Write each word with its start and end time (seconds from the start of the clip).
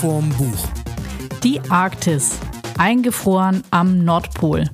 vorm 0.00 0.30
Buch. 0.30 0.68
Die 1.44 1.60
Arktis, 1.68 2.38
eingefroren 2.78 3.62
am 3.70 4.02
Nordpol. 4.02 4.64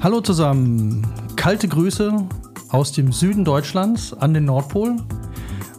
Hallo 0.00 0.20
zusammen, 0.20 1.06
kalte 1.36 1.68
Grüße 1.68 2.12
aus 2.70 2.90
dem 2.90 3.12
Süden 3.12 3.44
Deutschlands 3.44 4.12
an 4.12 4.34
den 4.34 4.46
Nordpol. 4.46 4.96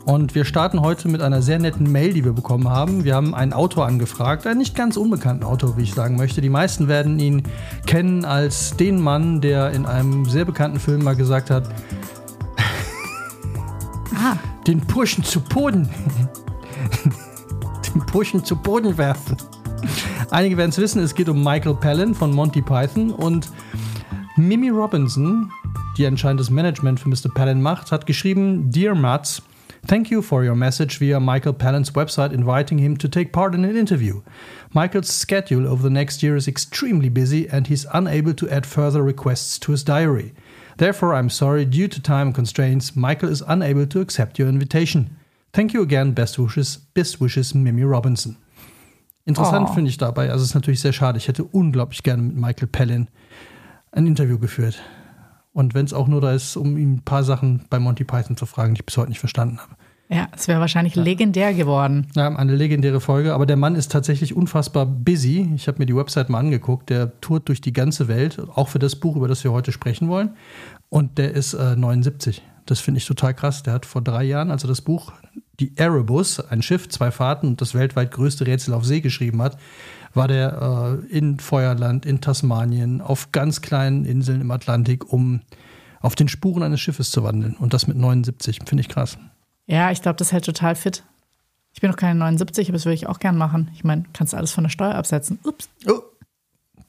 Und 0.05 0.33
wir 0.33 0.45
starten 0.45 0.79
heute 0.79 1.09
mit 1.09 1.21
einer 1.21 1.41
sehr 1.41 1.59
netten 1.59 1.91
Mail, 1.91 2.13
die 2.13 2.23
wir 2.23 2.31
bekommen 2.31 2.69
haben. 2.69 3.03
Wir 3.03 3.15
haben 3.15 3.35
einen 3.35 3.51
Autor 3.51 3.85
angefragt, 3.85 4.47
einen 4.47 4.59
nicht 4.59 4.75
ganz 4.75 4.95
unbekannten 4.95 5.43
Autor, 5.43 5.75
wie 5.77 5.83
ich 5.83 5.93
sagen 5.93 6.15
möchte. 6.15 6.39
Die 6.39 6.49
meisten 6.49 6.87
werden 6.87 7.19
ihn 7.19 7.43
kennen 7.85 8.23
als 8.23 8.77
den 8.77 8.99
Mann, 9.01 9.41
der 9.41 9.71
in 9.71 9.85
einem 9.85 10.23
sehr 10.23 10.45
bekannten 10.45 10.79
Film 10.79 11.03
mal 11.03 11.17
gesagt 11.17 11.49
hat, 11.49 11.69
den 14.69 14.81
Burschen 14.81 15.23
zu 15.23 15.41
Boden. 15.41 15.89
den 17.95 18.05
Burschen 18.11 18.45
zu 18.45 18.55
Boden 18.55 18.99
werfen. 18.99 19.35
Einige 20.29 20.57
werden 20.57 20.69
es 20.69 20.77
wissen, 20.77 21.01
es 21.01 21.15
geht 21.15 21.27
um 21.27 21.43
Michael 21.43 21.73
Palin 21.73 22.13
von 22.13 22.31
Monty 22.31 22.61
Python 22.61 23.09
und 23.09 23.49
Mimi 24.37 24.69
Robinson, 24.69 25.51
die 25.97 26.05
anscheinend 26.05 26.39
das 26.39 26.51
Management 26.51 26.99
für 26.99 27.09
Mr. 27.09 27.33
Palin 27.33 27.63
macht, 27.63 27.91
hat 27.91 28.05
geschrieben: 28.05 28.69
Dear 28.69 28.93
Mats, 28.93 29.41
thank 29.87 30.11
you 30.11 30.21
for 30.21 30.43
your 30.43 30.55
message 30.55 30.99
via 30.99 31.19
Michael 31.19 31.53
Palin's 31.53 31.95
website 31.95 32.31
inviting 32.31 32.77
him 32.77 32.95
to 32.95 33.07
take 33.07 33.31
part 33.31 33.55
in 33.55 33.65
an 33.65 33.75
interview. 33.75 34.21
Michael's 34.71 35.09
schedule 35.09 35.67
over 35.67 35.81
the 35.81 35.89
next 35.89 36.21
year 36.21 36.35
is 36.35 36.47
extremely 36.47 37.09
busy 37.09 37.49
and 37.49 37.65
he's 37.65 37.87
unable 37.91 38.35
to 38.35 38.47
add 38.49 38.67
further 38.67 39.01
requests 39.01 39.57
to 39.57 39.71
his 39.71 39.83
diary. 39.83 40.35
Therefore, 40.79 41.13
I'm 41.13 41.29
sorry, 41.29 41.65
due 41.65 41.89
to 41.89 42.01
time 42.01 42.31
constraints, 42.31 42.95
Michael 42.95 43.29
is 43.29 43.41
unable 43.45 43.85
to 43.87 43.99
accept 43.99 44.39
your 44.39 44.47
invitation. 44.47 45.17
Thank 45.51 45.73
you 45.73 45.81
again, 45.81 46.13
best 46.13 46.39
wishes, 46.39 46.77
best 46.93 47.19
wishes, 47.19 47.53
Mimi 47.53 47.83
Robinson. 47.83 48.37
Interessant 49.25 49.67
Oh. 49.69 49.73
finde 49.73 49.89
ich 49.89 49.97
dabei, 49.97 50.31
also 50.31 50.43
es 50.43 50.51
ist 50.51 50.55
natürlich 50.55 50.79
sehr 50.79 50.93
schade. 50.93 51.17
Ich 51.17 51.27
hätte 51.27 51.43
unglaublich 51.43 52.01
gerne 52.01 52.23
mit 52.23 52.37
Michael 52.37 52.67
Palin 52.69 53.09
ein 53.91 54.07
Interview 54.07 54.39
geführt. 54.39 54.79
Und 55.51 55.73
wenn 55.73 55.85
es 55.85 55.91
auch 55.93 56.07
nur 56.07 56.21
da 56.21 56.31
ist, 56.31 56.55
um 56.55 56.77
ihm 56.77 56.93
ein 56.93 57.01
paar 57.03 57.25
Sachen 57.25 57.65
bei 57.69 57.77
Monty 57.77 58.05
Python 58.05 58.37
zu 58.37 58.45
fragen, 58.45 58.73
die 58.73 58.79
ich 58.79 58.85
bis 58.85 58.95
heute 58.95 59.09
nicht 59.09 59.19
verstanden 59.19 59.57
habe. 59.59 59.75
Ja, 60.11 60.27
es 60.35 60.47
wäre 60.47 60.59
wahrscheinlich 60.59 60.95
legendär 60.95 61.53
geworden. 61.53 62.07
Ja, 62.15 62.35
eine 62.35 62.55
legendäre 62.55 62.99
Folge, 62.99 63.35
aber 63.35 63.45
der 63.45 63.57
Mann 63.57 63.75
ist 63.75 63.91
tatsächlich 63.91 64.35
unfassbar 64.35 64.87
busy. 64.87 65.51
Ich 65.55 65.67
habe 65.67 65.77
mir 65.77 65.85
die 65.85 65.95
Website 65.95 66.29
mal 66.29 66.39
angeguckt. 66.39 66.89
Der 66.89 67.21
tourt 67.21 67.47
durch 67.47 67.61
die 67.61 67.73
ganze 67.73 68.07
Welt, 68.07 68.41
auch 68.55 68.69
für 68.69 68.79
das 68.79 68.95
Buch, 68.95 69.15
über 69.15 69.27
das 69.27 69.43
wir 69.43 69.51
heute 69.51 69.71
sprechen 69.71 70.09
wollen. 70.09 70.35
Und 70.89 71.19
der 71.19 71.33
ist 71.33 71.53
äh, 71.53 71.75
79. 71.75 72.41
Das 72.65 72.79
finde 72.79 72.97
ich 72.97 73.05
total 73.05 73.35
krass. 73.35 73.61
Der 73.61 73.73
hat 73.73 73.85
vor 73.85 74.01
drei 74.01 74.23
Jahren, 74.23 74.49
als 74.49 74.63
er 74.63 74.67
das 74.67 74.81
Buch 74.81 75.13
Die 75.59 75.77
Erebus, 75.77 76.39
ein 76.39 76.63
Schiff, 76.63 76.89
zwei 76.89 77.11
Fahrten 77.11 77.47
und 77.47 77.61
das 77.61 77.75
weltweit 77.75 78.09
größte 78.09 78.47
Rätsel 78.47 78.73
auf 78.73 78.85
See 78.85 79.01
geschrieben 79.01 79.43
hat, 79.43 79.57
war 80.15 80.27
der 80.27 81.01
äh, 81.11 81.15
in 81.15 81.39
Feuerland, 81.39 82.07
in 82.07 82.19
Tasmanien, 82.19 83.01
auf 83.01 83.31
ganz 83.31 83.61
kleinen 83.61 84.05
Inseln 84.05 84.41
im 84.41 84.49
Atlantik, 84.49 85.13
um 85.13 85.41
auf 86.01 86.15
den 86.15 86.29
Spuren 86.29 86.63
eines 86.63 86.79
Schiffes 86.79 87.11
zu 87.11 87.23
wandeln. 87.23 87.55
Und 87.55 87.75
das 87.75 87.85
mit 87.85 87.97
79. 87.97 88.61
Finde 88.65 88.81
ich 88.81 88.89
krass. 88.89 89.19
Ja, 89.69 89.91
ich 89.91 90.01
glaube, 90.01 90.17
das 90.17 90.31
hält 90.31 90.45
total 90.45 90.75
fit. 90.75 91.03
Ich 91.73 91.79
bin 91.79 91.91
noch 91.91 91.97
keine 91.97 92.17
79, 92.19 92.69
aber 92.69 92.73
das 92.77 92.85
würde 92.85 92.95
ich 92.95 93.07
auch 93.07 93.19
gern 93.19 93.37
machen. 93.37 93.69
Ich 93.75 93.83
meine, 93.83 94.03
kannst 94.13 94.33
du 94.33 94.37
alles 94.37 94.51
von 94.51 94.63
der 94.63 94.71
Steuer 94.71 94.95
absetzen. 94.95 95.37
Ups. 95.43 95.69
Oh. 95.87 96.01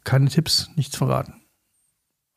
Keine 0.02 0.30
Tipps, 0.30 0.70
nichts 0.76 0.96
verraten. 0.96 1.34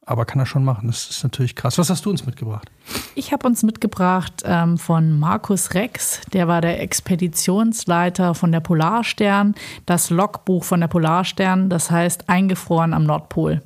Aber 0.05 0.25
kann 0.25 0.39
er 0.39 0.45
schon 0.45 0.65
machen. 0.65 0.87
Das 0.87 1.09
ist 1.09 1.23
natürlich 1.23 1.55
krass. 1.55 1.77
Was 1.77 1.89
hast 1.89 2.05
du 2.05 2.09
uns 2.09 2.25
mitgebracht? 2.25 2.69
Ich 3.15 3.31
habe 3.31 3.47
uns 3.47 3.63
mitgebracht 3.63 4.43
ähm, 4.43 4.77
von 4.77 5.17
Markus 5.17 5.73
Rex, 5.75 6.19
der 6.33 6.49
war 6.49 6.59
der 6.59 6.81
Expeditionsleiter 6.81 8.35
von 8.35 8.51
der 8.51 8.59
Polarstern, 8.59 9.55
das 9.85 10.09
Logbuch 10.09 10.65
von 10.65 10.81
der 10.81 10.89
Polarstern, 10.89 11.69
das 11.69 11.89
heißt 11.89 12.27
eingefroren 12.27 12.93
am 12.93 13.05
Nordpol. 13.05 13.61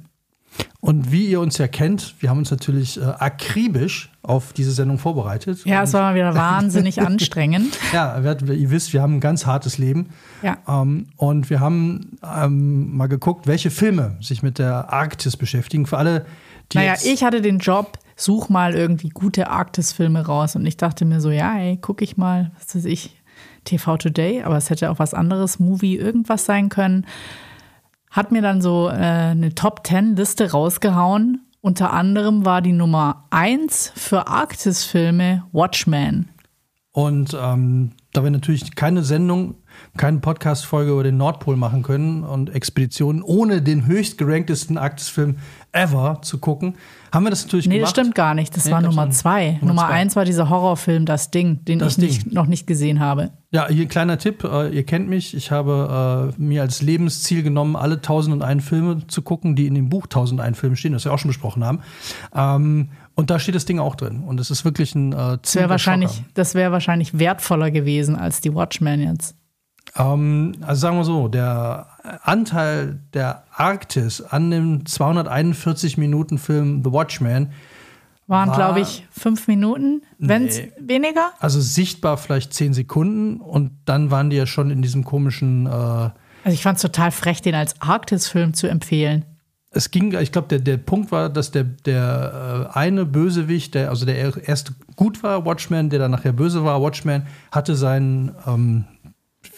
Und 0.79 1.11
wie 1.11 1.25
ihr 1.25 1.39
uns 1.39 1.57
ja 1.57 1.67
kennt, 1.67 2.15
wir 2.19 2.29
haben 2.29 2.37
uns 2.37 2.51
natürlich 2.51 3.01
äh, 3.01 3.03
akribisch 3.03 4.11
auf 4.27 4.51
diese 4.51 4.71
Sendung 4.71 4.99
vorbereitet. 4.99 5.63
Ja, 5.65 5.83
es 5.83 5.93
war 5.93 6.01
mal 6.01 6.15
wieder 6.15 6.35
wahnsinnig 6.35 7.01
anstrengend. 7.05 7.77
Ja, 7.93 8.23
wir, 8.23 8.53
ihr 8.53 8.69
wisst, 8.71 8.93
wir 8.93 9.01
haben 9.01 9.15
ein 9.15 9.19
ganz 9.21 9.45
hartes 9.45 9.77
Leben. 9.77 10.09
Ja. 10.43 10.57
Ähm, 10.67 11.07
und 11.15 11.49
wir 11.49 11.59
haben 11.59 12.17
ähm, 12.23 12.95
mal 12.95 13.07
geguckt, 13.07 13.47
welche 13.47 13.71
Filme 13.71 14.17
sich 14.19 14.43
mit 14.43 14.59
der 14.59 14.91
Arktis 14.91 15.37
beschäftigen. 15.37 15.85
Für 15.85 15.97
alle, 15.97 16.25
die 16.73 16.77
Naja, 16.77 16.95
ich 17.03 17.23
hatte 17.23 17.41
den 17.41 17.59
Job, 17.59 17.97
such 18.17 18.49
mal 18.49 18.75
irgendwie 18.75 19.09
gute 19.09 19.49
Arktis-Filme 19.49 20.25
raus. 20.25 20.55
Und 20.57 20.65
ich 20.65 20.75
dachte 20.75 21.05
mir 21.05 21.21
so, 21.21 21.31
ja, 21.31 21.57
ey, 21.57 21.77
guck 21.81 22.01
ich 22.01 22.17
mal, 22.17 22.51
was 22.59 22.75
weiß 22.75 22.85
ich, 22.85 23.15
TV 23.63 23.97
Today, 23.97 24.43
aber 24.43 24.57
es 24.57 24.69
hätte 24.69 24.91
auch 24.91 24.99
was 24.99 25.13
anderes, 25.13 25.59
Movie, 25.59 25.95
irgendwas 25.95 26.45
sein 26.45 26.69
können. 26.69 27.05
Hat 28.11 28.31
mir 28.31 28.41
dann 28.41 28.61
so 28.61 28.89
äh, 28.89 28.93
eine 28.93 29.55
Top-10-Liste 29.55 30.51
rausgehauen. 30.51 31.46
Unter 31.67 31.91
anderem 31.91 32.45
war 32.45 32.61
die 32.61 32.71
Nummer 32.71 33.25
1 33.29 33.91
für 33.93 34.29
Arktis-Filme 34.29 35.43
Watchmen. 35.51 36.29
Und 36.93 37.35
ähm, 37.37 37.91
da 38.13 38.23
wir 38.23 38.31
natürlich 38.31 38.73
keine 38.75 39.03
Sendung, 39.03 39.55
keine 39.97 40.19
Podcast-Folge 40.19 40.91
über 40.93 41.03
den 41.03 41.17
Nordpol 41.17 41.57
machen 41.57 41.83
können 41.83 42.23
und 42.23 42.55
Expeditionen 42.55 43.21
ohne 43.21 43.61
den 43.61 43.85
höchst 43.85 44.17
geranktesten 44.17 44.77
Arktisfilm 44.77 45.39
ever 45.73 46.19
zu 46.21 46.37
gucken, 46.37 46.75
haben 47.13 47.25
wir 47.25 47.31
das 47.31 47.43
natürlich 47.43 47.67
Nee, 47.67 47.75
gemacht. 47.79 47.95
das 47.97 48.01
stimmt 48.01 48.15
gar 48.15 48.33
nicht. 48.33 48.55
Das 48.55 48.63
Nee, 48.63 48.71
war 48.71 48.79
Nummer 48.81 49.03
schon. 49.03 49.11
2. 49.11 49.51
Nummer 49.59 49.65
Nummer 49.73 49.87
zwei. 49.87 49.93
1 49.93 50.15
war 50.15 50.23
dieser 50.23 50.47
Horrorfilm 50.49 51.05
Das 51.05 51.31
Ding, 51.31 51.65
den 51.65 51.79
Das 51.79 51.97
ich 51.97 51.97
nicht, 51.97 52.25
Ding. 52.27 52.33
noch 52.33 52.45
nicht 52.47 52.65
gesehen 52.65 53.01
habe. 53.01 53.31
Ja, 53.49 53.67
hier 53.69 53.85
ein 53.85 53.89
kleiner 53.89 54.17
Tipp. 54.17 54.43
Äh, 54.43 54.69
ihr 54.69 54.83
kennt 54.83 55.07
mich. 55.07 55.33
Ich 55.33 55.51
habe 55.51 56.33
äh, 56.37 56.41
mir 56.41 56.61
als 56.63 56.81
Lebensziel 56.81 57.43
genommen, 57.43 57.77
alle 57.77 57.95
1001 57.95 58.63
Filme 58.63 59.07
zu 59.07 59.21
gucken, 59.21 59.55
die 59.55 59.67
in 59.67 59.75
dem 59.75 59.87
Buch 59.87 60.03
1001 60.03 60.59
Filme 60.59 60.75
stehen, 60.75 60.91
das 60.91 61.05
wir 61.05 61.13
auch 61.13 61.19
schon 61.19 61.29
besprochen 61.29 61.63
haben. 61.63 61.79
Ähm, 62.35 62.89
und 63.15 63.29
da 63.29 63.39
steht 63.39 63.55
das 63.55 63.65
Ding 63.65 63.79
auch 63.79 63.95
drin. 63.95 64.23
Und 64.23 64.39
es 64.41 64.51
ist 64.51 64.65
wirklich 64.65 64.95
ein 64.95 65.13
äh, 65.13 65.37
Das 65.41 65.55
wäre 65.55 65.69
wahrscheinlich, 65.69 66.11
Schocker. 66.11 66.25
das 66.33 66.55
wäre 66.55 66.71
wahrscheinlich 66.73 67.17
wertvoller 67.17 67.71
gewesen 67.71 68.17
als 68.17 68.41
die 68.41 68.53
Watchmen 68.53 69.01
jetzt. 69.01 69.35
Ähm, 69.95 70.53
also 70.61 70.81
sagen 70.81 70.97
wir 70.97 71.03
so, 71.05 71.29
der 71.29 71.87
Anteil 72.23 72.99
der 73.13 73.43
Arktis 73.55 74.21
an 74.21 74.51
dem 74.51 74.85
241 74.85 75.97
Minuten 75.97 76.37
Film 76.37 76.81
The 76.83 76.91
Watchmen, 76.91 77.51
Waren, 78.27 78.49
War- 78.49 78.55
glaube 78.55 78.81
ich, 78.81 79.05
fünf 79.09 79.47
Minuten, 79.47 80.01
wenn 80.19 80.45
es 80.47 80.57
Nee. 80.59 80.71
weniger. 80.79 81.31
also 81.39 81.61
sichtbar 81.61 82.17
vielleicht 82.17 82.53
10 82.53 82.73
Sekunden 82.73 83.39
und 83.39 83.71
dann 83.85 84.11
waren 84.11 84.29
die 84.29 84.35
ja 84.35 84.45
schon 84.45 84.69
in 84.69 84.81
diesem 84.81 85.03
komischen 85.05 85.65
äh, 85.65 85.69
Also 85.69 86.11
ich 86.45 86.61
fand 86.61 86.75
es 86.77 86.81
total 86.81 87.11
frech, 87.11 87.41
den 87.41 87.55
als 87.55 87.81
Arktis-Film 87.81 88.53
zu 88.53 88.67
empfehlen. 88.67 89.23
es 89.71 89.91
ging, 89.91 90.13
ich 90.19 90.31
glaube, 90.31 90.47
der, 90.49 90.59
der 90.59 90.75
Punkt 90.77 91.11
war, 91.11 91.29
dass 91.29 91.51
der, 91.51 91.63
der 91.63 92.69
äh, 92.73 92.77
eine 92.77 93.05
Bösewicht, 93.05 93.75
der, 93.75 93.89
also 93.89 94.05
der 94.05 94.17
erst 94.47 94.73
gut 94.97 95.23
war, 95.23 95.45
Watchman, 95.45 95.89
der 95.89 95.99
dann 95.99 96.11
nachher 96.11 96.33
böse 96.33 96.63
war, 96.65 96.81
Watchman, 96.81 97.27
hatte 97.51 97.75
seinen, 97.75 98.31
ähm, 98.45 98.85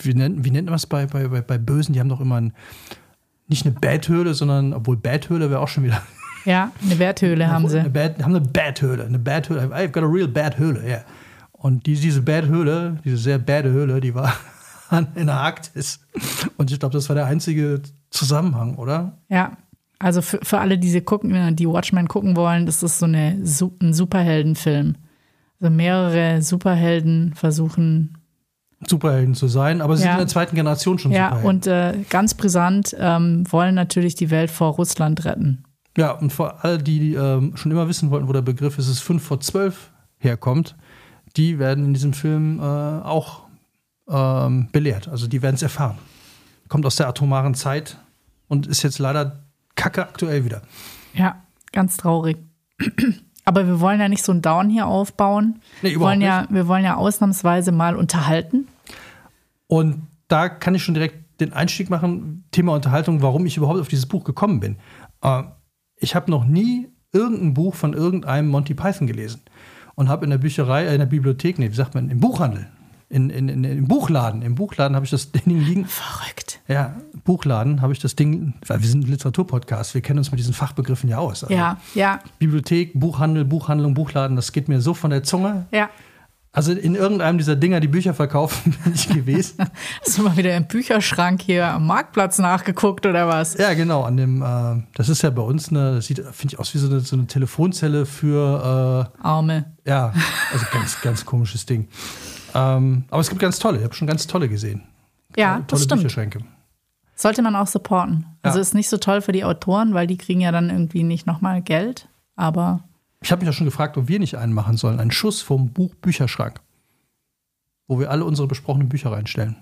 wie 0.01 0.13
nennt, 0.13 0.43
wie 0.45 0.51
nennt 0.51 0.67
man 0.67 0.75
es 0.75 0.85
bei, 0.85 1.05
bei, 1.07 1.27
bei, 1.41 1.57
Bösen? 1.57 1.93
Die 1.93 1.99
haben 1.99 2.09
doch 2.09 2.21
immer 2.21 2.35
ein, 2.41 2.53
nicht 3.47 3.65
eine 3.65 3.73
Bathöhle, 3.73 4.33
sondern, 4.35 4.73
obwohl 4.73 4.97
Bathöhle 4.97 5.49
wäre 5.49 5.59
auch 5.61 5.67
schon 5.69 5.83
wieder. 5.85 6.01
Ja, 6.45 6.71
eine 6.83 6.97
Werthöhle 6.99 7.47
haben 7.49 7.65
Eine 7.65 7.83
sie. 7.83 7.89
Bad, 7.89 8.21
haben 8.23 8.35
eine 8.35 8.41
Bathöhle, 8.45 9.05
eine 9.05 9.19
Bathöhle. 9.19 9.61
I've 9.73 9.89
got 9.89 10.03
a 10.03 10.07
real 10.07 10.27
bad 10.27 10.57
Höhle, 10.57 10.87
ja. 10.89 10.99
Und 11.51 11.85
die, 11.85 11.95
diese 11.95 12.21
Bathöhle, 12.21 12.97
diese 13.03 13.17
sehr 13.17 13.37
bade 13.39 13.69
Höhle, 13.69 13.99
die 13.99 14.15
war 14.15 14.33
in 15.15 15.27
der 15.27 15.35
Arktis. 15.35 15.99
Und 16.57 16.71
ich 16.71 16.79
glaube, 16.79 16.93
das 16.93 17.09
war 17.09 17.15
der 17.15 17.25
einzige 17.25 17.81
Zusammenhang, 18.09 18.75
oder? 18.75 19.17
Ja. 19.27 19.57
Also 20.01 20.21
für, 20.21 20.39
für 20.41 20.59
alle, 20.59 20.77
die 20.77 20.89
sie 20.89 21.01
gucken, 21.01 21.35
äh, 21.35 21.51
die 21.53 21.67
Watchmen 21.67 22.07
gucken 22.07 22.37
wollen, 22.37 22.65
das 22.65 22.81
ist 22.83 22.99
so 22.99 23.05
eine, 23.05 23.37
ein 23.81 23.93
Superheldenfilm. 23.93 24.95
Also 25.59 25.73
mehrere 25.75 26.41
Superhelden 26.41 27.33
versuchen 27.35 28.15
Superhelden 28.87 29.35
zu 29.35 29.49
sein, 29.49 29.81
aber 29.81 29.97
sie 29.97 30.03
Ja. 30.05 30.11
sind 30.11 30.21
in 30.21 30.25
der 30.25 30.27
zweiten 30.29 30.55
Generation 30.55 30.97
schon 30.99 31.11
Ja, 31.11 31.25
Superhelden. 31.35 31.49
und 31.49 31.67
äh, 31.67 31.93
ganz 32.09 32.33
brisant 32.33 32.95
ähm, 32.97 33.43
wollen 33.51 33.75
natürlich 33.75 34.15
die 34.15 34.31
Welt 34.31 34.49
vor 34.49 34.71
Russland 34.75 35.25
retten. 35.25 35.65
Ja, 35.99 36.11
und 36.11 36.31
für 36.31 36.63
alle, 36.63 36.77
die 36.77 37.13
ähm, 37.13 37.57
schon 37.57 37.73
immer 37.73 37.89
wissen 37.89 38.09
wollten, 38.09 38.29
wo 38.29 38.31
der 38.31 38.41
Begriff 38.41 38.77
ist, 38.77 38.87
es 38.87 39.01
5 39.01 39.21
vor 39.21 39.41
12 39.41 39.91
herkommt, 40.17 40.77
die 41.35 41.59
werden 41.59 41.83
in 41.83 41.93
diesem 41.93 42.13
Film 42.13 42.59
äh, 42.59 42.63
auch 42.63 43.41
ähm, 44.07 44.69
belehrt. 44.71 45.09
Also 45.09 45.27
die 45.27 45.41
werden 45.41 45.55
es 45.55 45.61
erfahren. 45.61 45.97
Kommt 46.69 46.85
aus 46.85 46.95
der 46.95 47.09
atomaren 47.09 47.53
Zeit 47.53 47.97
und 48.47 48.65
ist 48.65 48.81
jetzt 48.81 48.97
leider 48.99 49.43
kacke 49.75 50.03
aktuell 50.03 50.45
wieder. 50.45 50.61
Ja, 51.13 51.43
ganz 51.73 51.97
traurig. 51.97 52.37
Aber 53.43 53.67
wir 53.67 53.81
wollen 53.81 53.99
ja 53.99 54.07
nicht 54.07 54.23
so 54.23 54.31
einen 54.31 54.41
Down 54.41 54.69
hier 54.69 54.87
aufbauen. 54.87 55.59
Nee, 55.81 55.91
wir, 55.91 55.99
wollen 55.99 56.21
ja, 56.21 56.47
wir 56.49 56.69
wollen 56.69 56.85
ja 56.85 56.95
ausnahmsweise 56.95 57.73
mal 57.73 57.97
unterhalten. 57.97 58.69
Und 59.67 60.07
da 60.29 60.47
kann 60.47 60.75
ich 60.75 60.83
schon 60.83 60.93
direkt 60.93 61.41
den 61.41 61.51
Einstieg 61.51 61.89
machen, 61.89 62.45
Thema 62.51 62.71
Unterhaltung, 62.71 63.21
warum 63.21 63.45
ich 63.45 63.57
überhaupt 63.57 63.81
auf 63.81 63.89
dieses 63.89 64.05
Buch 64.05 64.23
gekommen 64.23 64.61
bin. 64.61 64.77
Äh, 65.21 65.43
ich 65.99 66.15
habe 66.15 66.31
noch 66.31 66.45
nie 66.45 66.87
irgendein 67.11 67.53
Buch 67.53 67.75
von 67.75 67.93
irgendeinem 67.93 68.47
Monty 68.49 68.73
Python 68.73 69.07
gelesen. 69.07 69.41
und 69.95 70.07
habe 70.07 70.23
in 70.23 70.29
der 70.31 70.37
Bücherei, 70.37 70.85
äh, 70.85 70.93
in 70.93 70.99
der 70.99 71.07
Bibliothek, 71.07 71.59
nee, 71.59 71.69
wie 71.69 71.75
sagt 71.75 71.93
man, 71.93 72.09
im 72.09 72.21
Buchhandel, 72.21 72.67
in, 73.09 73.29
in, 73.29 73.49
in, 73.49 73.63
im 73.65 73.85
Buchladen, 73.87 74.41
im 74.43 74.55
Buchladen 74.55 74.95
habe 74.95 75.03
ich 75.03 75.11
das 75.11 75.31
Ding 75.33 75.59
liegen. 75.59 75.85
Verrückt. 75.85 76.61
Ja, 76.69 76.95
Buchladen 77.25 77.81
habe 77.81 77.91
ich 77.91 77.99
das 77.99 78.15
Ding, 78.15 78.53
weil 78.65 78.81
wir 78.81 78.87
sind 78.87 79.03
ein 79.03 79.11
Literaturpodcast, 79.11 79.93
wir 79.95 80.01
kennen 80.01 80.19
uns 80.19 80.31
mit 80.31 80.39
diesen 80.39 80.53
Fachbegriffen 80.53 81.09
ja 81.09 81.17
aus. 81.17 81.43
Also 81.43 81.53
Ja, 81.53 81.77
ja, 81.95 82.19
Bibliothek, 82.37 82.97
Buchhandel, 82.97 83.43
Buchhandlung, 83.43 83.93
Buchladen, 83.93 84.37
das 84.37 84.53
geht 84.53 84.69
mir 84.69 84.79
so 84.79 84.93
von 84.93 85.09
der 85.09 85.23
Zunge. 85.23 85.65
ja. 85.71 85.89
Also 86.51 86.71
in 86.71 86.95
irgendeinem 86.95 87.37
dieser 87.37 87.55
Dinger, 87.55 87.79
die 87.79 87.87
Bücher 87.87 88.13
verkaufen, 88.15 88.75
bin 88.83 88.93
ich 88.95 89.07
gewesen. 89.07 89.57
Hast 90.05 90.17
du 90.17 90.23
mal 90.23 90.35
wieder 90.35 90.55
im 90.57 90.65
Bücherschrank 90.67 91.41
hier 91.43 91.67
am 91.67 91.85
Marktplatz 91.85 92.39
nachgeguckt 92.39 93.05
oder 93.05 93.27
was? 93.27 93.55
ja, 93.55 93.73
genau, 93.75 94.01
an 94.03 94.17
dem, 94.17 94.41
äh, 94.41 94.81
das 94.95 95.09
ist 95.09 95.21
ja 95.21 95.29
bei 95.29 95.43
uns 95.43 95.69
eine, 95.69 95.95
das 95.95 96.07
sieht, 96.07 96.17
finde 96.31 96.53
ich, 96.55 96.59
aus 96.59 96.73
wie 96.73 96.79
so 96.79 96.87
eine, 96.89 97.01
so 97.01 97.15
eine 97.15 97.27
Telefonzelle 97.27 98.05
für, 98.07 99.11
Arme. 99.21 99.65
äh, 99.85 99.89
ja, 99.89 100.11
also 100.51 100.65
ganz, 100.73 100.99
ganz 101.01 101.23
komisches 101.25 101.65
Ding. 101.67 101.87
Ähm, 102.55 103.03
aber 103.11 103.21
es 103.21 103.29
gibt 103.29 103.41
ganz 103.41 103.59
tolle, 103.59 103.77
ich 103.77 103.83
habe 103.83 103.93
schon 103.93 104.07
ganz 104.07 104.25
tolle 104.25 104.49
gesehen. 104.49 104.81
Ja, 105.37 105.57
tolle 105.57 105.65
das 105.67 105.83
stimmt. 105.83 106.01
Bücherschränke. 106.01 106.39
Sollte 107.13 107.43
man 107.43 107.55
auch 107.55 107.67
supporten. 107.67 108.25
Also 108.41 108.57
Ja. 108.57 108.61
ist 108.61 108.73
nicht 108.73 108.89
so 108.89 108.97
toll 108.97 109.21
für 109.21 109.33
die 109.33 109.43
Autoren, 109.43 109.93
weil 109.93 110.07
die 110.07 110.17
kriegen 110.17 110.41
ja 110.41 110.51
dann 110.51 110.69
irgendwie 110.71 111.03
nicht 111.03 111.27
nochmal 111.27 111.61
Geld. 111.61 112.07
Aber 112.35 112.85
Ich 113.21 113.31
habe 113.31 113.41
mich 113.41 113.47
ja 113.47 113.53
schon 113.53 113.65
gefragt, 113.65 113.97
ob 113.97 114.07
wir 114.07 114.19
nicht 114.19 114.35
einen 114.35 114.53
machen 114.53 114.77
sollen. 114.77 114.99
Einen 114.99 115.11
Schuss 115.11 115.41
vom 115.41 115.71
Buch 115.71 115.95
Bücherschrank. 115.95 116.59
Wo 117.87 117.99
wir 117.99 118.11
alle 118.11 118.25
unsere 118.25 118.47
besprochenen 118.47 118.89
Bücher 118.89 119.11
reinstellen. 119.11 119.57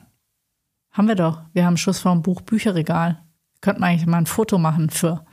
haben 0.92 1.08
wir 1.08 1.16
doch. 1.16 1.42
Wir 1.54 1.66
haben 1.66 1.78
Schuss 1.78 2.00
vom 2.00 2.22
Buch 2.22 2.42
Bücherregal. 2.42 3.24
Könnten 3.62 3.82
wir 3.82 3.88
eigentlich 3.88 4.06
mal 4.06 4.18
ein 4.18 4.26
Foto 4.26 4.58
machen 4.58 4.90
für 4.90 5.26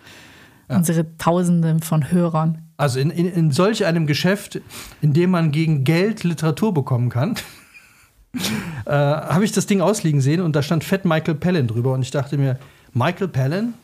unsere 0.69 1.17
Tausende 1.19 1.79
von 1.83 2.11
Hörern. 2.11 2.63
Also 2.77 2.99
in, 2.99 3.11
in, 3.11 3.27
in 3.27 3.51
solch 3.51 3.85
einem 3.85 4.07
Geschäft, 4.07 4.61
in 5.01 5.13
dem 5.13 5.31
man 5.31 5.53
gegen 5.53 5.85
Geld 5.85 6.25
Literatur 6.25 6.75
bekommen 6.75 7.11
kann, 7.11 7.37
äh, 8.87 8.91
habe 8.91 9.45
ich 9.45 9.53
das 9.53 9.67
Ding 9.67 9.81
ausliegen 9.81 10.21
sehen 10.21 10.41
und 10.41 10.57
da 10.57 10.63
stand 10.63 10.83
fett 10.83 11.05
Michael 11.05 11.37
Palin 11.37 11.67
drüber 11.67 11.93
und 11.93 12.03
ich 12.03 12.11
dachte 12.11 12.37
mir, 12.37 12.59
Michael 12.93 13.29
Palin, 13.29 13.75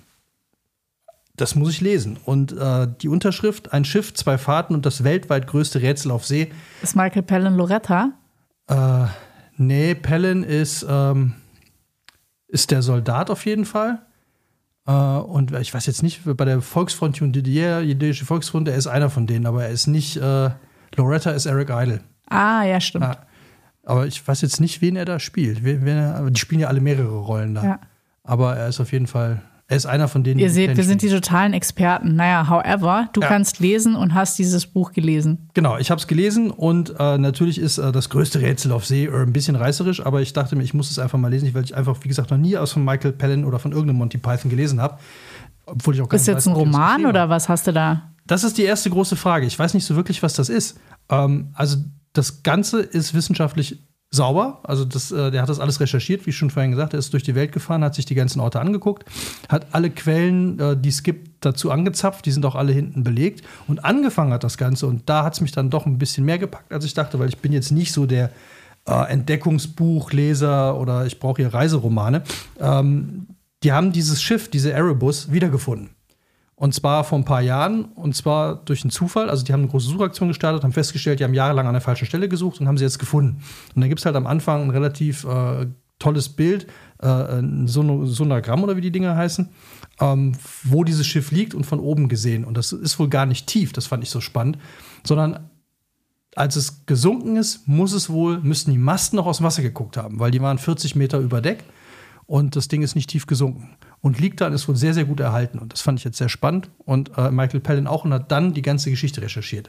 das 1.40 1.54
muss 1.54 1.70
ich 1.70 1.80
lesen. 1.80 2.18
Und 2.24 2.52
äh, 2.52 2.88
die 3.00 3.08
Unterschrift, 3.08 3.72
ein 3.72 3.84
Schiff, 3.84 4.14
zwei 4.14 4.38
Fahrten 4.38 4.74
und 4.74 4.86
das 4.86 5.04
weltweit 5.04 5.46
größte 5.46 5.82
Rätsel 5.82 6.10
auf 6.10 6.26
See. 6.26 6.50
Ist 6.82 6.96
Michael 6.96 7.22
Palin 7.22 7.54
Loretta? 7.54 8.12
Äh, 8.68 9.06
nee, 9.56 9.94
Palin 9.94 10.42
ist, 10.42 10.86
ähm, 10.88 11.34
ist 12.48 12.70
der 12.70 12.82
Soldat 12.82 13.30
auf 13.30 13.46
jeden 13.46 13.64
Fall. 13.64 14.00
Äh, 14.86 14.92
und 14.92 15.52
ich 15.52 15.72
weiß 15.72 15.86
jetzt 15.86 16.02
nicht, 16.02 16.22
bei 16.24 16.44
der 16.44 16.60
Volksfront 16.60 17.20
Didier, 17.20 17.82
jüdische 17.82 18.24
Volksfront, 18.24 18.68
er 18.68 18.76
ist 18.76 18.86
einer 18.86 19.10
von 19.10 19.26
denen, 19.26 19.46
aber 19.46 19.64
er 19.64 19.70
ist 19.70 19.86
nicht, 19.86 20.16
äh, 20.16 20.50
Loretta 20.96 21.30
ist 21.30 21.46
Eric 21.46 21.70
Idle. 21.70 22.00
Ah, 22.28 22.64
ja, 22.64 22.80
stimmt. 22.80 23.04
Ah, 23.04 23.26
aber 23.84 24.06
ich 24.06 24.26
weiß 24.26 24.40
jetzt 24.42 24.60
nicht, 24.60 24.80
wen 24.82 24.96
er 24.96 25.04
da 25.04 25.18
spielt. 25.18 25.64
Wen, 25.64 25.84
wen 25.84 25.96
er, 25.96 26.30
die 26.30 26.40
spielen 26.40 26.60
ja 26.60 26.68
alle 26.68 26.80
mehrere 26.80 27.18
Rollen 27.18 27.54
da. 27.54 27.64
Ja. 27.64 27.80
Aber 28.22 28.56
er 28.56 28.68
ist 28.68 28.80
auf 28.80 28.92
jeden 28.92 29.06
Fall, 29.06 29.42
er 29.70 29.76
ist 29.76 29.86
einer 29.86 30.08
von 30.08 30.24
denen, 30.24 30.40
Ihr 30.40 30.50
seht, 30.50 30.76
wir 30.76 30.82
sind 30.82 31.00
die 31.00 31.08
totalen 31.08 31.52
Experten. 31.52 32.16
Naja, 32.16 32.48
however, 32.50 33.08
du 33.12 33.20
Ja. 33.20 33.28
kannst 33.28 33.60
lesen 33.60 33.94
und 33.94 34.14
hast 34.14 34.36
dieses 34.36 34.66
Buch 34.66 34.90
gelesen. 34.90 35.48
Genau, 35.54 35.78
ich 35.78 35.92
habe 35.92 36.00
es 36.00 36.08
gelesen 36.08 36.50
und 36.50 36.92
äh, 36.98 37.18
natürlich 37.18 37.58
ist 37.60 37.78
äh, 37.78 37.92
das 37.92 38.08
größte 38.10 38.40
Rätsel 38.40 38.72
auf 38.72 38.84
See 38.84 39.04
äh, 39.04 39.22
ein 39.22 39.32
bisschen 39.32 39.54
reißerisch, 39.54 40.04
aber 40.04 40.22
ich 40.22 40.32
dachte 40.32 40.56
mir, 40.56 40.64
ich 40.64 40.74
muss 40.74 40.90
es 40.90 40.98
einfach 40.98 41.18
mal 41.20 41.28
lesen, 41.28 41.54
weil 41.54 41.62
ich 41.62 41.76
einfach, 41.76 41.96
wie 42.02 42.08
gesagt, 42.08 42.32
noch 42.32 42.38
nie 42.38 42.56
aus 42.56 42.72
von 42.72 42.84
Michael 42.84 43.12
Palin 43.12 43.44
oder 43.44 43.60
von 43.60 43.70
irgendeinem 43.70 43.98
Monty 43.98 44.18
Python 44.18 44.50
gelesen 44.50 44.80
habe. 44.82 44.98
Obwohl 45.66 45.94
ich 45.94 46.00
auch 46.00 46.08
gar 46.08 46.16
Ist 46.16 46.22
nicht 46.26 46.34
jetzt 46.34 46.46
weiß, 46.46 46.52
ein 46.52 46.56
Roman 46.56 47.06
oder 47.06 47.28
was 47.28 47.48
hast 47.48 47.68
du 47.68 47.72
da? 47.72 48.10
Das 48.26 48.42
ist 48.42 48.58
die 48.58 48.64
erste 48.64 48.90
große 48.90 49.14
Frage. 49.14 49.46
Ich 49.46 49.56
weiß 49.56 49.74
nicht 49.74 49.84
so 49.86 49.94
wirklich, 49.94 50.20
was 50.24 50.34
das 50.34 50.48
ist. 50.48 50.80
Ähm, 51.08 51.50
also 51.54 51.76
das 52.12 52.42
Ganze 52.42 52.80
ist 52.80 53.14
wissenschaftlich 53.14 53.78
sauber. 54.10 54.60
Also 54.64 54.84
das, 54.84 55.12
äh, 55.12 55.30
der 55.30 55.42
hat 55.42 55.48
das 55.48 55.60
alles 55.60 55.80
recherchiert, 55.80 56.26
wie 56.26 56.32
schon 56.32 56.50
vorhin 56.50 56.72
gesagt. 56.72 56.94
Er 56.94 56.98
ist 56.98 57.12
durch 57.12 57.22
die 57.22 57.34
Welt 57.34 57.52
gefahren, 57.52 57.84
hat 57.84 57.94
sich 57.94 58.06
die 58.06 58.14
ganzen 58.14 58.40
Orte 58.40 58.60
angeguckt, 58.60 59.04
hat 59.48 59.68
alle 59.72 59.90
Quellen, 59.90 60.58
äh, 60.58 60.76
die 60.76 60.88
es 60.88 61.02
gibt, 61.02 61.44
dazu 61.44 61.70
angezapft. 61.70 62.26
Die 62.26 62.32
sind 62.32 62.44
auch 62.44 62.56
alle 62.56 62.72
hinten 62.72 63.04
belegt. 63.04 63.42
Und 63.68 63.84
angefangen 63.84 64.32
hat 64.32 64.44
das 64.44 64.58
Ganze. 64.58 64.86
Und 64.86 65.08
da 65.08 65.24
hat 65.24 65.34
es 65.34 65.40
mich 65.40 65.52
dann 65.52 65.70
doch 65.70 65.86
ein 65.86 65.98
bisschen 65.98 66.24
mehr 66.24 66.38
gepackt, 66.38 66.72
als 66.72 66.84
ich 66.84 66.94
dachte, 66.94 67.18
weil 67.18 67.28
ich 67.28 67.38
bin 67.38 67.52
jetzt 67.52 67.70
nicht 67.70 67.92
so 67.92 68.06
der 68.06 68.30
äh, 68.86 69.10
Entdeckungsbuchleser 69.10 70.78
oder 70.78 71.06
ich 71.06 71.20
brauche 71.20 71.42
hier 71.42 71.54
Reiseromane. 71.54 72.22
Ähm, 72.58 73.26
die 73.62 73.72
haben 73.72 73.92
dieses 73.92 74.22
Schiff, 74.22 74.48
diese 74.50 74.72
Erebus, 74.72 75.30
wiedergefunden. 75.32 75.90
Und 76.60 76.74
zwar 76.74 77.04
vor 77.04 77.16
ein 77.16 77.24
paar 77.24 77.40
Jahren, 77.40 77.86
und 77.86 78.14
zwar 78.14 78.54
durch 78.54 78.84
einen 78.84 78.90
Zufall. 78.90 79.30
Also, 79.30 79.42
die 79.42 79.54
haben 79.54 79.60
eine 79.60 79.70
große 79.70 79.88
Suchaktion 79.88 80.28
gestartet, 80.28 80.62
haben 80.62 80.74
festgestellt, 80.74 81.18
die 81.18 81.24
haben 81.24 81.32
jahrelang 81.32 81.66
an 81.66 81.72
der 81.72 81.80
falschen 81.80 82.04
Stelle 82.04 82.28
gesucht 82.28 82.60
und 82.60 82.68
haben 82.68 82.76
sie 82.76 82.84
jetzt 82.84 82.98
gefunden. 82.98 83.42
Und 83.74 83.80
dann 83.80 83.88
gibt 83.88 84.00
es 84.00 84.04
halt 84.04 84.14
am 84.14 84.26
Anfang 84.26 84.64
ein 84.64 84.70
relativ 84.70 85.24
äh, 85.24 85.68
tolles 85.98 86.28
Bild, 86.28 86.66
äh, 87.00 87.06
ein 87.06 87.66
Sono 87.66 88.04
Sonogramm 88.04 88.62
oder 88.62 88.76
wie 88.76 88.82
die 88.82 88.90
Dinger 88.90 89.16
heißen, 89.16 89.48
ähm, 90.00 90.32
wo 90.64 90.84
dieses 90.84 91.06
Schiff 91.06 91.30
liegt 91.30 91.54
und 91.54 91.64
von 91.64 91.80
oben 91.80 92.10
gesehen. 92.10 92.44
Und 92.44 92.58
das 92.58 92.72
ist 92.72 92.98
wohl 92.98 93.08
gar 93.08 93.24
nicht 93.24 93.46
tief, 93.46 93.72
das 93.72 93.86
fand 93.86 94.04
ich 94.04 94.10
so 94.10 94.20
spannend, 94.20 94.58
sondern 95.02 95.48
als 96.36 96.56
es 96.56 96.84
gesunken 96.84 97.38
ist, 97.38 97.66
muss 97.68 97.94
es 97.94 98.10
wohl, 98.10 98.38
müssten 98.40 98.70
die 98.70 98.78
Masten 98.78 99.16
noch 99.16 99.24
aus 99.24 99.38
dem 99.38 99.44
Wasser 99.44 99.62
geguckt 99.62 99.96
haben, 99.96 100.20
weil 100.20 100.30
die 100.30 100.42
waren 100.42 100.58
40 100.58 100.94
Meter 100.94 101.20
über 101.20 101.40
Deck 101.40 101.64
und 102.26 102.54
das 102.54 102.68
Ding 102.68 102.82
ist 102.82 102.96
nicht 102.96 103.08
tief 103.08 103.26
gesunken. 103.26 103.78
Und 104.02 104.18
liegt 104.18 104.40
da 104.40 104.46
und 104.46 104.54
ist 104.54 104.66
wohl 104.66 104.76
sehr, 104.76 104.94
sehr 104.94 105.04
gut 105.04 105.20
erhalten. 105.20 105.58
Und 105.58 105.74
das 105.74 105.82
fand 105.82 105.98
ich 105.98 106.04
jetzt 106.04 106.16
sehr 106.16 106.30
spannend. 106.30 106.70
Und 106.78 107.18
äh, 107.18 107.30
Michael 107.30 107.60
Palin 107.60 107.86
auch 107.86 108.04
und 108.04 108.14
hat 108.14 108.32
dann 108.32 108.54
die 108.54 108.62
ganze 108.62 108.90
Geschichte 108.90 109.20
recherchiert. 109.20 109.68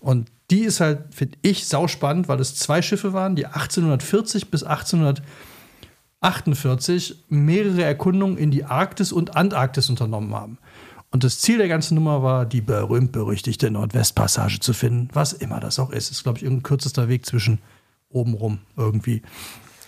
Und 0.00 0.28
die 0.50 0.62
ist 0.62 0.80
halt, 0.80 1.14
finde 1.14 1.38
ich, 1.42 1.68
sauspannend, 1.68 2.26
weil 2.26 2.40
es 2.40 2.56
zwei 2.56 2.82
Schiffe 2.82 3.12
waren, 3.12 3.36
die 3.36 3.46
1840 3.46 4.50
bis 4.50 4.64
1848 4.64 7.26
mehrere 7.28 7.84
Erkundungen 7.84 8.38
in 8.38 8.50
die 8.50 8.64
Arktis 8.64 9.12
und 9.12 9.36
Antarktis 9.36 9.88
unternommen 9.88 10.34
haben. 10.34 10.58
Und 11.12 11.24
das 11.24 11.40
Ziel 11.40 11.58
der 11.58 11.68
ganzen 11.68 11.96
Nummer 11.96 12.22
war, 12.22 12.46
die 12.46 12.60
berühmt-berüchtigte 12.60 13.70
Nordwestpassage 13.70 14.60
zu 14.60 14.72
finden, 14.72 15.08
was 15.12 15.32
immer 15.32 15.60
das 15.60 15.78
auch 15.78 15.90
ist. 15.90 16.10
Ist, 16.10 16.22
glaube 16.22 16.38
ich, 16.38 16.44
irgendein 16.44 16.62
kürzester 16.62 17.08
Weg 17.08 17.26
zwischen 17.26 17.58
oben 18.08 18.34
rum 18.34 18.60
irgendwie. 18.76 19.22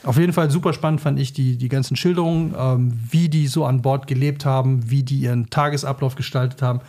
Auf 0.04 0.18
jeden 0.18 0.32
Fall 0.32 0.50
super 0.50 0.72
spannend 0.72 1.00
fand 1.00 1.20
ich 1.20 1.32
die, 1.32 1.56
die 1.56 1.68
ganzen 1.68 1.96
Schilderungen, 1.96 2.54
ähm, 2.58 2.98
wie 3.10 3.28
die 3.28 3.46
so 3.46 3.64
an 3.64 3.82
Bord 3.82 4.06
gelebt 4.06 4.44
haben, 4.44 4.90
wie 4.90 5.04
die 5.04 5.18
ihren 5.18 5.48
Tagesablauf 5.48 6.16
gestaltet 6.16 6.60
haben 6.60 6.80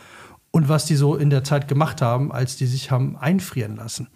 und 0.52 0.68
was 0.68 0.86
die 0.86 0.96
so 0.96 1.16
in 1.16 1.30
der 1.30 1.44
Zeit 1.44 1.68
gemacht 1.68 2.02
haben, 2.02 2.32
als 2.32 2.58
die 2.58 2.66
sich 2.66 2.90
haben 2.90 3.16
einfrieren 3.18 3.76
lassen. 3.76 4.08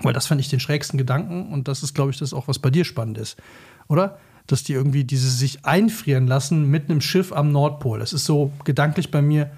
Weil 0.00 0.12
das 0.12 0.26
fand 0.26 0.40
ich 0.40 0.48
den 0.48 0.60
schrägsten 0.60 0.98
Gedanken 0.98 1.52
und 1.52 1.68
das 1.68 1.82
ist, 1.82 1.94
glaube 1.94 2.10
ich, 2.10 2.18
das 2.18 2.32
auch, 2.32 2.48
was 2.48 2.58
bei 2.58 2.70
dir 2.70 2.84
spannend 2.84 3.18
ist. 3.18 3.36
Oder? 3.88 4.18
Dass 4.46 4.64
die 4.64 4.72
irgendwie 4.72 5.04
diese 5.04 5.30
sich 5.30 5.64
einfrieren 5.64 6.26
lassen 6.26 6.68
mit 6.70 6.90
einem 6.90 7.00
Schiff 7.00 7.32
am 7.32 7.52
Nordpol. 7.52 8.00
Das 8.00 8.12
ist 8.12 8.24
so 8.24 8.52
gedanklich 8.64 9.10
bei 9.10 9.22
mir. 9.22 9.52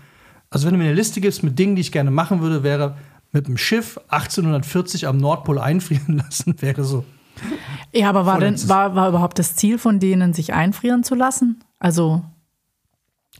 Also, 0.50 0.66
wenn 0.66 0.74
du 0.74 0.78
mir 0.78 0.84
eine 0.84 0.94
Liste 0.94 1.20
gibst 1.20 1.42
mit 1.42 1.58
Dingen, 1.58 1.76
die 1.76 1.80
ich 1.80 1.92
gerne 1.92 2.10
machen 2.10 2.40
würde, 2.40 2.62
wäre 2.62 2.96
mit 3.32 3.46
einem 3.46 3.56
Schiff 3.56 3.98
1840 4.08 5.06
am 5.06 5.16
Nordpol 5.16 5.58
einfrieren 5.58 6.18
lassen, 6.24 6.60
wäre 6.60 6.84
so. 6.84 7.04
Ja, 7.96 8.08
aber 8.08 8.26
war, 8.26 8.40
denn, 8.40 8.56
war, 8.68 8.96
war 8.96 9.08
überhaupt 9.08 9.38
das 9.38 9.54
Ziel 9.54 9.78
von 9.78 10.00
denen, 10.00 10.32
sich 10.32 10.52
einfrieren 10.52 11.04
zu 11.04 11.14
lassen? 11.14 11.62
Also, 11.78 12.22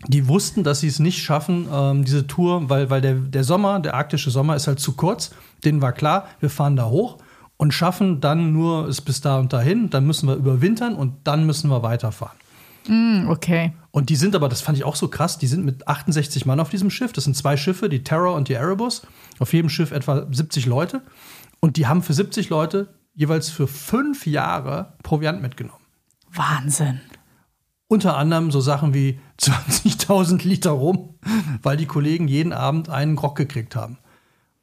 Die 0.07 0.29
wussten, 0.29 0.63
dass 0.63 0.81
sie 0.81 0.87
es 0.87 1.01
nicht 1.01 1.23
schaffen, 1.23 1.67
ähm, 1.73 2.05
diese 2.05 2.27
Tour, 2.29 2.69
weil, 2.71 2.89
weil 2.89 3.01
der, 3.01 3.15
der 3.15 3.43
Sommer, 3.43 3.81
der 3.81 3.95
arktische 3.95 4.31
Sommer 4.31 4.55
ist 4.55 4.69
halt 4.69 4.79
zu 4.79 4.93
kurz. 4.93 5.33
Denen 5.65 5.83
war 5.83 5.93
klar, 5.93 6.29
wir 6.39 6.51
fahren 6.51 6.77
da 6.77 6.87
hoch 6.87 7.19
und 7.57 7.73
schaffen 7.73 8.21
dann 8.21 8.53
nur 8.53 8.87
es 8.87 9.01
bis 9.01 9.21
da 9.21 9.39
und 9.39 9.53
dahin. 9.53 9.91
Dann 9.91 10.07
müssen 10.07 10.29
wir 10.29 10.37
überwintern 10.37 10.95
und 10.95 11.15
dann 11.25 11.47
müssen 11.47 11.69
wir 11.71 11.83
weiterfahren. 11.83 12.37
hm, 12.87 13.29
okay. 13.29 13.73
Und 13.91 14.09
die 14.11 14.17
sind 14.17 14.35
aber, 14.37 14.49
das 14.49 14.61
fand 14.61 14.77
ich 14.77 14.85
auch 14.85 14.97
so 14.97 15.09
krass, 15.09 15.39
die 15.39 15.47
sind 15.47 15.65
mit 15.65 15.89
68 15.89 16.47
Mann 16.47 16.61
auf 16.61 16.69
diesem 16.69 16.91
Schiff. 16.91 17.13
Das 17.13 17.25
sind 17.25 17.37
zwei 17.37 17.57
Schiffe, 17.57 17.89
die 17.89 18.05
Terror 18.05 18.35
und 18.35 18.49
die 18.49 18.55
Erebus. 18.55 19.07
Auf 19.39 19.53
jedem 19.53 19.69
Schiff 19.69 19.91
etwa 19.91 20.27
70 20.31 20.67
Leute. 20.67 21.03
Und 21.61 21.77
die 21.77 21.87
haben 21.87 22.03
für 22.03 22.13
70 22.13 22.51
Leute 22.51 22.89
jeweils 23.15 23.51
für 23.51 23.67
fünf 23.67 24.27
Jahre 24.27 24.95
Proviant 25.03 25.41
mitgenommen. 25.41 25.85
Wahnsinn. 26.33 27.01
Unter 27.87 28.17
anderem 28.17 28.51
so 28.51 28.61
Sachen 28.61 28.95
wie 28.95 29.21
20.000 29.41 30.47
Liter 30.47 30.71
rum, 30.71 31.15
weil 31.63 31.77
die 31.77 31.87
Kollegen 31.87 32.29
jeden 32.29 32.53
Abend 32.53 32.89
einen 32.89 33.17
Grog 33.17 33.37
gekriegt 33.37 33.77
haben. 33.77 33.99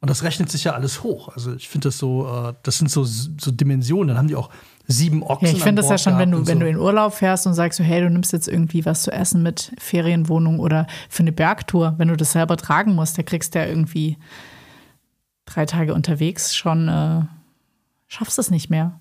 Und 0.01 0.09
das 0.09 0.23
rechnet 0.23 0.49
sich 0.49 0.63
ja 0.63 0.73
alles 0.73 1.03
hoch. 1.03 1.29
Also 1.29 1.53
ich 1.53 1.69
finde 1.69 1.89
das 1.89 1.99
so, 1.99 2.27
äh, 2.27 2.53
das 2.63 2.79
sind 2.79 2.89
so, 2.89 3.03
so 3.03 3.51
Dimensionen. 3.51 4.07
Dann 4.07 4.17
haben 4.17 4.27
die 4.27 4.35
auch 4.35 4.49
sieben 4.87 5.21
Ochsen. 5.21 5.47
Ja, 5.47 5.53
ich 5.53 5.61
finde 5.61 5.83
das 5.83 5.91
ja 5.91 5.99
schon, 5.99 6.17
wenn 6.17 6.31
du, 6.31 6.39
und 6.39 6.47
wenn 6.47 6.57
so. 6.57 6.63
du 6.63 6.69
in 6.69 6.77
Urlaub 6.77 7.13
fährst 7.13 7.45
und 7.45 7.53
sagst 7.53 7.77
so, 7.77 7.83
hey, 7.83 8.01
du 8.01 8.09
nimmst 8.09 8.33
jetzt 8.33 8.47
irgendwie 8.47 8.83
was 8.83 9.03
zu 9.03 9.11
essen 9.11 9.43
mit 9.43 9.71
Ferienwohnung 9.77 10.59
oder 10.59 10.87
für 11.07 11.21
eine 11.21 11.31
Bergtour, 11.31 11.93
wenn 11.97 12.07
du 12.07 12.17
das 12.17 12.31
selber 12.31 12.57
tragen 12.57 12.95
musst, 12.95 13.19
da 13.19 13.23
kriegst 13.23 13.53
du 13.53 13.59
ja 13.59 13.65
irgendwie 13.65 14.17
drei 15.45 15.67
Tage 15.67 15.93
unterwegs 15.93 16.55
schon, 16.55 16.87
äh, 16.87 17.21
schaffst 18.11 18.37
es 18.37 18.51
nicht 18.51 18.69
mehr. 18.69 18.99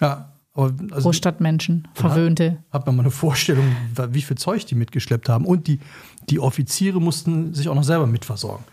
Ja, 0.00 0.32
aber 0.52 0.72
also 0.90 1.08
Großstadtmenschen, 1.08 1.88
Verwöhnte. 1.94 2.62
hat 2.70 2.86
man 2.86 2.96
mal 2.96 3.02
eine 3.02 3.10
Vorstellung, 3.10 3.64
wie 4.10 4.22
viel 4.22 4.36
Zeug 4.36 4.66
die 4.66 4.74
mitgeschleppt 4.74 5.28
haben. 5.28 5.46
Und 5.46 5.66
die, 5.66 5.80
die 6.28 6.40
Offiziere 6.40 7.00
mussten 7.00 7.54
sich 7.54 7.68
auch 7.68 7.74
noch 7.74 7.84
selber 7.84 8.06
mitversorgen. 8.06 8.64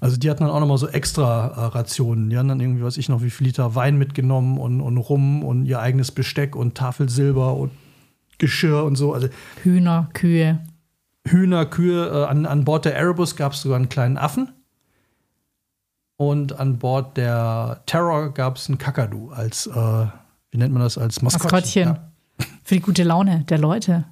Also 0.00 0.16
die 0.16 0.28
hatten 0.28 0.42
dann 0.42 0.50
auch 0.50 0.60
nochmal 0.60 0.78
so 0.78 0.88
extra 0.88 1.46
äh, 1.46 1.60
Rationen. 1.66 2.28
Die 2.28 2.36
haben 2.36 2.48
dann 2.48 2.60
irgendwie, 2.60 2.82
weiß 2.82 2.96
ich 2.96 3.08
noch, 3.08 3.22
wie 3.22 3.30
viel 3.30 3.46
Liter 3.46 3.74
Wein 3.74 3.96
mitgenommen 3.96 4.58
und, 4.58 4.80
und 4.80 4.98
Rum 4.98 5.44
und 5.44 5.64
ihr 5.64 5.80
eigenes 5.80 6.10
Besteck 6.10 6.56
und 6.56 6.74
Tafelsilber 6.74 7.56
und 7.56 7.70
Geschirr 8.38 8.84
und 8.84 8.96
so. 8.96 9.14
Also 9.14 9.28
Hühner, 9.62 10.10
Kühe. 10.12 10.60
Hühner, 11.26 11.66
Kühe. 11.66 12.08
Äh, 12.08 12.24
an, 12.24 12.46
an 12.46 12.64
Bord 12.64 12.84
der 12.84 12.96
Erebus 12.96 13.36
gab 13.36 13.52
es 13.52 13.62
sogar 13.62 13.76
einen 13.76 13.88
kleinen 13.88 14.18
Affen. 14.18 14.50
Und 16.22 16.60
an 16.60 16.78
Bord 16.78 17.16
der 17.16 17.82
Terror 17.86 18.32
gab 18.32 18.56
es 18.56 18.68
einen 18.68 18.78
Kakadu 18.78 19.30
als, 19.32 19.66
äh, 19.66 20.06
wie 20.52 20.58
nennt 20.58 20.72
man 20.72 20.80
das, 20.80 20.96
als 20.96 21.20
Maskottchen. 21.20 21.50
Maskottchen. 21.50 21.88
Ja. 21.88 22.46
Für 22.62 22.76
die 22.76 22.80
gute 22.80 23.02
Laune 23.02 23.42
der 23.48 23.58
Leute. 23.58 24.04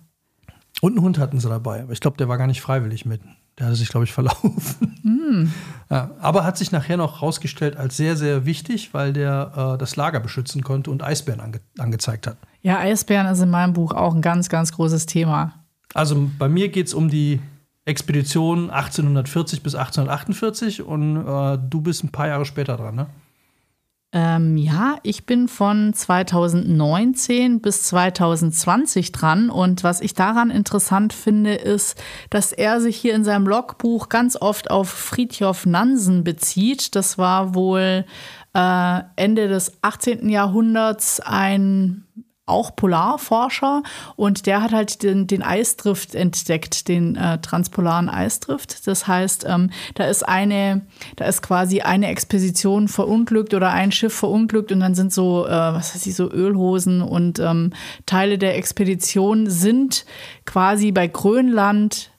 Und 0.81 0.95
einen 0.95 1.03
Hund 1.03 1.19
hatten 1.21 1.39
sie 1.39 1.49
dabei. 1.49 1.85
Aber 1.85 1.93
ich 1.93 2.01
glaube, 2.01 2.17
der 2.17 2.29
war 2.29 2.37
gar 2.37 2.49
nicht 2.49 2.63
freiwillig 2.63 3.07
mit. 3.07 3.21
Der 3.59 3.67
hatte 3.67 3.77
sich, 3.77 3.91
glaube 3.91 4.05
ich, 4.05 4.13
verlaufen. 4.13 4.97
Ja, 5.89 6.11
aber 6.21 6.45
hat 6.45 6.59
sich 6.59 6.73
nachher 6.73 6.97
noch 6.97 7.23
rausgestellt 7.23 7.77
als 7.77 7.97
sehr, 7.97 8.17
sehr 8.17 8.45
wichtig, 8.45 8.93
weil 8.93 9.13
der 9.13 9.75
äh, 9.75 9.79
das 9.79 9.97
Lager 9.97 10.21
beschützen 10.21 10.63
konnte 10.63 10.91
und 10.91 11.03
Eisbären 11.03 11.41
ange 11.41 11.61
angezeigt 11.79 12.27
hat. 12.27 12.37
Ja, 12.63 12.79
Eisbären 12.79 13.27
ist 13.29 13.41
in 13.41 13.51
meinem 13.51 13.73
Buch 13.73 13.93
auch 13.93 14.15
ein 14.15 14.23
ganz, 14.23 14.49
ganz 14.49 14.73
großes 14.73 15.07
Thema. 15.07 15.55
Also 15.95 16.29
bei 16.39 16.49
mir 16.49 16.69
geht 16.69 16.89
es 16.89 16.95
um 16.95 17.09
die 17.09 17.41
Expedition 17.85 18.71
1840 18.71 19.63
bis 19.63 19.75
1848 19.75 20.83
und 20.83 21.17
äh, 21.17 21.59
du 21.69 21.81
bist 21.81 22.05
ein 22.05 22.13
paar 22.13 22.29
Jahre 22.29 22.45
später 22.45 22.77
dran, 22.77 22.95
ne? 22.95 23.07
Ähm, 24.13 24.57
ja, 24.57 24.97
ich 25.05 25.25
bin 25.25 25.47
von 25.47 25.95
2019 25.95 27.61
bis 27.61 27.85
2020 27.85 29.13
dran 29.13 29.51
und 29.51 29.85
was 29.85 30.01
ich 30.01 30.15
daran 30.15 30.51
interessant 30.51 31.13
finde, 31.13 31.55
ist, 31.55 31.97
dass 32.29 32.53
er 32.53 32.81
sich 32.81 32.97
hier 32.97 33.15
in 33.15 33.23
seinem 33.23 33.47
Logbuch 33.47 34.09
ganz 34.09 34.37
oft 34.37 34.69
auf 34.69 34.89
Friedhof 34.89 35.65
Nansen 35.65 36.25
bezieht. 36.25 36.97
Das 36.97 37.19
war 37.19 37.55
wohl 37.55 38.05
äh, 38.53 39.01
Ende 39.15 39.47
des 39.47 39.79
18. 39.83 40.29
Jahrhunderts 40.29 41.21
ein 41.21 42.05
auch 42.51 42.75
Polarforscher 42.77 43.83
und 44.17 44.47
der 44.47 44.63
hat 44.63 44.73
halt 44.73 45.03
den, 45.03 45.27
den 45.27 45.43
Eisdrift 45.43 46.15
entdeckt, 46.15 46.89
den 46.89 47.17
äh, 47.17 47.39
transpolaren 47.39 48.09
Eisdrift. 48.09 48.87
Das 48.87 49.07
heißt, 49.07 49.47
ähm, 49.49 49.71
da 49.95 50.05
ist 50.05 50.29
eine, 50.29 50.83
da 51.17 51.27
ist 51.27 51.43
quasi 51.43 51.81
eine 51.81 52.09
Expedition 52.09 52.89
verunglückt 52.89 53.55
oder 53.55 53.71
ein 53.71 53.93
Schiff 53.93 54.15
verunglückt 54.15 54.73
und 54.73 54.81
dann 54.81 54.95
sind 54.95 55.13
so, 55.13 55.47
äh, 55.47 55.51
was 55.51 55.95
weiß 55.95 56.07
ich, 56.07 56.15
so 56.15 56.31
Ölhosen 56.31 57.03
und 57.03 57.39
ähm, 57.39 57.73
Teile 58.07 58.39
der 58.39 58.57
Expedition 58.57 59.49
sind 59.49 60.05
quasi 60.45 60.93
bei 60.93 61.07
Grönland 61.07 62.11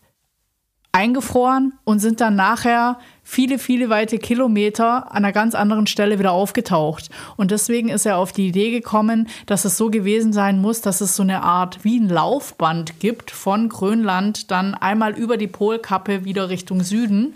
eingefroren 0.92 1.74
und 1.84 2.00
sind 2.00 2.20
dann 2.20 2.36
nachher 2.36 3.00
viele, 3.24 3.60
viele 3.60 3.90
weite 3.90 4.18
Kilometer 4.18 5.12
an 5.12 5.24
einer 5.24 5.32
ganz 5.32 5.56
anderen 5.56 5.88
Stelle 5.88 6.20
wieder 6.20 6.34
aufgetaucht. 6.34 7.10
Und 7.38 7.52
deswegen 7.52 7.90
ist 7.90 8.06
er 8.06 8.18
auf 8.18 8.34
die 8.34 8.48
Idee 8.48 8.72
gekommen, 8.72 9.30
dass 9.46 9.64
es 9.64 9.78
so 9.78 9.90
gewesen 9.90 10.34
sein 10.34 10.60
muss, 10.60 10.82
dass 10.82 11.00
es 11.00 11.16
so 11.16 11.24
eine 11.24 11.44
Art 11.44 11.84
wie 11.84 11.98
ein 11.98 12.10
Laufband 12.10 13.00
gibt 13.00 13.32
von 13.32 13.70
Grönland 13.70 14.52
dann 14.52 14.74
einmal 14.74 15.14
über 15.14 15.38
die 15.38 15.48
Polkappe 15.48 16.26
wieder 16.26 16.50
Richtung 16.50 16.84
Süden 16.84 17.36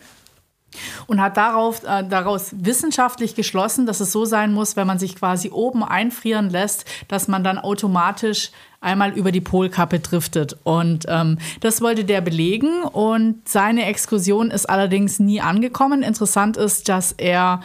und 1.08 1.22
hat 1.22 1.38
darauf, 1.38 1.84
äh, 1.84 2.04
daraus 2.08 2.52
wissenschaftlich 2.58 3.36
geschlossen, 3.36 3.86
dass 3.86 4.02
es 4.02 4.12
so 4.12 4.26
sein 4.26 4.54
muss, 4.54 4.76
wenn 4.76 4.88
man 4.88 5.00
sich 5.00 5.16
quasi 5.16 5.52
oben 5.52 5.84
einfrieren 5.84 6.50
lässt, 6.50 6.86
dass 7.08 7.30
man 7.30 7.44
dann 7.44 7.58
automatisch 7.58 8.52
einmal 8.86 9.12
über 9.12 9.32
die 9.32 9.42
Polkappe 9.42 10.00
driftet. 10.00 10.58
Und 10.64 11.06
ähm, 11.10 11.38
das 11.60 11.82
wollte 11.82 12.06
der 12.06 12.22
belegen 12.22 12.84
und 12.84 13.48
seine 13.48 13.86
Exkursion 13.86 14.52
ist 14.52 14.70
allerdings 14.70 15.20
nie 15.20 15.42
angekommen. 15.42 16.04
Interessant 16.04 16.56
ist, 16.56 16.88
dass 16.88 17.12
er 17.12 17.62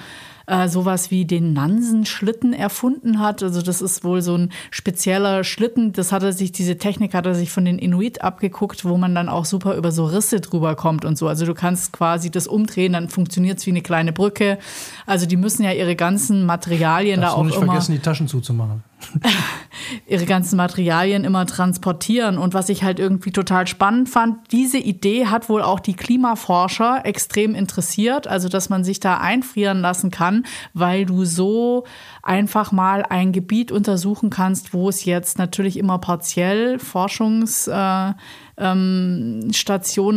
äh, 0.51 0.69
sowas 0.69 1.13
wie 1.13 1.27
den 1.27 1.53
Nansenschlitten 1.53 2.53
erfunden 2.53 3.21
hat. 3.21 3.43
Also 3.43 3.63
das 3.63 3.81
ist 3.81 4.03
wohl 4.03 4.21
so 4.21 4.37
ein 4.37 4.51
spezieller 4.71 5.45
Schlitten. 5.45 5.93
Das 5.93 6.11
hat 6.11 6.25
er 6.25 6.33
sich, 6.33 6.51
diese 6.51 6.77
Technik 6.77 7.15
hat 7.15 7.27
er 7.27 7.35
sich 7.35 7.51
von 7.51 7.65
den 7.65 7.79
Inuit 7.79 8.23
abgeguckt, 8.23 8.85
wo 8.85 8.97
man 8.97 9.15
dann 9.15 9.29
auch 9.29 9.45
super 9.45 9.77
über 9.77 9.93
so 9.93 10.07
Risse 10.07 10.41
drüber 10.41 10.75
kommt 10.75 11.05
und 11.05 11.17
so. 11.17 11.29
Also 11.29 11.47
du 11.47 11.55
kannst 11.55 11.93
quasi 11.93 12.31
das 12.31 12.49
umdrehen, 12.49 12.95
dann 12.95 13.09
funktioniert 13.09 13.59
es 13.59 13.67
wie 13.67 13.71
eine 13.71 13.83
kleine 13.83 14.13
Brücke. 14.13 14.59
Also 15.07 15.27
die 15.27 15.37
müssen 15.37 15.63
ja 15.63 15.73
ihre 15.73 15.95
ganzen 15.95 16.47
Materialien 16.47 17.21
Darfst 17.21 17.37
da 17.37 17.41
auch 17.41 17.45
nicht 17.45 17.57
immer 17.57 17.67
vergessen, 17.67 17.93
die 17.93 18.01
Taschen 18.01 18.27
zuzumachen. 18.27 18.90
ihre 20.07 20.27
ganzen 20.27 20.57
Materialien 20.57 21.25
immer 21.25 21.47
transportieren. 21.47 22.39
Und 22.39 22.55
was 22.55 22.69
ich 22.69 22.83
halt 22.83 22.99
irgendwie 22.99 23.33
total 23.33 23.67
spannend 23.67 24.09
fand, 24.09 24.51
diese 24.53 24.79
Idee 24.79 25.27
hat 25.27 25.49
wohl 25.49 25.63
auch 25.63 25.81
die 25.81 25.95
Klimaforscher 25.95 27.01
extrem 27.05 27.55
interessiert. 27.55 28.27
Also, 28.27 28.49
dass 28.49 28.69
man 28.69 28.85
sich 28.85 29.01
da 29.01 29.19
einfrieren 29.19 29.81
lassen 29.81 30.11
kann, 30.11 30.45
weil 30.75 31.07
du 31.07 31.25
so 31.25 31.85
einfach 32.23 32.73
mal 32.73 33.05
ein 33.09 33.33
Gebiet 33.33 33.73
untersuchen 33.73 34.31
kannst, 34.31 34.73
wo 34.75 34.89
es 34.89 35.05
jetzt 35.05 35.39
natürlich 35.39 35.77
immer 35.79 35.99
partiell 35.99 36.79
Forschungsstationen 36.79 38.15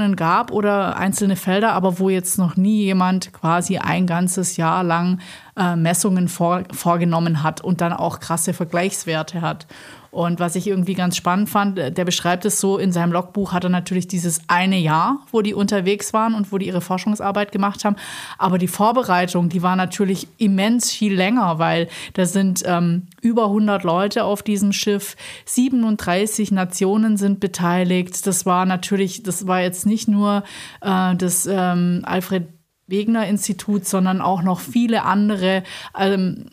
äh, 0.02 0.10
ähm, 0.10 0.16
gab 0.16 0.52
oder 0.52 0.98
einzelne 0.98 1.36
Felder, 1.36 1.74
aber 1.74 2.00
wo 2.00 2.10
jetzt 2.10 2.38
noch 2.38 2.56
nie 2.58 2.84
jemand 2.84 3.34
quasi 3.34 3.78
ein 3.78 4.06
ganzes 4.06 4.58
Jahr 4.58 4.84
lang 4.84 5.20
äh, 5.56 5.76
Messungen 5.76 6.28
vor, 6.28 6.64
vorgenommen 6.72 7.44
hat 7.44 7.62
und 7.62 7.82
dann 7.82 7.94
auch 7.94 8.20
krasse 8.20 8.54
Vergleichswerte 8.54 9.42
hat. 9.42 9.68
Und 10.14 10.40
was 10.40 10.56
ich 10.56 10.68
irgendwie 10.68 10.94
ganz 10.94 11.18
spannend 11.18 11.50
fand, 11.50 11.80
äh, 11.80 11.92
der 11.92 12.06
beschreibt 12.06 12.46
es 12.46 12.60
so, 12.60 12.78
in 12.78 12.92
seinem 12.92 13.12
Logbuch 13.12 13.52
hat 13.52 13.64
er 13.64 13.72
natürlich 13.72 14.08
dieses 14.08 14.42
eine 14.48 14.78
Jahr, 14.78 15.26
wo 15.32 15.42
die 15.42 15.56
unterwegs 15.56 16.14
waren 16.14 16.36
und 16.36 16.52
wo 16.52 16.60
die 16.60 16.68
ihre 16.68 16.82
Forschungsarbeit 16.82 17.52
gemacht 17.52 17.84
haben. 17.84 17.96
Aber 18.38 18.60
die 18.60 18.68
Vorbereitung, 18.68 19.50
die 19.50 19.64
war 19.64 19.76
natürlich 19.76 20.28
immens 20.38 20.92
viel 20.92 21.16
länger, 21.16 21.58
weil 21.58 21.88
da 22.14 22.28
sind 22.28 22.62
ähm, 22.66 23.08
über 23.22 23.46
100 23.46 23.84
Leute 23.84 24.24
auf 24.24 24.44
diesem 24.44 24.72
Schiff, 24.72 25.16
37 25.46 26.52
Nationen 26.52 27.18
sind 27.18 27.40
beteiligt. 27.40 28.28
Das 28.28 28.46
war 28.46 28.68
natürlich, 28.68 29.24
das 29.24 29.48
war 29.48 29.62
jetzt 29.62 29.88
nicht 29.88 30.08
nur 30.08 30.44
äh, 30.82 31.16
das 31.16 31.48
ähm, 31.48 32.02
Alfred 32.06 32.48
Wegener 32.94 33.28
Institut, 33.28 33.86
sondern 33.86 34.22
auch 34.22 34.44
noch 34.44 34.60
viele 34.60 35.04
andere. 35.04 35.64
Ähm, 35.98 36.46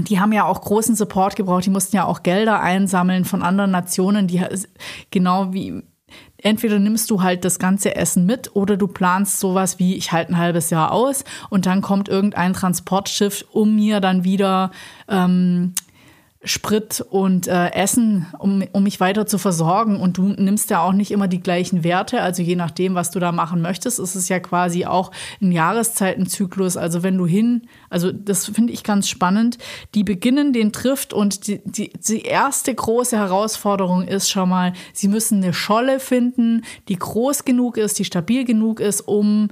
die 0.00 0.18
haben 0.18 0.32
ja 0.32 0.44
auch 0.44 0.60
großen 0.62 0.96
Support 0.96 1.36
gebraucht. 1.36 1.66
Die 1.66 1.70
mussten 1.70 1.94
ja 1.94 2.04
auch 2.04 2.22
Gelder 2.22 2.60
einsammeln 2.60 3.24
von 3.24 3.42
anderen 3.42 3.70
Nationen, 3.70 4.26
die 4.26 4.42
genau 5.10 5.52
wie 5.52 5.82
entweder 6.38 6.78
nimmst 6.78 7.10
du 7.10 7.22
halt 7.22 7.44
das 7.44 7.58
ganze 7.58 7.96
Essen 7.96 8.24
mit 8.24 8.54
oder 8.54 8.76
du 8.76 8.86
planst 8.86 9.40
sowas 9.40 9.78
wie 9.78 9.96
ich 9.96 10.12
halte 10.12 10.32
ein 10.32 10.38
halbes 10.38 10.70
Jahr 10.70 10.92
aus 10.92 11.24
und 11.50 11.66
dann 11.66 11.82
kommt 11.82 12.08
irgendein 12.08 12.52
Transportschiff, 12.54 13.44
um 13.52 13.74
mir 13.74 14.00
dann 14.00 14.24
wieder 14.24 14.70
ähm, 15.08 15.74
Sprit 16.44 17.00
und 17.00 17.48
äh, 17.48 17.72
Essen, 17.72 18.26
um, 18.38 18.62
um 18.70 18.84
mich 18.84 19.00
weiter 19.00 19.26
zu 19.26 19.38
versorgen. 19.38 19.98
Und 19.98 20.18
du 20.18 20.28
nimmst 20.28 20.70
ja 20.70 20.80
auch 20.82 20.92
nicht 20.92 21.10
immer 21.10 21.26
die 21.26 21.40
gleichen 21.40 21.82
Werte. 21.82 22.20
Also 22.20 22.42
je 22.42 22.54
nachdem, 22.54 22.94
was 22.94 23.10
du 23.10 23.18
da 23.18 23.32
machen 23.32 23.60
möchtest, 23.60 23.98
ist 23.98 24.14
es 24.14 24.28
ja 24.28 24.38
quasi 24.38 24.86
auch 24.86 25.10
ein 25.42 25.50
Jahreszeitenzyklus. 25.50 26.76
Also 26.76 27.02
wenn 27.02 27.18
du 27.18 27.26
hin, 27.26 27.66
also 27.90 28.12
das 28.12 28.46
finde 28.46 28.72
ich 28.72 28.84
ganz 28.84 29.08
spannend, 29.08 29.58
die 29.96 30.04
beginnen 30.04 30.52
den 30.52 30.72
trifft 30.72 31.12
und 31.12 31.48
die, 31.48 31.60
die, 31.64 31.90
die 31.94 32.22
erste 32.22 32.72
große 32.72 33.16
Herausforderung 33.16 34.06
ist 34.06 34.30
schon 34.30 34.48
mal, 34.48 34.74
sie 34.92 35.08
müssen 35.08 35.42
eine 35.42 35.52
Scholle 35.52 35.98
finden, 35.98 36.62
die 36.86 36.96
groß 36.96 37.44
genug 37.44 37.76
ist, 37.76 37.98
die 37.98 38.04
stabil 38.04 38.44
genug 38.44 38.78
ist, 38.78 39.00
um 39.00 39.48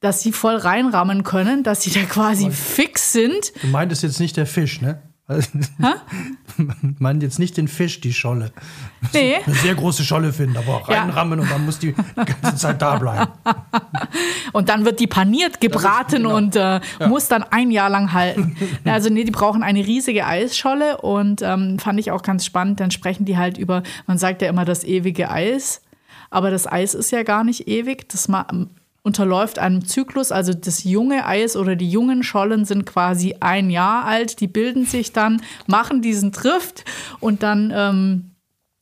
dass 0.00 0.20
sie 0.20 0.30
voll 0.30 0.56
reinrammen 0.56 1.24
können, 1.24 1.62
dass 1.62 1.82
sie 1.82 1.90
da 1.90 2.02
quasi 2.02 2.50
fix 2.50 3.12
sind. 3.12 3.52
Du 3.62 3.68
meintest 3.68 4.02
jetzt 4.02 4.20
nicht 4.20 4.36
der 4.36 4.46
Fisch, 4.46 4.80
ne? 4.80 5.02
Man 6.98 7.20
jetzt 7.20 7.40
nicht 7.40 7.56
den 7.56 7.66
Fisch, 7.66 8.00
die 8.00 8.12
Scholle. 8.12 8.52
Nee. 9.12 9.36
Eine 9.44 9.54
sehr 9.56 9.74
große 9.74 10.04
Scholle 10.04 10.32
finden, 10.32 10.56
aber 10.56 10.76
auch 10.76 10.88
reinrammen 10.88 11.40
ja. 11.40 11.42
und 11.42 11.50
dann 11.50 11.64
muss 11.64 11.80
die 11.80 11.94
ganze 12.14 12.56
Zeit 12.56 12.80
da 12.80 12.96
bleiben. 12.96 13.32
Und 14.52 14.68
dann 14.68 14.84
wird 14.84 15.00
die 15.00 15.06
paniert 15.06 15.60
gebraten 15.60 16.22
genau. 16.22 16.36
und 16.36 16.56
äh, 16.56 16.80
ja. 17.00 17.08
muss 17.08 17.28
dann 17.28 17.42
ein 17.42 17.70
Jahr 17.70 17.90
lang 17.90 18.12
halten. 18.12 18.56
Also 18.84 19.10
nee, 19.10 19.24
die 19.24 19.32
brauchen 19.32 19.62
eine 19.62 19.84
riesige 19.84 20.24
Eisscholle 20.26 20.98
und 20.98 21.42
ähm, 21.42 21.78
fand 21.78 21.98
ich 22.00 22.10
auch 22.10 22.22
ganz 22.22 22.46
spannend. 22.46 22.80
Dann 22.80 22.90
sprechen 22.90 23.24
die 23.26 23.36
halt 23.36 23.58
über, 23.58 23.82
man 24.06 24.16
sagt 24.16 24.40
ja 24.40 24.48
immer 24.48 24.64
das 24.64 24.84
ewige 24.84 25.30
Eis, 25.30 25.82
aber 26.30 26.50
das 26.50 26.66
Eis 26.70 26.94
ist 26.94 27.10
ja 27.10 27.22
gar 27.22 27.44
nicht 27.44 27.68
ewig. 27.68 28.08
Das 28.08 28.28
unterläuft 29.06 29.60
einem 29.60 29.86
Zyklus. 29.86 30.32
Also 30.32 30.52
das 30.52 30.82
junge 30.82 31.24
Eis 31.26 31.56
oder 31.56 31.76
die 31.76 31.88
jungen 31.88 32.24
Schollen 32.24 32.64
sind 32.64 32.84
quasi 32.84 33.36
ein 33.38 33.70
Jahr 33.70 34.04
alt. 34.04 34.40
Die 34.40 34.48
bilden 34.48 34.84
sich 34.84 35.12
dann, 35.12 35.40
machen 35.66 36.02
diesen 36.02 36.32
Drift 36.32 36.84
und 37.20 37.44
dann 37.44 37.72
ähm, 37.74 38.32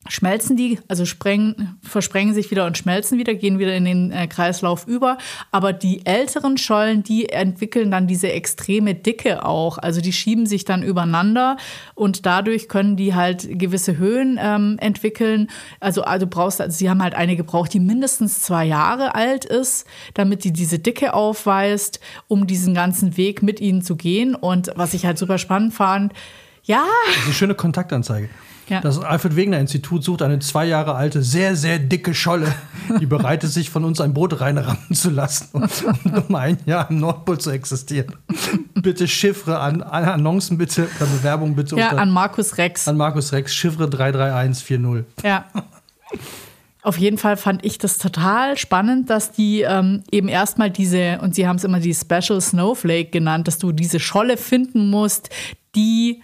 schmelzen 0.07 0.55
die, 0.55 0.79
also 0.87 1.05
sprengen, 1.05 1.77
versprengen 1.81 2.33
sich 2.33 2.51
wieder 2.51 2.65
und 2.65 2.77
schmelzen 2.77 3.17
wieder, 3.17 3.33
gehen 3.33 3.59
wieder 3.59 3.75
in 3.75 3.85
den 3.85 4.11
äh, 4.11 4.27
Kreislauf 4.27 4.87
über. 4.87 5.17
Aber 5.51 5.73
die 5.73 6.05
älteren 6.05 6.57
Schollen, 6.57 7.03
die 7.03 7.29
entwickeln 7.29 7.91
dann 7.91 8.07
diese 8.07 8.31
extreme 8.31 8.93
Dicke 8.93 9.45
auch. 9.45 9.77
Also 9.77 10.01
die 10.01 10.13
schieben 10.13 10.45
sich 10.45 10.65
dann 10.65 10.83
übereinander 10.83 11.57
und 11.95 12.25
dadurch 12.25 12.69
können 12.69 12.95
die 12.95 13.15
halt 13.15 13.47
gewisse 13.59 13.97
Höhen 13.97 14.39
ähm, 14.41 14.77
entwickeln. 14.79 15.49
Also, 15.79 16.03
also 16.03 16.27
brauchst, 16.27 16.61
also 16.61 16.77
sie 16.77 16.89
haben 16.89 17.01
halt 17.01 17.15
eine 17.15 17.35
gebraucht, 17.35 17.73
die 17.73 17.79
mindestens 17.79 18.41
zwei 18.41 18.65
Jahre 18.65 19.15
alt 19.15 19.45
ist, 19.45 19.87
damit 20.13 20.43
die 20.43 20.53
diese 20.53 20.79
Dicke 20.79 21.13
aufweist, 21.13 21.99
um 22.27 22.45
diesen 22.47 22.73
ganzen 22.73 23.17
Weg 23.17 23.41
mit 23.41 23.59
ihnen 23.59 23.81
zu 23.81 23.95
gehen. 23.95 24.35
Und 24.35 24.71
was 24.75 24.93
ich 24.93 25.05
halt 25.05 25.17
super 25.17 25.37
spannend 25.37 25.73
fand, 25.73 26.13
ja. 26.63 26.83
Das 27.07 27.17
ist 27.17 27.25
eine 27.25 27.33
schöne 27.33 27.55
Kontaktanzeige. 27.55 28.29
Ja. 28.67 28.81
Das 28.81 28.99
Alfred 28.99 29.35
Wegener 29.35 29.59
Institut 29.59 30.03
sucht 30.03 30.21
eine 30.21 30.39
zwei 30.39 30.65
Jahre 30.65 30.95
alte, 30.95 31.21
sehr, 31.21 31.55
sehr 31.55 31.77
dicke 31.77 32.13
Scholle, 32.15 32.53
die 32.99 33.05
bereit 33.05 33.43
ist, 33.43 33.53
sich 33.53 33.69
von 33.69 33.83
uns 33.85 34.01
ein 34.01 34.13
Boot 34.13 34.41
reinrammen 34.41 34.93
zu 34.93 35.09
lassen, 35.11 35.49
um, 35.53 35.67
um 36.27 36.35
ein 36.35 36.57
Jahr 36.65 36.89
im 36.89 36.99
Nordpol 36.99 37.37
zu 37.39 37.51
existieren. 37.51 38.15
bitte 38.73 39.07
Chiffre 39.07 39.59
an, 39.59 39.81
an 39.83 40.05
Annoncen 40.05 40.57
bitte, 40.57 40.87
oder 40.97 41.05
Bewerbung 41.07 41.55
bitte 41.55 41.75
Ja, 41.77 41.89
unter, 41.89 42.01
an 42.01 42.09
Markus 42.11 42.57
Rex. 42.57 42.87
an 42.87 42.97
Markus 42.97 43.31
Rex, 43.33 43.53
Chiffre 43.53 43.87
33140. 43.89 45.05
Ja. 45.23 45.45
Auf 46.81 46.99
jeden 46.99 47.17
Fall 47.17 47.35
fand 47.35 47.65
ich 47.65 47.79
das 47.79 47.97
total 47.97 48.57
spannend, 48.57 49.09
dass 49.09 49.31
die 49.31 49.61
ähm, 49.61 50.03
eben 50.11 50.27
erstmal 50.27 50.69
diese, 50.69 51.19
und 51.21 51.33
sie 51.33 51.47
haben 51.47 51.55
es 51.55 51.63
immer 51.63 51.79
die 51.79 51.95
Special 51.95 52.39
Snowflake 52.39 53.09
genannt, 53.09 53.47
dass 53.47 53.57
du 53.57 53.71
diese 53.71 53.99
Scholle 53.99 54.37
finden 54.37 54.91
musst, 54.91 55.29
die 55.75 56.21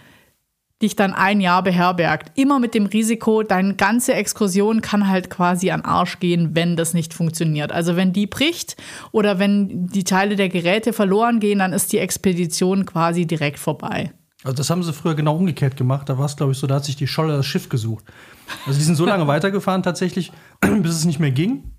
dich 0.82 0.96
dann 0.96 1.14
ein 1.14 1.40
Jahr 1.40 1.62
beherbergt. 1.62 2.32
Immer 2.38 2.58
mit 2.58 2.74
dem 2.74 2.86
Risiko, 2.86 3.42
deine 3.42 3.74
ganze 3.74 4.14
Exkursion 4.14 4.82
kann 4.82 5.08
halt 5.08 5.30
quasi 5.30 5.70
an 5.70 5.82
Arsch 5.82 6.18
gehen, 6.18 6.54
wenn 6.54 6.76
das 6.76 6.92
nicht 6.92 7.14
funktioniert. 7.14 7.72
Also 7.72 7.96
wenn 7.96 8.12
die 8.12 8.26
bricht 8.26 8.76
oder 9.12 9.38
wenn 9.38 9.86
die 9.86 10.04
Teile 10.04 10.36
der 10.36 10.48
Geräte 10.48 10.92
verloren 10.92 11.40
gehen, 11.40 11.60
dann 11.60 11.72
ist 11.72 11.92
die 11.92 11.98
Expedition 11.98 12.84
quasi 12.84 13.26
direkt 13.26 13.58
vorbei. 13.58 14.12
Also 14.44 14.56
das 14.56 14.70
haben 14.70 14.82
sie 14.82 14.92
früher 14.92 15.14
genau 15.14 15.36
umgekehrt 15.36 15.76
gemacht. 15.76 16.08
Da 16.08 16.18
war 16.18 16.26
es, 16.26 16.36
glaube 16.36 16.52
ich, 16.52 16.58
so, 16.58 16.66
da 16.66 16.76
hat 16.76 16.84
sich 16.84 16.96
die 16.96 17.06
Scholle 17.06 17.36
das 17.36 17.46
Schiff 17.46 17.68
gesucht. 17.68 18.04
Also 18.66 18.78
die 18.78 18.84
sind 18.84 18.96
so 18.96 19.06
lange 19.06 19.26
weitergefahren 19.28 19.82
tatsächlich, 19.82 20.32
bis 20.60 20.96
es 20.96 21.04
nicht 21.04 21.20
mehr 21.20 21.30
ging. 21.30 21.72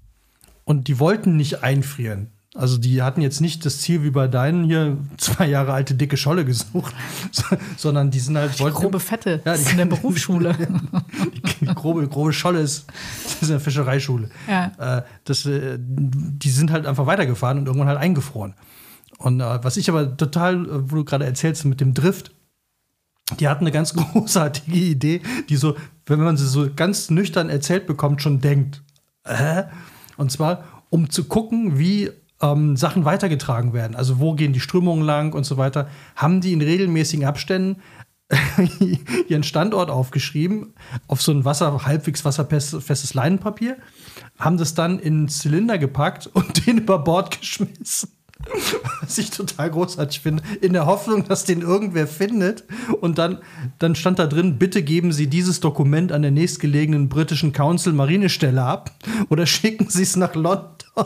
Und 0.64 0.88
die 0.88 1.00
wollten 1.00 1.36
nicht 1.36 1.62
einfrieren. 1.62 2.32
Also 2.56 2.78
die 2.78 3.02
hatten 3.02 3.22
jetzt 3.22 3.42
nicht 3.42 3.66
das 3.66 3.80
Ziel 3.82 4.04
wie 4.04 4.12
bei 4.12 4.28
deinen 4.28 4.66
hier 4.66 4.98
zwei 5.18 5.48
Jahre 5.48 5.74
alte 5.74 5.96
dicke 5.96 6.18
Scholle 6.18 6.46
gesucht, 6.46 6.94
so- 7.32 7.44
sondern 7.78 8.12
die 8.12 8.20
sind 8.20 8.38
halt 8.38 8.60
wollten 8.60 8.76
Grobe 8.78 9.00
Fette, 9.00 9.42
Ja, 9.44 9.56
die- 9.56 9.62
ist 9.62 9.72
in 9.72 9.78
der 9.78 9.86
Berufsschule. 9.88 10.56
die, 11.34 11.42
die 11.66 11.74
grobe, 11.74 12.08
grobe 12.08 12.32
Scholle 12.32 12.60
ist, 12.60 12.86
das 13.24 13.42
ist 13.42 13.50
eine 13.50 13.60
Fischereischule. 13.60 14.30
Ja. 14.48 14.98
Äh, 15.00 15.02
das, 15.26 15.46
äh, 15.48 15.78
die 15.80 16.50
sind 16.52 16.72
halt 16.72 16.86
einfach 16.86 17.08
weitergefahren 17.08 17.58
und 17.58 17.66
irgendwann 17.66 17.88
halt 17.88 17.98
eingefroren. 18.00 18.54
Und 19.18 19.40
äh, 19.40 19.64
was 19.64 19.78
ich 19.78 19.90
aber 19.90 20.16
total, 20.16 20.66
äh, 20.66 20.92
wo 20.92 20.98
du 20.98 21.06
gerade 21.06 21.26
erzählst 21.26 21.66
mit 21.66 21.82
dem 21.82 21.96
Drift, 21.96 22.32
die 23.40 23.48
hatten 23.48 23.64
eine 23.64 23.72
ganz 23.72 23.94
großartige 23.96 24.78
Idee, 24.78 25.22
die 25.50 25.56
so, 25.56 25.76
wenn 26.06 26.20
man 26.20 26.38
sie 26.38 26.48
so 26.48 26.70
ganz 26.76 27.10
nüchtern 27.10 27.50
erzählt 27.50 27.88
bekommt, 27.88 28.22
schon 28.22 28.42
denkt. 28.42 28.84
Äh? 29.24 29.64
Und 30.18 30.32
zwar, 30.32 30.66
um 30.92 31.10
zu 31.10 31.24
gucken, 31.24 31.80
wie 31.80 32.12
ähm, 32.44 32.76
Sachen 32.76 33.06
weitergetragen 33.06 33.74
werden. 33.74 33.96
Also 33.96 34.20
wo 34.20 34.34
gehen 34.34 34.54
die 34.54 34.60
Strömungen 34.60 35.04
lang 35.04 35.34
und 35.34 35.46
so 35.46 35.58
weiter, 35.58 35.88
haben 36.16 36.42
die 36.42 36.54
in 36.54 36.62
regelmäßigen 36.62 37.26
Abständen 37.26 37.82
ihren 39.28 39.44
Standort 39.44 39.90
aufgeschrieben 39.90 40.74
auf 41.08 41.22
so 41.22 41.32
ein 41.32 41.46
Wasser, 41.46 41.86
halbwegs 41.86 42.26
wasserfestes 42.26 43.14
Leinenpapier, 43.14 43.78
haben 44.38 44.58
das 44.58 44.76
dann 44.76 45.00
in 45.00 45.14
einen 45.14 45.28
Zylinder 45.30 45.78
gepackt 45.78 46.28
und 46.28 46.66
den 46.68 46.80
über 46.80 47.00
Bord 47.00 47.40
geschmissen. 47.40 48.10
Was 49.00 49.18
ich 49.20 49.32
total 49.32 49.72
großartig 49.72 50.20
finde, 50.20 50.44
in 50.60 50.74
der 50.74 50.86
Hoffnung, 50.86 51.26
dass 51.26 51.46
den 51.46 51.62
irgendwer 51.62 52.08
findet. 52.08 52.66
Und 53.00 53.18
dann, 53.18 53.38
dann 53.80 53.96
stand 53.96 54.20
da 54.20 54.28
drin, 54.28 54.60
bitte 54.60 54.84
geben 54.84 55.14
Sie 55.14 55.28
dieses 55.28 55.62
Dokument 55.62 56.12
an 56.12 56.24
der 56.24 56.32
nächstgelegenen 56.32 57.08
britischen 57.08 57.54
Council 57.54 57.94
Marinestelle 57.94 58.62
ab 58.62 58.92
oder 59.30 59.46
schicken 59.46 59.88
Sie 59.88 60.04
es 60.04 60.18
nach 60.18 60.36
London. 60.36 61.06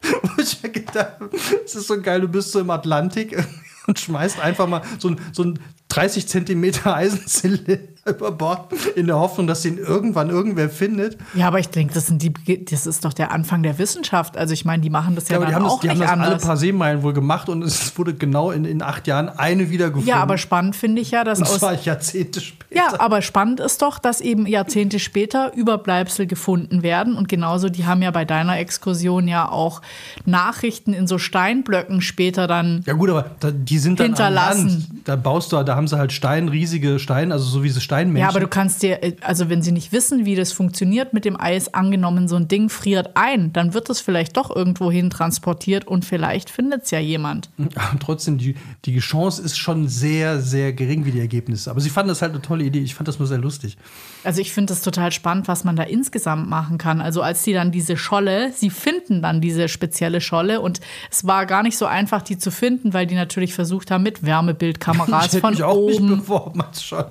Wo 0.22 0.42
ich 0.42 0.62
mir 0.62 0.70
gedacht 0.70 1.16
es 1.64 1.74
ist 1.74 1.86
so 1.86 2.00
geil, 2.00 2.20
du 2.20 2.28
bist 2.28 2.52
so 2.52 2.60
im 2.60 2.70
Atlantik 2.70 3.36
und 3.86 3.98
schmeißt 3.98 4.40
einfach 4.40 4.66
mal 4.66 4.82
so 4.98 5.08
ein, 5.08 5.20
so 5.32 5.44
ein 5.44 5.58
30 5.88 6.28
Zentimeter 6.28 6.94
Eisenzylinder 6.94 7.78
über 8.06 8.30
Bord 8.32 8.72
in 8.96 9.06
der 9.06 9.18
Hoffnung, 9.18 9.46
dass 9.46 9.62
den 9.62 9.78
irgendwann 9.78 10.30
irgendwer 10.30 10.68
findet. 10.68 11.18
Ja, 11.34 11.48
aber 11.48 11.58
ich 11.58 11.68
denke, 11.68 11.94
das, 11.94 12.06
sind 12.06 12.22
die, 12.22 12.64
das 12.64 12.86
ist 12.86 13.04
doch 13.04 13.12
der 13.12 13.32
Anfang 13.32 13.62
der 13.62 13.78
Wissenschaft. 13.78 14.36
Also 14.36 14.54
ich 14.54 14.64
meine, 14.64 14.82
die 14.82 14.90
machen 14.90 15.14
das 15.14 15.28
ja, 15.28 15.34
Ja, 15.34 15.36
aber 15.38 15.46
die 15.46 15.54
haben 15.54 15.64
das, 15.64 15.72
auch 15.72 15.80
die 15.80 15.90
haben 15.90 16.00
das 16.00 16.10
alle 16.10 16.36
paar 16.36 16.56
Seemeilen 16.56 17.02
wohl 17.02 17.12
gemacht 17.12 17.48
und 17.48 17.62
es 17.62 17.96
wurde 17.98 18.14
genau 18.14 18.50
in, 18.50 18.64
in 18.64 18.82
acht 18.82 19.06
Jahren 19.06 19.28
eine 19.28 19.70
wiedergefunden. 19.70 20.08
Ja, 20.08 20.16
aber 20.16 20.38
spannend 20.38 20.76
finde 20.76 21.02
ich 21.02 21.10
ja, 21.10 21.24
dass 21.24 21.38
und 21.38 21.46
aus 21.46 21.58
zwar 21.58 21.74
Jahrzehnte 21.74 22.40
später. 22.40 22.74
Ja, 22.74 23.00
aber 23.00 23.22
spannend 23.22 23.60
ist 23.60 23.82
doch, 23.82 23.98
dass 23.98 24.20
eben 24.20 24.46
Jahrzehnte 24.46 24.98
später 24.98 25.52
Überbleibsel 25.54 26.26
gefunden 26.26 26.82
werden. 26.82 27.16
Und 27.16 27.28
genauso, 27.28 27.68
die 27.68 27.86
haben 27.86 28.02
ja 28.02 28.10
bei 28.10 28.24
deiner 28.24 28.58
Exkursion 28.58 29.28
ja 29.28 29.48
auch 29.48 29.82
Nachrichten 30.26 30.92
in 30.92 31.06
so 31.06 31.18
Steinblöcken 31.18 32.00
später 32.00 32.46
dann. 32.46 32.82
Ja 32.86 32.92
gut, 32.94 33.10
aber 33.10 33.30
da, 33.40 33.50
die 33.50 33.78
sind 33.78 34.00
dann 34.00 34.08
Hinterlassen. 34.08 34.60
An 34.60 34.68
Land. 34.68 34.86
Da 35.04 35.16
baust 35.16 35.52
du, 35.52 35.62
da 35.62 35.76
haben 35.76 35.88
sie 35.88 35.96
halt 35.96 36.12
Stein, 36.12 36.48
riesige 36.48 36.98
Steine, 36.98 37.32
also 37.32 37.46
so 37.46 37.62
wie 37.62 37.68
diese 37.68 37.80
Steinmenschen. 37.98 38.22
Ja, 38.22 38.28
aber 38.28 38.40
du 38.40 38.48
kannst 38.48 38.82
dir, 38.82 39.00
also 39.20 39.48
wenn 39.48 39.62
sie 39.62 39.72
nicht 39.72 39.92
wissen, 39.92 40.24
wie 40.24 40.34
das 40.34 40.52
funktioniert 40.52 41.12
mit 41.12 41.24
dem 41.24 41.40
Eis, 41.40 41.74
angenommen, 41.74 42.28
so 42.28 42.36
ein 42.36 42.48
Ding 42.48 42.68
friert 42.68 43.10
ein, 43.14 43.52
dann 43.52 43.74
wird 43.74 43.90
es 43.90 44.00
vielleicht 44.00 44.36
doch 44.36 44.54
irgendwo 44.54 44.90
hin 44.90 45.10
transportiert 45.10 45.86
und 45.86 46.04
vielleicht 46.04 46.50
findet 46.50 46.84
es 46.84 46.90
ja 46.90 46.98
jemand. 46.98 47.50
Aber 47.74 47.98
trotzdem, 47.98 48.38
die, 48.38 48.54
die 48.84 48.98
Chance 48.98 49.42
ist 49.42 49.58
schon 49.58 49.88
sehr, 49.88 50.40
sehr 50.40 50.72
gering 50.72 51.04
wie 51.04 51.10
die 51.10 51.20
Ergebnisse. 51.20 51.70
Aber 51.70 51.80
sie 51.80 51.90
fanden 51.90 52.08
das 52.08 52.22
halt 52.22 52.32
eine 52.32 52.42
tolle 52.42 52.64
Idee. 52.64 52.80
Ich 52.80 52.94
fand 52.94 53.08
das 53.08 53.18
nur 53.18 53.28
sehr 53.28 53.38
lustig. 53.38 53.76
Also 54.24 54.40
ich 54.40 54.52
finde 54.52 54.72
es 54.72 54.80
total 54.80 55.12
spannend, 55.12 55.48
was 55.48 55.64
man 55.64 55.76
da 55.76 55.82
insgesamt 55.84 56.48
machen 56.48 56.78
kann. 56.78 57.00
Also 57.00 57.22
als 57.22 57.42
die 57.42 57.52
dann 57.52 57.72
diese 57.72 57.96
Scholle, 57.96 58.52
sie 58.52 58.70
finden 58.70 59.22
dann 59.22 59.40
diese 59.40 59.68
spezielle 59.68 60.20
Scholle 60.20 60.60
und 60.60 60.80
es 61.10 61.26
war 61.26 61.46
gar 61.46 61.62
nicht 61.62 61.78
so 61.78 61.86
einfach, 61.86 62.22
die 62.22 62.38
zu 62.38 62.50
finden, 62.50 62.92
weil 62.94 63.06
die 63.06 63.14
natürlich 63.14 63.54
versucht 63.54 63.90
haben, 63.90 64.02
mit 64.02 64.24
Wärmebildkameras 64.24 65.36
von 65.40 65.50
mich 65.50 65.62
auch 65.62 65.76
oben. 65.76 66.10
nicht 66.10 66.22
beworben 66.22 66.62
als 66.62 66.82
Scholle. 66.82 67.08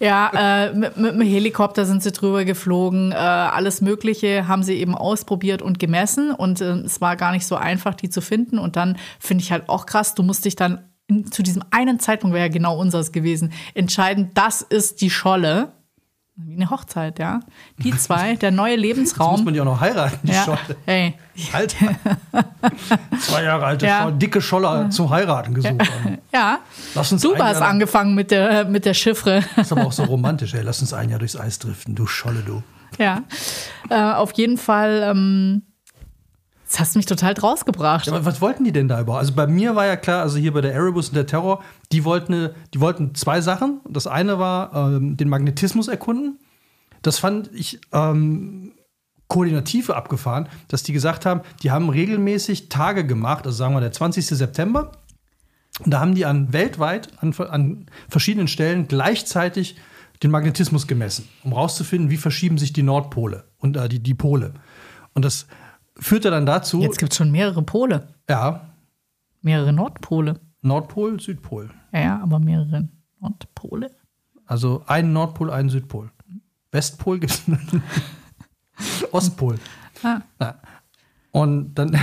Ja, 0.00 0.07
äh, 0.08 0.74
mit, 0.74 0.96
mit 0.96 1.12
dem 1.12 1.20
Helikopter 1.20 1.84
sind 1.84 2.02
sie 2.02 2.12
drüber 2.12 2.44
geflogen. 2.44 3.12
Äh, 3.12 3.16
alles 3.16 3.80
Mögliche 3.80 4.48
haben 4.48 4.62
sie 4.62 4.74
eben 4.74 4.94
ausprobiert 4.94 5.62
und 5.62 5.78
gemessen. 5.78 6.30
Und 6.30 6.60
äh, 6.60 6.72
es 6.80 7.00
war 7.00 7.16
gar 7.16 7.32
nicht 7.32 7.46
so 7.46 7.56
einfach, 7.56 7.94
die 7.94 8.10
zu 8.10 8.20
finden. 8.20 8.58
Und 8.58 8.76
dann 8.76 8.96
finde 9.18 9.42
ich 9.42 9.52
halt 9.52 9.68
auch 9.68 9.86
krass, 9.86 10.14
du 10.14 10.22
musst 10.22 10.44
dich 10.44 10.56
dann 10.56 10.84
zu 11.30 11.42
diesem 11.42 11.62
einen 11.70 12.00
Zeitpunkt, 12.00 12.34
wäre 12.34 12.46
ja 12.46 12.52
genau 12.52 12.78
unseres 12.78 13.12
gewesen, 13.12 13.52
entscheiden, 13.74 14.30
das 14.34 14.62
ist 14.62 15.00
die 15.00 15.10
Scholle. 15.10 15.72
Wie 16.40 16.54
eine 16.54 16.70
Hochzeit, 16.70 17.18
ja. 17.18 17.40
Die 17.78 17.90
zwei, 17.96 18.36
der 18.36 18.52
neue 18.52 18.70
Jetzt 18.72 18.78
muss 18.78 18.82
Lebensraum. 18.86 19.44
man 19.44 19.54
die 19.54 19.60
auch 19.60 19.64
noch 19.64 19.80
heiraten, 19.80 20.20
die 20.22 20.32
ja, 20.32 20.44
Scholle. 20.44 20.58
hey. 20.86 21.14
Alter. 21.52 21.96
Zwei 23.20 23.42
Jahre 23.44 23.66
alte 23.66 23.86
Ja. 23.86 24.02
Scholle, 24.02 24.14
dicke 24.16 24.40
Scholle 24.40 24.88
zum 24.90 25.10
Heiraten 25.10 25.52
gesucht. 25.54 25.74
Ja, 26.32 26.58
Lass 26.94 27.10
uns 27.12 27.22
du 27.22 27.34
Jahr- 27.34 27.60
angefangen 27.62 28.14
mit 28.14 28.30
der, 28.30 28.64
mit 28.66 28.84
der 28.84 28.94
Chiffre. 28.94 29.42
Das 29.56 29.66
ist 29.66 29.72
aber 29.72 29.84
auch 29.86 29.92
so 29.92 30.04
romantisch, 30.04 30.54
ey. 30.54 30.62
Lass 30.62 30.80
uns 30.80 30.92
ein 30.92 31.10
Jahr 31.10 31.18
durchs 31.18 31.36
Eis 31.36 31.58
driften, 31.58 31.94
du 31.96 32.06
Scholle, 32.06 32.40
du. 32.46 32.62
ja, 32.98 33.22
äh, 33.90 34.00
auf 34.00 34.32
jeden 34.34 34.58
Fall. 34.58 35.02
Ähm, 35.10 35.62
das 36.68 36.80
hast 36.80 36.94
du 36.94 36.98
mich 36.98 37.06
total 37.06 37.32
draus 37.34 37.64
gebracht. 37.64 38.06
Ja, 38.06 38.12
aber 38.12 38.26
was 38.26 38.40
wollten 38.40 38.64
die 38.64 38.72
denn 38.72 38.88
da 38.88 39.00
überhaupt? 39.00 39.20
Also 39.20 39.34
bei 39.34 39.46
mir 39.46 39.74
war 39.74 39.86
ja 39.86 39.96
klar, 39.96 40.22
also 40.22 40.38
hier 40.38 40.52
bei 40.52 40.60
der 40.60 40.74
Erebus 40.74 41.08
und 41.08 41.14
der 41.14 41.26
Terror, 41.26 41.62
die 41.92 42.04
wollten, 42.04 42.50
die 42.74 42.80
wollten 42.80 43.14
zwei 43.14 43.40
Sachen. 43.40 43.80
Das 43.88 44.06
eine 44.06 44.38
war 44.38 44.74
ähm, 44.74 45.16
den 45.16 45.28
Magnetismus 45.28 45.88
erkunden. 45.88 46.38
Das 47.00 47.18
fand 47.18 47.50
ich 47.54 47.80
ähm, 47.92 48.72
koordinativ 49.28 49.88
abgefahren, 49.88 50.48
dass 50.68 50.82
die 50.82 50.92
gesagt 50.92 51.24
haben, 51.24 51.40
die 51.62 51.70
haben 51.70 51.88
regelmäßig 51.88 52.68
Tage 52.68 53.06
gemacht, 53.06 53.46
also 53.46 53.56
sagen 53.56 53.74
wir 53.74 53.80
der 53.80 53.92
20. 53.92 54.26
September. 54.26 54.92
Und 55.84 55.92
da 55.92 56.00
haben 56.00 56.14
die 56.14 56.26
an 56.26 56.52
weltweit 56.52 57.08
an, 57.22 57.32
an 57.34 57.86
verschiedenen 58.08 58.48
Stellen 58.48 58.88
gleichzeitig 58.88 59.76
den 60.22 60.30
Magnetismus 60.30 60.86
gemessen, 60.86 61.28
um 61.44 61.52
rauszufinden, 61.52 62.10
wie 62.10 62.16
verschieben 62.16 62.58
sich 62.58 62.72
die 62.72 62.82
Nordpole 62.82 63.44
und 63.58 63.76
äh, 63.76 63.88
die, 63.88 64.00
die 64.00 64.14
Pole. 64.14 64.54
Und 65.14 65.24
das 65.24 65.46
führte 65.98 66.30
dann 66.30 66.46
dazu, 66.46 66.80
Jetzt 66.80 66.98
gibt 66.98 67.12
es 67.12 67.18
schon 67.18 67.30
mehrere 67.30 67.62
Pole, 67.62 68.08
ja, 68.28 68.68
mehrere 69.42 69.72
Nordpole. 69.72 70.40
Nordpol, 70.62 71.20
Südpol. 71.20 71.70
Ja, 71.92 72.20
aber 72.20 72.38
mehrere 72.38 72.88
Nordpole. 73.20 73.90
Also 74.44 74.82
einen 74.86 75.12
Nordpol, 75.12 75.50
einen 75.50 75.70
Südpol. 75.70 76.10
Westpol 76.72 77.18
gibt 77.18 77.32
es 77.32 77.42
Ostpol. 79.12 79.58
Ah. 80.02 80.20
Ja. 80.40 80.54
Und 81.30 81.74
dann, 81.74 81.98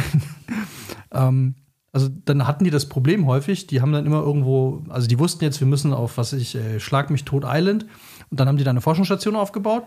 ähm, 1.11 1.55
also 1.91 2.09
dann 2.09 2.47
hatten 2.47 2.63
die 2.63 2.71
das 2.71 2.89
Problem 2.89 3.25
häufig, 3.25 3.67
die 3.67 3.81
haben 3.81 3.93
dann 3.93 4.05
immer 4.05 4.21
irgendwo, 4.21 4.83
also 4.89 5.07
die 5.07 5.19
wussten 5.19 5.43
jetzt, 5.43 5.59
wir 5.59 5.67
müssen 5.67 5.93
auf, 5.93 6.17
was 6.17 6.33
ich, 6.33 6.55
äh, 6.55 6.79
Schlag 6.79 7.09
mich 7.09 7.25
tot 7.25 7.43
Island. 7.45 7.85
Und 8.29 8.39
dann 8.39 8.47
haben 8.47 8.57
die 8.57 8.63
da 8.63 8.71
eine 8.71 8.81
Forschungsstation 8.81 9.35
aufgebaut. 9.35 9.83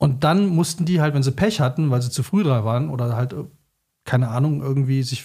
Und 0.00 0.24
dann 0.24 0.46
mussten 0.46 0.86
die 0.86 1.02
halt, 1.02 1.14
wenn 1.14 1.22
sie 1.22 1.30
Pech 1.30 1.60
hatten, 1.60 1.90
weil 1.90 2.00
sie 2.00 2.10
zu 2.10 2.22
früh 2.22 2.42
dran 2.42 2.64
waren 2.64 2.88
oder 2.88 3.14
halt, 3.14 3.34
äh, 3.34 3.44
keine 4.06 4.28
Ahnung, 4.28 4.62
irgendwie 4.62 5.02
sich 5.02 5.24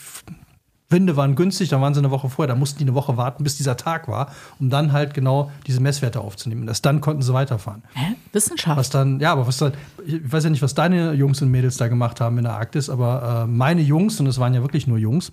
Winde 0.90 1.16
waren 1.16 1.36
günstig, 1.36 1.70
dann 1.70 1.80
waren 1.80 1.94
sie 1.94 2.02
eine 2.02 2.12
Woche 2.12 2.30
vorher, 2.30 2.54
da 2.54 2.60
mussten 2.60 2.80
die 2.80 2.84
eine 2.84 2.94
Woche 2.94 3.16
warten, 3.16 3.46
bis 3.46 3.56
dieser 3.56 3.78
Tag 3.78 4.10
war, 4.10 4.34
um 4.60 4.70
dann 4.70 4.92
halt 4.92 5.14
genau 5.14 5.50
diese 5.66 5.80
Messwerte 5.80 6.20
aufzunehmen. 6.20 6.64
Und 6.64 6.68
erst 6.68 6.86
dann 6.86 7.00
konnten 7.00 7.22
sie 7.22 7.34
weiterfahren. 7.34 7.84
Hä? 7.94 8.16
Wissenschaft? 8.34 8.78
Was 8.78 8.90
dann, 8.90 9.22
ja, 9.22 9.32
aber 9.32 9.48
was 9.48 9.58
dann, 9.58 9.74
ich 10.06 10.30
weiß 10.30 10.44
ja 10.44 10.50
nicht, 10.50 10.62
was 10.62 10.76
deine 10.76 11.14
Jungs 11.14 11.42
und 11.42 11.50
Mädels 11.50 11.78
da 11.78 11.88
gemacht 11.88 12.20
haben 12.20 12.38
in 12.38 12.44
der 12.44 12.54
Arktis, 12.54 12.90
aber 12.90 13.46
äh, 13.46 13.48
meine 13.48 13.82
Jungs, 13.82 14.20
und 14.20 14.28
es 14.28 14.40
waren 14.40 14.54
ja 14.54 14.62
wirklich 14.62 14.88
nur 14.88 14.98
Jungs, 14.98 15.32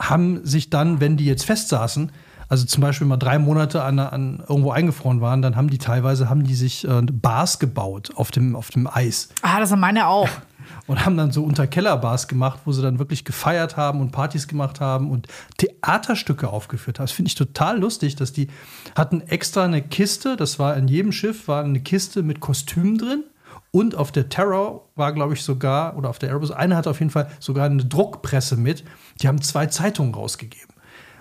haben 0.00 0.44
sich 0.44 0.68
dann, 0.68 1.00
wenn 1.00 1.16
die 1.16 1.26
jetzt 1.26 1.44
festsaßen, 1.44 2.10
also 2.48 2.64
zum 2.64 2.80
Beispiel 2.80 3.06
mal 3.06 3.16
drei 3.16 3.38
Monate 3.38 3.82
an, 3.82 3.98
an 3.98 4.42
irgendwo 4.48 4.70
eingefroren 4.70 5.20
waren, 5.20 5.42
dann 5.42 5.56
haben 5.56 5.68
die 5.68 5.78
teilweise 5.78 6.30
haben 6.30 6.44
die 6.44 6.54
sich 6.54 6.86
äh, 6.86 7.02
Bars 7.02 7.58
gebaut 7.58 8.10
auf 8.16 8.30
dem, 8.30 8.56
auf 8.56 8.70
dem 8.70 8.86
Eis. 8.86 9.28
Ah, 9.42 9.60
das 9.60 9.68
sind 9.68 9.80
meine 9.80 10.06
auch. 10.06 10.28
Und 10.86 11.04
haben 11.04 11.16
dann 11.16 11.32
so 11.32 11.44
Unterkellerbars 11.44 12.28
gemacht, 12.28 12.60
wo 12.64 12.72
sie 12.72 12.82
dann 12.82 12.98
wirklich 12.98 13.24
gefeiert 13.24 13.76
haben 13.76 14.00
und 14.00 14.10
Partys 14.10 14.48
gemacht 14.48 14.80
haben 14.80 15.10
und 15.10 15.26
Theaterstücke 15.56 16.48
aufgeführt 16.48 16.98
haben. 16.98 17.04
Das 17.04 17.12
finde 17.12 17.28
ich 17.28 17.34
total 17.34 17.78
lustig, 17.78 18.16
dass 18.16 18.32
die 18.32 18.48
hatten 18.94 19.22
extra 19.22 19.64
eine 19.64 19.82
Kiste, 19.82 20.36
das 20.36 20.58
war 20.58 20.76
in 20.76 20.88
jedem 20.88 21.12
Schiff, 21.12 21.48
war 21.48 21.64
eine 21.64 21.80
Kiste 21.80 22.22
mit 22.22 22.40
Kostümen 22.40 22.98
drin. 22.98 23.24
Und 23.70 23.94
auf 23.94 24.12
der 24.12 24.28
Terror 24.28 24.88
war, 24.94 25.12
glaube 25.12 25.34
ich, 25.34 25.42
sogar, 25.42 25.96
oder 25.96 26.08
auf 26.08 26.18
der 26.18 26.30
Airbus, 26.30 26.50
eine 26.50 26.76
hatte 26.76 26.90
auf 26.90 27.00
jeden 27.00 27.10
Fall 27.10 27.30
sogar 27.38 27.66
eine 27.66 27.84
Druckpresse 27.84 28.56
mit. 28.56 28.84
Die 29.20 29.28
haben 29.28 29.42
zwei 29.42 29.66
Zeitungen 29.66 30.14
rausgegeben. 30.14 30.67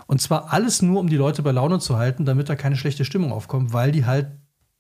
Und 0.08 0.22
zwar 0.22 0.52
alles 0.52 0.82
nur, 0.82 1.00
um 1.00 1.10
die 1.10 1.18
Leute 1.18 1.44
bei 1.44 1.52
Laune 1.52 1.80
zu 1.80 1.98
halten, 1.98 2.26
damit 2.26 2.50
da 2.50 2.56
keine 2.56 2.78
schlechte 2.78 3.06
Stimmung 3.06 3.32
aufkommt, 3.32 3.74
weil 3.74 3.92
die 3.92 4.06
halt 4.06 4.28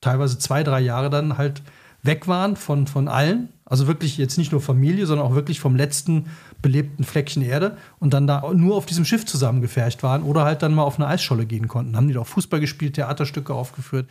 teilweise 0.01 0.39
zwei, 0.39 0.63
drei 0.63 0.79
Jahre 0.79 1.09
dann 1.09 1.37
halt 1.37 1.61
weg 2.03 2.27
waren 2.27 2.55
von, 2.55 2.87
von 2.87 3.07
allen. 3.07 3.49
Also 3.65 3.85
wirklich 3.85 4.17
jetzt 4.17 4.37
nicht 4.37 4.53
nur 4.53 4.61
Familie, 4.61 5.05
sondern 5.05 5.27
auch 5.27 5.35
wirklich 5.35 5.59
vom 5.59 5.75
letzten 5.75 6.27
belebten 6.61 7.03
Fleckchen 7.03 7.43
Erde 7.43 7.75
und 7.99 8.13
dann 8.13 8.25
da 8.25 8.53
nur 8.53 8.77
auf 8.77 8.85
diesem 8.85 9.03
Schiff 9.03 9.25
zusammengefercht 9.25 10.03
waren 10.03 10.23
oder 10.23 10.45
halt 10.45 10.63
dann 10.63 10.73
mal 10.73 10.83
auf 10.83 10.97
eine 10.97 11.07
Eisscholle 11.07 11.45
gehen 11.45 11.67
konnten. 11.67 11.97
Haben 11.97 12.07
die 12.07 12.13
doch 12.13 12.25
Fußball 12.25 12.61
gespielt, 12.61 12.93
Theaterstücke 12.93 13.53
aufgeführt, 13.53 14.07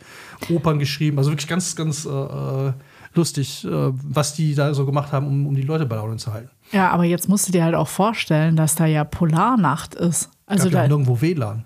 Opern 0.49 0.77
geschrieben. 0.77 1.17
Also 1.17 1.31
wirklich 1.31 1.47
ganz, 1.47 1.75
ganz 1.75 2.05
äh, 2.05 2.09
äh 2.09 2.73
lustig, 3.13 3.65
äh, 3.65 3.69
was 3.71 4.35
die 4.35 4.53
da 4.53 4.75
so 4.75 4.85
gemacht 4.85 5.11
haben, 5.11 5.25
um, 5.25 5.47
um 5.47 5.55
die 5.55 5.63
Leute 5.63 5.87
bei 5.87 5.95
Laune 5.95 6.17
zu 6.17 6.33
halten. 6.33 6.51
Ja, 6.71 6.91
aber 6.91 7.03
jetzt 7.03 7.27
musst 7.27 7.47
du 7.47 7.51
dir 7.51 7.63
halt 7.63 7.73
auch 7.73 7.87
vorstellen, 7.87 8.55
dass 8.55 8.75
da 8.75 8.85
ja 8.85 9.03
Polarnacht 9.03 9.95
ist. 9.95 10.29
Also 10.47 10.65
Gab 10.65 10.73
ja 10.73 10.81
da, 10.83 10.87
nirgendwo 10.87 11.21
WLAN. 11.21 11.65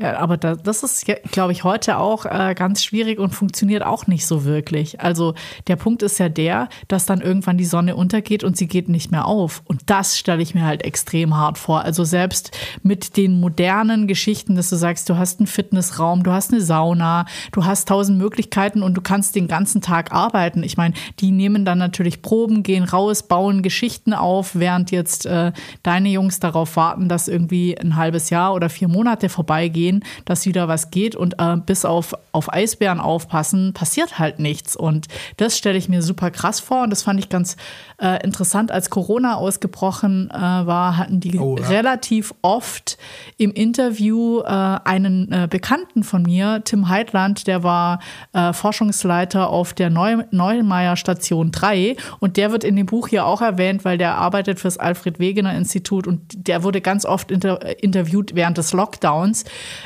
Ja, 0.00 0.16
aber 0.16 0.38
da, 0.38 0.54
das 0.54 0.82
ist, 0.82 1.04
glaube 1.30 1.52
ich, 1.52 1.62
heute 1.62 1.98
auch 1.98 2.24
äh, 2.24 2.54
ganz 2.54 2.82
schwierig 2.82 3.18
und 3.18 3.34
funktioniert 3.34 3.84
auch 3.84 4.06
nicht 4.06 4.24
so 4.24 4.46
wirklich. 4.46 5.02
Also 5.02 5.34
der 5.66 5.76
Punkt 5.76 6.02
ist 6.02 6.18
ja 6.18 6.30
der, 6.30 6.70
dass 6.88 7.04
dann 7.04 7.20
irgendwann 7.20 7.58
die 7.58 7.66
Sonne 7.66 7.94
untergeht 7.96 8.42
und 8.42 8.56
sie 8.56 8.66
geht 8.66 8.88
nicht 8.88 9.10
mehr 9.10 9.26
auf. 9.26 9.60
Und 9.66 9.82
das 9.90 10.18
stelle 10.18 10.40
ich 10.40 10.54
mir 10.54 10.64
halt 10.64 10.86
extrem 10.86 11.36
hart 11.36 11.58
vor. 11.58 11.82
Also 11.82 12.04
selbst 12.04 12.56
mit 12.82 13.18
den 13.18 13.40
modernen 13.40 14.06
Geschichten, 14.06 14.56
dass 14.56 14.70
du 14.70 14.76
sagst, 14.76 15.06
du 15.10 15.18
hast 15.18 15.38
einen 15.38 15.46
Fitnessraum, 15.46 16.22
du 16.22 16.32
hast 16.32 16.50
eine 16.50 16.62
Sauna, 16.62 17.26
du 17.52 17.66
hast 17.66 17.86
tausend 17.86 18.16
Möglichkeiten 18.16 18.82
und 18.82 18.94
du 18.94 19.02
kannst 19.02 19.36
den 19.36 19.48
ganzen 19.48 19.82
Tag 19.82 20.14
arbeiten. 20.14 20.62
Ich 20.62 20.78
meine, 20.78 20.94
die 21.18 21.30
nehmen 21.30 21.66
dann 21.66 21.76
natürlich 21.76 22.22
Proben, 22.22 22.62
gehen 22.62 22.84
raus, 22.84 23.24
bauen 23.24 23.60
Geschichten 23.60 24.14
auf, 24.14 24.54
während 24.54 24.92
jetzt 24.92 25.26
äh, 25.26 25.52
deine 25.82 26.08
Jungs 26.08 26.40
darauf 26.40 26.76
warten, 26.76 27.10
dass 27.10 27.28
irgendwie 27.28 27.76
ein 27.76 27.96
halbes 27.96 28.30
Jahr 28.30 28.54
oder 28.54 28.70
vier 28.70 28.88
Monate 28.88 29.28
vorbeigehen 29.28 29.89
sehen, 29.90 30.04
dass 30.24 30.46
wieder 30.46 30.68
was 30.68 30.90
geht 30.90 31.16
und 31.16 31.34
äh, 31.38 31.56
bis 31.56 31.84
auf, 31.84 32.14
auf 32.32 32.52
Eisbären 32.52 33.00
aufpassen, 33.00 33.72
passiert 33.74 34.18
halt 34.18 34.38
nichts. 34.38 34.76
Und 34.76 35.06
das 35.36 35.56
stelle 35.56 35.78
ich 35.78 35.88
mir 35.88 36.02
super 36.02 36.30
krass 36.30 36.60
vor 36.60 36.82
und 36.82 36.90
das 36.90 37.02
fand 37.02 37.18
ich 37.20 37.28
ganz 37.28 37.56
äh, 38.00 38.22
interessant. 38.24 38.70
Als 38.70 38.90
Corona 38.90 39.36
ausgebrochen 39.36 40.30
äh, 40.30 40.34
war, 40.34 40.96
hatten 40.96 41.20
die 41.20 41.38
oh, 41.38 41.56
ja. 41.58 41.68
relativ 41.68 42.34
oft 42.42 42.98
im 43.36 43.52
Interview 43.52 44.40
äh, 44.40 44.44
einen 44.46 45.30
äh, 45.32 45.48
Bekannten 45.50 46.02
von 46.02 46.22
mir, 46.22 46.62
Tim 46.64 46.88
Heidland, 46.88 47.46
der 47.46 47.62
war 47.62 48.00
äh, 48.32 48.52
Forschungsleiter 48.52 49.50
auf 49.50 49.72
der 49.72 49.90
Neu 49.90 50.24
Neumeier 50.30 50.96
Station 50.96 51.50
3 51.50 51.96
und 52.20 52.36
der 52.36 52.52
wird 52.52 52.64
in 52.64 52.76
dem 52.76 52.86
Buch 52.86 53.08
hier 53.08 53.26
auch 53.26 53.42
erwähnt, 53.42 53.84
weil 53.84 53.98
der 53.98 54.16
arbeitet 54.16 54.60
fürs 54.60 54.78
Alfred 54.78 55.18
Wegener 55.18 55.54
Institut 55.54 56.06
und 56.06 56.20
der 56.48 56.62
wurde 56.62 56.80
ganz 56.80 57.04
oft 57.04 57.30
inter 57.30 57.60
interviewt 57.82 58.34
während 58.34 58.58
des 58.58 58.72
Lockdowns, 58.72 59.44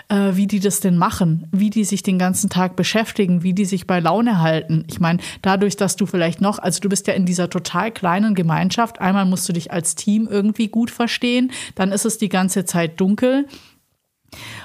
äh, 0.09 0.33
wie 0.35 0.47
die 0.47 0.61
das 0.61 0.81
denn 0.81 0.97
machen, 0.97 1.49
wie 1.53 1.71
die 1.71 1.85
sich 1.85 2.03
den 2.03 2.19
ganzen 2.19 2.51
Tag 2.51 2.77
beschäftigen, 2.77 3.43
wie 3.43 3.55
die 3.55 3.65
sich 3.65 3.87
bei 3.87 4.01
Laune 4.01 4.41
halten. 4.41 4.85
Ich 4.89 5.01
meine, 5.01 5.21
dadurch, 5.43 5.77
dass 5.77 5.97
du 5.97 6.07
vielleicht 6.07 6.41
noch, 6.41 6.59
also 6.59 6.81
du 6.81 6.89
bist 6.89 7.07
ja 7.07 7.15
in 7.15 7.27
dieser 7.27 7.51
total 7.51 7.91
kleinen 7.91 8.35
Gemeinschaft, 8.35 9.01
einmal 9.01 9.25
musst 9.25 9.49
du 9.49 9.53
dich 9.53 9.73
als 9.73 9.95
Team 9.95 10.29
irgendwie 10.31 10.69
gut 10.69 10.91
verstehen, 10.91 11.53
dann 11.75 11.93
ist 11.93 12.05
es 12.05 12.19
die 12.19 12.29
ganze 12.29 12.65
Zeit 12.65 13.01
dunkel. 13.01 13.47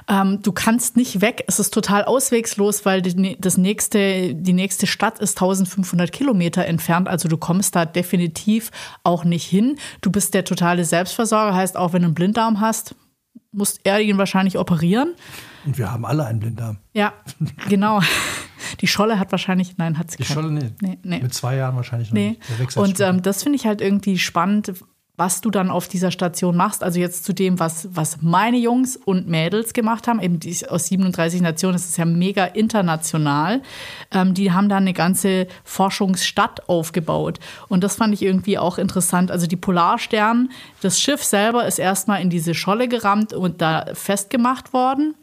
Ähm, 0.08 0.42
du 0.42 0.52
kannst 0.52 0.98
nicht 0.98 1.22
weg. 1.22 1.44
Es 1.48 1.60
ist 1.60 1.74
total 1.74 2.04
auswegslos, 2.04 2.86
weil 2.86 3.02
die, 3.02 3.38
das 3.40 3.58
nächste, 3.58 4.34
die 4.34 4.54
nächste 4.54 4.88
Stadt 4.88 5.20
ist 5.20 5.38
1500 5.38 6.12
Kilometer 6.12 6.66
entfernt. 6.66 7.08
Also 7.08 7.30
du 7.30 7.38
kommst 7.38 7.76
da 7.76 7.86
definitiv 7.86 8.72
auch 9.04 9.24
nicht 9.24 9.46
hin. 9.46 9.78
Du 10.02 10.12
bist 10.12 10.34
der 10.34 10.46
totale 10.46 10.86
Selbstversorger. 10.86 11.56
Heißt, 11.56 11.78
auch 11.78 11.94
wenn 11.94 12.02
du 12.02 12.08
einen 12.08 12.16
Blinddarm 12.16 12.60
hast, 12.60 12.96
muss 13.52 13.78
er 13.84 14.00
ihn 14.00 14.18
wahrscheinlich 14.18 14.58
operieren. 14.58 15.16
Und 15.66 15.78
wir 15.78 15.92
haben 15.92 16.06
alle 16.06 16.26
einen 16.26 16.40
Blinddarm. 16.40 16.78
Ja, 16.94 17.14
genau. 17.70 18.02
Die 18.82 18.88
Scholle 18.88 19.20
hat 19.20 19.32
wahrscheinlich, 19.32 19.78
nein, 19.78 19.98
hat 19.98 20.12
sie 20.12 20.18
Die 20.18 20.26
Scholle 20.26 20.52
nicht. 20.52 20.82
Nee, 20.82 20.98
nee. 21.04 21.20
Mit 21.20 21.34
zwei 21.34 21.56
Jahren 21.56 21.76
wahrscheinlich 21.76 22.10
noch 22.10 22.16
nee. 22.16 22.38
nicht. 22.60 22.78
Und 22.78 23.00
ähm, 23.00 23.22
das 23.22 23.44
finde 23.44 23.58
ich 23.58 23.66
halt 23.66 23.82
irgendwie 23.82 24.18
spannend, 24.18 24.74
was 25.20 25.42
du 25.42 25.52
dann 25.52 25.70
auf 25.70 25.90
dieser 25.90 26.12
Station 26.12 26.56
machst. 26.56 26.82
Also 26.82 27.00
jetzt 27.00 27.26
zu 27.26 27.34
dem, 27.34 27.60
was, 27.60 27.90
was 27.92 28.22
meine 28.22 28.58
Jungs 28.58 28.96
und 28.96 29.28
Mädels 29.28 29.74
gemacht 29.74 30.08
haben, 30.08 30.22
eben 30.22 30.40
die, 30.40 30.56
aus 30.70 30.88
37 30.88 31.42
Nationen, 31.42 31.74
das 31.74 31.90
ist 31.90 31.98
ja 31.98 32.06
mega 32.06 32.46
international. 32.46 33.62
Ähm, 34.12 34.34
die 34.34 34.54
haben 34.54 34.70
da 34.70 34.78
eine 34.78 34.94
ganze 34.94 35.48
Forschungsstadt 35.66 36.70
aufgebaut. 36.70 37.40
Und 37.68 37.84
das 37.84 37.98
fand 37.98 38.14
ich 38.14 38.22
irgendwie 38.22 38.58
auch 38.58 38.78
interessant. 38.78 39.30
Also 39.30 39.46
die 39.46 39.58
Polarstern, 39.58 40.50
das 40.82 41.02
Schiff 41.02 41.22
selber 41.22 41.68
ist 41.68 41.80
erstmal 41.80 42.22
in 42.22 42.30
diese 42.30 42.56
Scholle 42.56 42.88
gerammt 42.88 43.34
und 43.34 43.62
da 43.62 43.88
festgemacht 43.94 44.72
worden. 44.72 45.16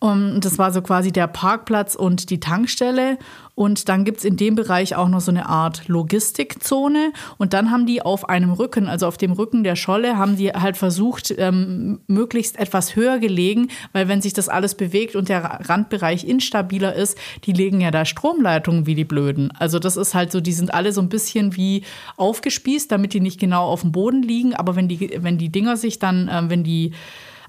Und 0.00 0.40
das 0.46 0.56
war 0.56 0.72
so 0.72 0.80
quasi 0.80 1.12
der 1.12 1.26
Parkplatz 1.26 1.94
und 1.94 2.30
die 2.30 2.40
Tankstelle. 2.40 3.18
Und 3.54 3.90
dann 3.90 4.06
gibt 4.06 4.18
es 4.18 4.24
in 4.24 4.38
dem 4.38 4.54
Bereich 4.54 4.96
auch 4.96 5.08
noch 5.08 5.20
so 5.20 5.30
eine 5.30 5.46
Art 5.46 5.86
Logistikzone. 5.88 7.12
Und 7.36 7.52
dann 7.52 7.70
haben 7.70 7.84
die 7.84 8.00
auf 8.00 8.26
einem 8.26 8.52
Rücken, 8.52 8.88
also 8.88 9.06
auf 9.06 9.18
dem 9.18 9.32
Rücken 9.32 9.62
der 9.62 9.76
Scholle, 9.76 10.16
haben 10.16 10.38
die 10.38 10.52
halt 10.52 10.78
versucht, 10.78 11.34
ähm, 11.36 12.00
möglichst 12.06 12.58
etwas 12.58 12.96
höher 12.96 13.18
gelegen, 13.18 13.68
weil 13.92 14.08
wenn 14.08 14.22
sich 14.22 14.32
das 14.32 14.48
alles 14.48 14.74
bewegt 14.74 15.16
und 15.16 15.28
der 15.28 15.42
Randbereich 15.68 16.24
instabiler 16.24 16.94
ist, 16.94 17.18
die 17.44 17.52
legen 17.52 17.82
ja 17.82 17.90
da 17.90 18.06
Stromleitungen 18.06 18.86
wie 18.86 18.94
die 18.94 19.04
Blöden. 19.04 19.52
Also 19.58 19.78
das 19.78 19.98
ist 19.98 20.14
halt 20.14 20.32
so, 20.32 20.40
die 20.40 20.54
sind 20.54 20.72
alle 20.72 20.94
so 20.94 21.02
ein 21.02 21.10
bisschen 21.10 21.56
wie 21.56 21.82
aufgespießt, 22.16 22.90
damit 22.90 23.12
die 23.12 23.20
nicht 23.20 23.38
genau 23.38 23.66
auf 23.66 23.82
dem 23.82 23.92
Boden 23.92 24.22
liegen. 24.22 24.54
Aber 24.54 24.76
wenn 24.76 24.88
die, 24.88 25.22
wenn 25.22 25.36
die 25.36 25.50
Dinger 25.50 25.76
sich 25.76 25.98
dann, 25.98 26.28
äh, 26.28 26.48
wenn 26.48 26.64
die 26.64 26.92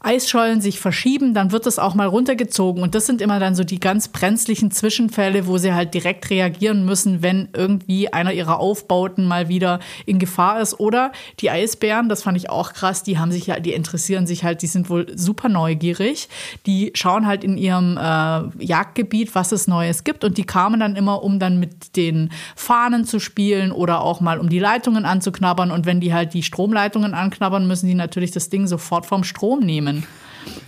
Eisschollen 0.03 0.61
sich 0.61 0.79
verschieben, 0.79 1.35
dann 1.35 1.51
wird 1.51 1.67
es 1.67 1.77
auch 1.77 1.93
mal 1.93 2.07
runtergezogen. 2.07 2.81
Und 2.81 2.95
das 2.95 3.05
sind 3.05 3.21
immer 3.21 3.39
dann 3.39 3.53
so 3.53 3.63
die 3.63 3.79
ganz 3.79 4.07
brenzlichen 4.07 4.71
Zwischenfälle, 4.71 5.45
wo 5.45 5.59
sie 5.59 5.73
halt 5.73 5.93
direkt 5.93 6.29
reagieren 6.31 6.85
müssen, 6.85 7.21
wenn 7.21 7.49
irgendwie 7.53 8.11
einer 8.11 8.33
ihrer 8.33 8.59
Aufbauten 8.59 9.27
mal 9.27 9.47
wieder 9.47 9.79
in 10.07 10.17
Gefahr 10.17 10.59
ist. 10.59 10.79
Oder 10.79 11.11
die 11.39 11.51
Eisbären, 11.51 12.09
das 12.09 12.23
fand 12.23 12.35
ich 12.35 12.49
auch 12.49 12.73
krass, 12.73 13.03
die 13.03 13.19
haben 13.19 13.31
sich 13.31 13.47
ja, 13.47 13.59
die 13.59 13.73
interessieren 13.73 14.25
sich 14.25 14.43
halt, 14.43 14.63
die 14.63 14.67
sind 14.67 14.89
wohl 14.89 15.05
super 15.15 15.49
neugierig. 15.49 16.29
Die 16.65 16.91
schauen 16.95 17.27
halt 17.27 17.43
in 17.43 17.57
ihrem 17.57 17.97
äh, 17.97 18.63
Jagdgebiet, 18.63 19.35
was 19.35 19.51
es 19.51 19.67
Neues 19.67 20.03
gibt. 20.03 20.23
Und 20.23 20.39
die 20.39 20.45
kamen 20.45 20.79
dann 20.79 20.95
immer, 20.95 21.21
um 21.21 21.37
dann 21.37 21.59
mit 21.59 21.95
den 21.95 22.31
Fahnen 22.55 23.05
zu 23.05 23.19
spielen 23.19 23.71
oder 23.71 24.01
auch 24.01 24.19
mal 24.19 24.39
um 24.39 24.49
die 24.49 24.59
Leitungen 24.59 25.05
anzuknabbern. 25.05 25.69
Und 25.69 25.85
wenn 25.85 25.99
die 25.99 26.11
halt 26.11 26.33
die 26.33 26.41
Stromleitungen 26.41 27.13
anknabbern, 27.13 27.67
müssen 27.67 27.85
die 27.85 27.93
natürlich 27.93 28.31
das 28.31 28.49
Ding 28.49 28.65
sofort 28.65 29.05
vom 29.05 29.23
Strom 29.23 29.59
nehmen 29.59 29.90
nehmen. 29.93 30.07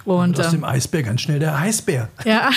Und, 0.05 0.39
aus 0.39 0.51
dem 0.51 0.59
ähm, 0.59 0.65
Eisbär 0.65 1.03
ganz 1.03 1.21
schnell 1.21 1.39
der 1.39 1.55
Eisbär. 1.55 2.09
Ja. 2.25 2.49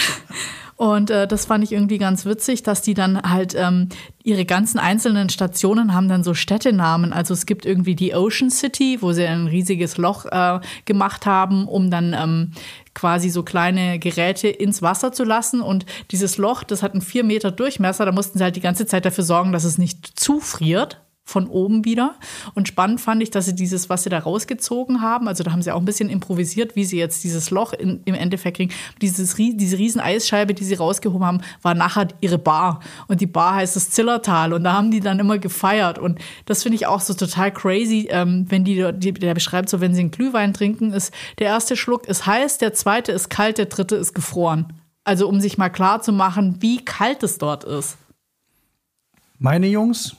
Und 0.76 1.10
äh, 1.10 1.26
das 1.26 1.46
fand 1.46 1.64
ich 1.64 1.72
irgendwie 1.72 1.96
ganz 1.96 2.26
witzig, 2.26 2.62
dass 2.62 2.82
die 2.82 2.92
dann 2.92 3.22
halt 3.22 3.54
ähm, 3.56 3.88
ihre 4.22 4.44
ganzen 4.44 4.78
einzelnen 4.78 5.30
Stationen 5.30 5.94
haben 5.94 6.08
dann 6.08 6.22
so 6.22 6.34
Städtenamen. 6.34 7.14
Also 7.14 7.32
es 7.32 7.46
gibt 7.46 7.64
irgendwie 7.64 7.94
die 7.94 8.14
Ocean 8.14 8.50
City, 8.50 8.98
wo 9.00 9.12
sie 9.12 9.24
ein 9.24 9.46
riesiges 9.46 9.96
Loch 9.96 10.26
äh, 10.26 10.60
gemacht 10.84 11.24
haben, 11.24 11.66
um 11.66 11.90
dann 11.90 12.12
ähm, 12.12 12.52
quasi 12.92 13.30
so 13.30 13.42
kleine 13.42 13.98
Geräte 13.98 14.48
ins 14.48 14.82
Wasser 14.82 15.12
zu 15.12 15.24
lassen. 15.24 15.62
Und 15.62 15.86
dieses 16.10 16.36
Loch, 16.36 16.62
das 16.62 16.82
hat 16.82 16.92
einen 16.92 17.00
vier 17.00 17.24
Meter 17.24 17.50
Durchmesser, 17.50 18.04
da 18.04 18.12
mussten 18.12 18.36
sie 18.36 18.44
halt 18.44 18.56
die 18.56 18.60
ganze 18.60 18.84
Zeit 18.84 19.06
dafür 19.06 19.24
sorgen, 19.24 19.52
dass 19.52 19.64
es 19.64 19.78
nicht 19.78 20.20
zufriert 20.20 21.00
von 21.26 21.48
oben 21.48 21.84
wieder. 21.84 22.14
Und 22.54 22.68
spannend 22.68 23.00
fand 23.00 23.20
ich, 23.20 23.30
dass 23.30 23.46
sie 23.46 23.54
dieses, 23.54 23.90
was 23.90 24.04
sie 24.04 24.10
da 24.10 24.20
rausgezogen 24.20 25.02
haben, 25.02 25.26
also 25.26 25.42
da 25.42 25.50
haben 25.50 25.60
sie 25.60 25.72
auch 25.72 25.80
ein 25.80 25.84
bisschen 25.84 26.08
improvisiert, 26.08 26.76
wie 26.76 26.84
sie 26.84 26.98
jetzt 26.98 27.24
dieses 27.24 27.50
Loch 27.50 27.72
in, 27.72 28.00
im 28.04 28.14
Endeffekt 28.14 28.58
kriegen. 28.58 28.72
Dieses, 29.02 29.34
diese 29.34 29.76
riesen 29.76 30.00
Eisscheibe, 30.00 30.54
die 30.54 30.62
sie 30.64 30.74
rausgehoben 30.74 31.26
haben, 31.26 31.40
war 31.62 31.74
nachher 31.74 32.06
ihre 32.20 32.38
Bar. 32.38 32.80
Und 33.08 33.20
die 33.20 33.26
Bar 33.26 33.56
heißt 33.56 33.74
das 33.74 33.90
Zillertal. 33.90 34.52
Und 34.52 34.62
da 34.62 34.74
haben 34.74 34.92
die 34.92 35.00
dann 35.00 35.18
immer 35.18 35.38
gefeiert. 35.38 35.98
Und 35.98 36.20
das 36.44 36.62
finde 36.62 36.76
ich 36.76 36.86
auch 36.86 37.00
so 37.00 37.12
total 37.12 37.52
crazy, 37.52 38.06
ähm, 38.10 38.46
wenn 38.48 38.64
die, 38.64 38.92
die, 38.94 39.12
der 39.12 39.34
beschreibt 39.34 39.68
so, 39.68 39.80
wenn 39.80 39.94
sie 39.94 40.00
einen 40.00 40.12
Glühwein 40.12 40.54
trinken, 40.54 40.92
ist 40.92 41.12
der 41.40 41.48
erste 41.48 41.76
Schluck 41.76 42.06
ist 42.06 42.24
heiß, 42.24 42.58
der 42.58 42.72
zweite 42.72 43.10
ist 43.10 43.30
kalt, 43.30 43.58
der 43.58 43.66
dritte 43.66 43.96
ist 43.96 44.14
gefroren. 44.14 44.72
Also 45.02 45.28
um 45.28 45.40
sich 45.40 45.58
mal 45.58 45.70
klar 45.70 46.02
zu 46.02 46.12
machen, 46.12 46.58
wie 46.60 46.84
kalt 46.84 47.24
es 47.24 47.38
dort 47.38 47.64
ist. 47.64 47.98
Meine 49.38 49.66
Jungs 49.66 50.16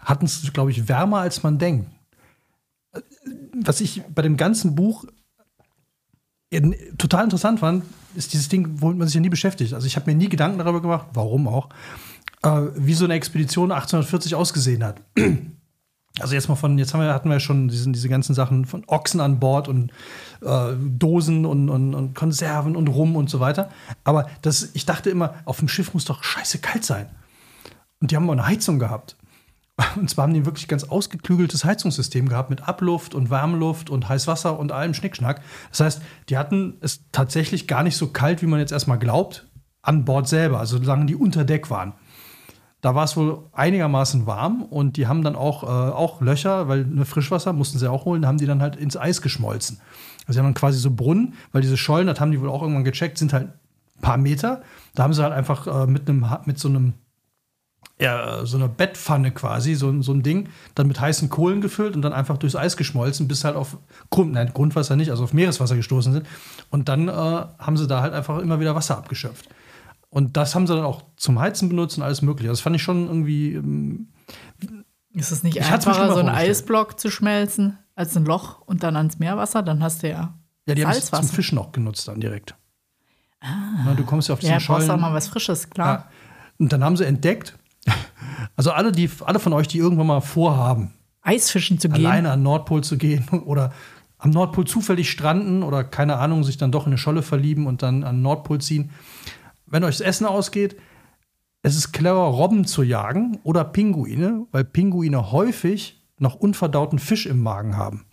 hatten 0.00 0.24
es, 0.24 0.52
glaube 0.52 0.70
ich, 0.70 0.88
wärmer, 0.88 1.18
als 1.18 1.42
man 1.42 1.58
denkt. 1.58 1.90
Was 3.62 3.80
ich 3.80 4.02
bei 4.14 4.22
dem 4.22 4.36
ganzen 4.36 4.74
Buch 4.74 5.04
total 6.98 7.24
interessant 7.24 7.60
fand, 7.60 7.84
ist 8.14 8.32
dieses 8.32 8.48
Ding, 8.48 8.80
womit 8.80 8.98
man 8.98 9.06
sich 9.06 9.14
ja 9.14 9.20
nie 9.20 9.28
beschäftigt. 9.28 9.72
Also 9.72 9.86
ich 9.86 9.96
habe 9.96 10.10
mir 10.10 10.16
nie 10.16 10.28
Gedanken 10.28 10.58
darüber 10.58 10.82
gemacht, 10.82 11.06
warum 11.12 11.46
auch, 11.46 11.68
äh, 12.42 12.62
wie 12.74 12.94
so 12.94 13.04
eine 13.04 13.14
Expedition 13.14 13.70
1840 13.70 14.34
ausgesehen 14.34 14.82
hat. 14.82 15.00
Also 16.18 16.34
jetzt 16.34 16.48
mal 16.48 16.56
von, 16.56 16.76
jetzt 16.76 16.92
haben 16.92 17.00
wir, 17.00 17.14
hatten 17.14 17.28
wir 17.28 17.34
ja 17.34 17.40
schon 17.40 17.68
diesen, 17.68 17.92
diese 17.92 18.08
ganzen 18.08 18.34
Sachen 18.34 18.64
von 18.64 18.82
Ochsen 18.88 19.20
an 19.20 19.38
Bord 19.38 19.68
und 19.68 19.92
äh, 20.42 20.74
Dosen 20.76 21.46
und, 21.46 21.68
und, 21.68 21.94
und, 21.94 22.14
Konserven 22.14 22.74
und 22.74 22.88
Rum 22.88 23.14
und 23.14 23.30
so 23.30 23.38
weiter. 23.38 23.70
Aber 24.02 24.28
das, 24.42 24.70
ich 24.74 24.84
dachte 24.86 25.08
immer, 25.08 25.34
auf 25.44 25.60
dem 25.60 25.68
Schiff 25.68 25.94
muss 25.94 26.04
doch 26.04 26.24
scheiße 26.24 26.58
kalt 26.58 26.84
sein. 26.84 27.08
Und 28.00 28.10
die 28.10 28.16
haben 28.16 28.28
auch 28.28 28.32
eine 28.32 28.46
Heizung 28.46 28.80
gehabt. 28.80 29.16
Und 29.96 30.10
zwar 30.10 30.24
haben 30.24 30.34
die 30.34 30.46
wirklich 30.46 30.68
ganz 30.68 30.84
ausgeklügeltes 30.84 31.64
Heizungssystem 31.64 32.28
gehabt 32.28 32.50
mit 32.50 32.68
Abluft 32.68 33.14
und 33.14 33.30
Wärmeluft 33.30 33.90
und 33.90 34.08
Heißwasser 34.08 34.58
und 34.58 34.72
allem 34.72 34.94
Schnickschnack. 34.94 35.40
Das 35.70 35.80
heißt, 35.80 36.02
die 36.28 36.38
hatten 36.38 36.76
es 36.80 37.04
tatsächlich 37.12 37.66
gar 37.66 37.82
nicht 37.82 37.96
so 37.96 38.08
kalt, 38.08 38.42
wie 38.42 38.46
man 38.46 38.60
jetzt 38.60 38.72
erstmal 38.72 38.98
glaubt, 38.98 39.48
an 39.82 40.04
Bord 40.04 40.28
selber, 40.28 40.58
also 40.58 40.78
solange 40.78 41.06
die 41.06 41.16
unter 41.16 41.44
Deck 41.44 41.70
waren. 41.70 41.94
Da 42.80 42.94
war 42.94 43.04
es 43.04 43.16
wohl 43.16 43.44
einigermaßen 43.52 44.26
warm 44.26 44.62
und 44.62 44.96
die 44.96 45.06
haben 45.06 45.22
dann 45.22 45.36
auch, 45.36 45.64
äh, 45.64 45.66
auch 45.66 46.22
Löcher, 46.22 46.68
weil 46.68 46.84
ne, 46.84 47.04
Frischwasser 47.04 47.52
mussten 47.52 47.78
sie 47.78 47.90
auch 47.90 48.06
holen, 48.06 48.26
haben 48.26 48.38
die 48.38 48.46
dann 48.46 48.62
halt 48.62 48.76
ins 48.76 48.96
Eis 48.96 49.20
geschmolzen. 49.20 49.80
Also 50.20 50.32
sie 50.32 50.38
haben 50.38 50.46
dann 50.46 50.54
quasi 50.54 50.78
so 50.78 50.90
Brunnen, 50.90 51.34
weil 51.52 51.60
diese 51.60 51.76
Schollen, 51.76 52.06
das 52.06 52.20
haben 52.20 52.30
die 52.30 52.40
wohl 52.40 52.48
auch 52.48 52.62
irgendwann 52.62 52.84
gecheckt, 52.84 53.18
sind 53.18 53.34
halt 53.34 53.48
ein 53.48 54.00
paar 54.00 54.16
Meter. 54.16 54.62
Da 54.94 55.02
haben 55.02 55.12
sie 55.12 55.22
halt 55.22 55.34
einfach 55.34 55.66
äh, 55.66 55.86
mit, 55.86 56.08
einem, 56.08 56.26
mit 56.46 56.58
so 56.58 56.68
einem 56.68 56.94
ja, 58.00 58.46
so 58.46 58.56
eine 58.56 58.68
Bettpfanne 58.68 59.30
quasi, 59.30 59.74
so, 59.74 60.00
so 60.02 60.12
ein 60.12 60.22
Ding, 60.22 60.48
dann 60.74 60.88
mit 60.88 61.00
heißen 61.00 61.28
Kohlen 61.28 61.60
gefüllt 61.60 61.94
und 61.94 62.02
dann 62.02 62.12
einfach 62.12 62.38
durchs 62.38 62.56
Eis 62.56 62.76
geschmolzen, 62.76 63.28
bis 63.28 63.44
halt 63.44 63.56
auf 63.56 63.76
Grund, 64.08 64.32
nein, 64.32 64.52
Grundwasser 64.54 64.96
nicht, 64.96 65.10
also 65.10 65.24
auf 65.24 65.34
Meereswasser 65.34 65.76
gestoßen 65.76 66.12
sind. 66.12 66.26
Und 66.70 66.88
dann 66.88 67.08
äh, 67.08 67.12
haben 67.12 67.76
sie 67.76 67.86
da 67.86 68.00
halt 68.00 68.14
einfach 68.14 68.38
immer 68.38 68.58
wieder 68.58 68.74
Wasser 68.74 68.96
abgeschöpft. 68.96 69.48
Und 70.08 70.36
das 70.36 70.54
haben 70.54 70.66
sie 70.66 70.74
dann 70.74 70.84
auch 70.84 71.02
zum 71.16 71.38
Heizen 71.38 71.68
benutzt 71.68 71.98
und 71.98 72.02
alles 72.02 72.22
mögliche. 72.22 72.48
Das 72.48 72.60
fand 72.60 72.74
ich 72.74 72.82
schon 72.82 73.06
irgendwie. 73.06 73.54
Ähm, 73.54 74.08
ist 75.12 75.30
es 75.30 75.42
nicht 75.42 75.60
einfacher, 75.60 76.12
so 76.12 76.20
einen 76.20 76.28
Eisblock 76.28 76.98
zu 76.98 77.10
schmelzen, 77.10 77.78
als 77.94 78.16
ein 78.16 78.24
Loch 78.24 78.60
und 78.62 78.82
dann 78.82 78.96
ans 78.96 79.18
Meerwasser? 79.18 79.62
Dann 79.62 79.82
hast 79.82 80.02
du 80.02 80.08
ja. 80.08 80.34
Ja, 80.66 80.74
die 80.74 80.86
haben 80.86 80.92
es 80.92 81.10
zum 81.10 81.28
Fischen 81.28 81.58
auch 81.58 81.72
genutzt 81.72 82.08
dann 82.08 82.20
direkt. 82.20 82.54
Ah. 83.40 83.86
Ja, 83.86 83.94
du 83.94 84.04
kommst 84.04 84.28
ja 84.28 84.34
auf 84.34 84.40
diese 84.40 84.52
ja, 84.52 84.60
Schollen. 84.60 84.86
Ja, 84.86 84.94
auch 84.94 85.00
mal 85.00 85.14
was 85.14 85.28
Frisches, 85.28 85.70
klar. 85.70 85.86
Ja. 85.86 86.10
Und 86.58 86.72
dann 86.72 86.84
haben 86.84 86.96
sie 86.96 87.06
entdeckt, 87.06 87.56
also 88.60 88.72
alle, 88.72 88.92
die, 88.92 89.08
alle 89.24 89.38
von 89.38 89.54
euch, 89.54 89.68
die 89.68 89.78
irgendwann 89.78 90.06
mal 90.06 90.20
vorhaben, 90.20 90.92
Eisfischen 91.22 91.78
zu 91.78 91.88
gehen. 91.88 92.04
Alleine 92.04 92.30
an 92.30 92.42
Nordpol 92.42 92.84
zu 92.84 92.98
gehen 92.98 93.26
oder 93.46 93.72
am 94.18 94.28
Nordpol 94.28 94.66
zufällig 94.66 95.10
stranden 95.10 95.62
oder 95.62 95.82
keine 95.82 96.18
Ahnung, 96.18 96.44
sich 96.44 96.58
dann 96.58 96.70
doch 96.70 96.84
in 96.84 96.92
eine 96.92 96.98
Scholle 96.98 97.22
verlieben 97.22 97.66
und 97.66 97.82
dann 97.82 98.04
an 98.04 98.20
Nordpol 98.20 98.60
ziehen. 98.60 98.90
Wenn 99.64 99.82
euch 99.82 99.96
das 99.96 100.06
Essen 100.06 100.26
ausgeht, 100.26 100.76
es 101.62 101.74
ist 101.74 101.92
clever, 101.92 102.20
Robben 102.24 102.66
zu 102.66 102.82
jagen 102.82 103.38
oder 103.44 103.64
Pinguine, 103.64 104.46
weil 104.52 104.64
Pinguine 104.64 105.32
häufig 105.32 105.98
noch 106.18 106.34
unverdauten 106.34 106.98
Fisch 106.98 107.24
im 107.24 107.42
Magen 107.42 107.78
haben. 107.78 108.04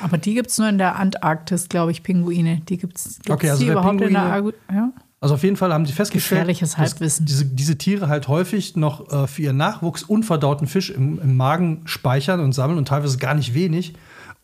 Aber 0.00 0.16
die 0.16 0.32
gibt 0.32 0.48
es 0.48 0.56
nur 0.56 0.70
in 0.70 0.78
der 0.78 0.96
Antarktis, 0.96 1.68
glaube 1.68 1.90
ich, 1.90 2.02
Pinguine. 2.02 2.62
Die 2.70 2.78
gibt 2.78 2.96
es 2.96 3.18
okay, 3.28 3.50
also 3.50 3.66
überhaupt 3.66 3.98
Pinguine, 3.98 4.06
in 4.06 4.14
der 4.14 4.32
Argu 4.32 4.52
ja? 4.72 4.92
Also 5.20 5.34
auf 5.34 5.42
jeden 5.42 5.56
Fall 5.56 5.72
haben 5.72 5.84
sie 5.84 5.92
festgestellt, 5.92 6.48
dass 7.00 7.18
diese, 7.24 7.44
diese 7.44 7.76
Tiere 7.76 8.08
halt 8.08 8.28
häufig 8.28 8.76
noch 8.76 9.10
äh, 9.10 9.26
für 9.26 9.42
ihren 9.42 9.56
Nachwuchs 9.56 10.04
unverdauten 10.04 10.68
Fisch 10.68 10.90
im, 10.90 11.20
im, 11.20 11.36
Magen 11.36 11.82
speichern 11.86 12.38
und 12.38 12.52
sammeln 12.52 12.78
und 12.78 12.86
teilweise 12.86 13.18
gar 13.18 13.34
nicht 13.34 13.52
wenig 13.52 13.94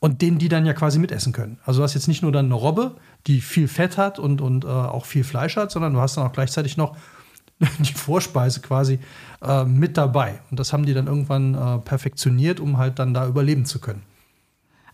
und 0.00 0.20
den 0.20 0.38
die 0.38 0.48
dann 0.48 0.66
ja 0.66 0.72
quasi 0.72 0.98
mitessen 0.98 1.32
können. 1.32 1.58
Also 1.64 1.80
du 1.80 1.84
hast 1.84 1.94
jetzt 1.94 2.08
nicht 2.08 2.22
nur 2.22 2.32
dann 2.32 2.46
eine 2.46 2.54
Robbe, 2.54 2.96
die 3.28 3.40
viel 3.40 3.68
Fett 3.68 3.96
hat 3.96 4.18
und, 4.18 4.40
und 4.40 4.64
äh, 4.64 4.68
auch 4.68 5.04
viel 5.04 5.22
Fleisch 5.22 5.56
hat, 5.56 5.70
sondern 5.70 5.94
du 5.94 6.00
hast 6.00 6.16
dann 6.16 6.26
auch 6.26 6.32
gleichzeitig 6.32 6.76
noch 6.76 6.96
die 7.78 7.94
Vorspeise 7.94 8.60
quasi 8.60 8.98
äh, 9.42 9.64
mit 9.64 9.96
dabei. 9.96 10.40
Und 10.50 10.58
das 10.58 10.72
haben 10.72 10.86
die 10.86 10.94
dann 10.94 11.06
irgendwann 11.06 11.54
äh, 11.54 11.78
perfektioniert, 11.78 12.58
um 12.58 12.78
halt 12.78 12.98
dann 12.98 13.14
da 13.14 13.28
überleben 13.28 13.64
zu 13.64 13.78
können. 13.78 14.02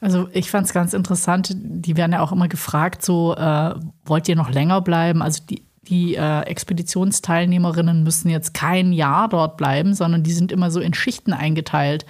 Also 0.03 0.29
ich 0.33 0.51
fand 0.51 0.66
es 0.66 0.73
ganz 0.73 0.95
interessant, 0.95 1.55
die 1.55 1.97
werden 1.97 2.12
ja 2.12 2.21
auch 2.21 2.33
immer 2.33 2.49
gefragt, 2.49 3.05
so 3.05 3.35
äh, 3.35 3.75
wollt 4.05 4.29
ihr 4.29 4.37
noch 4.37 4.51
länger 4.51 4.81
bleiben? 4.81 5.21
Also 5.21 5.43
die, 5.49 5.62
die 5.83 6.14
äh, 6.14 6.40
Expeditionsteilnehmerinnen 6.43 8.03
müssen 8.03 8.29
jetzt 8.29 8.53
kein 8.53 8.93
Jahr 8.93 9.29
dort 9.29 9.57
bleiben, 9.57 9.95
sondern 9.95 10.23
die 10.23 10.33
sind 10.33 10.53
immer 10.53 10.71
so 10.71 10.79
in 10.79 10.93
Schichten 10.93 11.33
eingeteilt. 11.33 12.05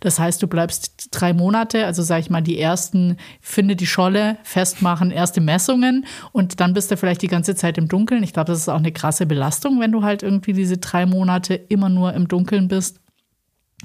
Das 0.00 0.18
heißt, 0.18 0.40
du 0.42 0.46
bleibst 0.46 1.08
drei 1.10 1.32
Monate, 1.32 1.86
also 1.86 2.02
sag 2.02 2.20
ich 2.20 2.30
mal, 2.30 2.40
die 2.40 2.58
ersten, 2.58 3.16
finde 3.40 3.74
die 3.74 3.86
Scholle, 3.86 4.38
festmachen, 4.44 5.10
erste 5.10 5.40
Messungen 5.40 6.06
und 6.30 6.60
dann 6.60 6.72
bist 6.72 6.90
du 6.90 6.96
vielleicht 6.96 7.22
die 7.22 7.28
ganze 7.28 7.56
Zeit 7.56 7.78
im 7.78 7.88
Dunkeln. 7.88 8.22
Ich 8.22 8.32
glaube, 8.32 8.52
das 8.52 8.58
ist 8.58 8.68
auch 8.68 8.76
eine 8.76 8.92
krasse 8.92 9.26
Belastung, 9.26 9.80
wenn 9.80 9.92
du 9.92 10.02
halt 10.02 10.22
irgendwie 10.22 10.52
diese 10.52 10.78
drei 10.78 11.04
Monate 11.04 11.54
immer 11.54 11.88
nur 11.88 12.14
im 12.14 12.28
Dunkeln 12.28 12.68
bist. 12.68 13.00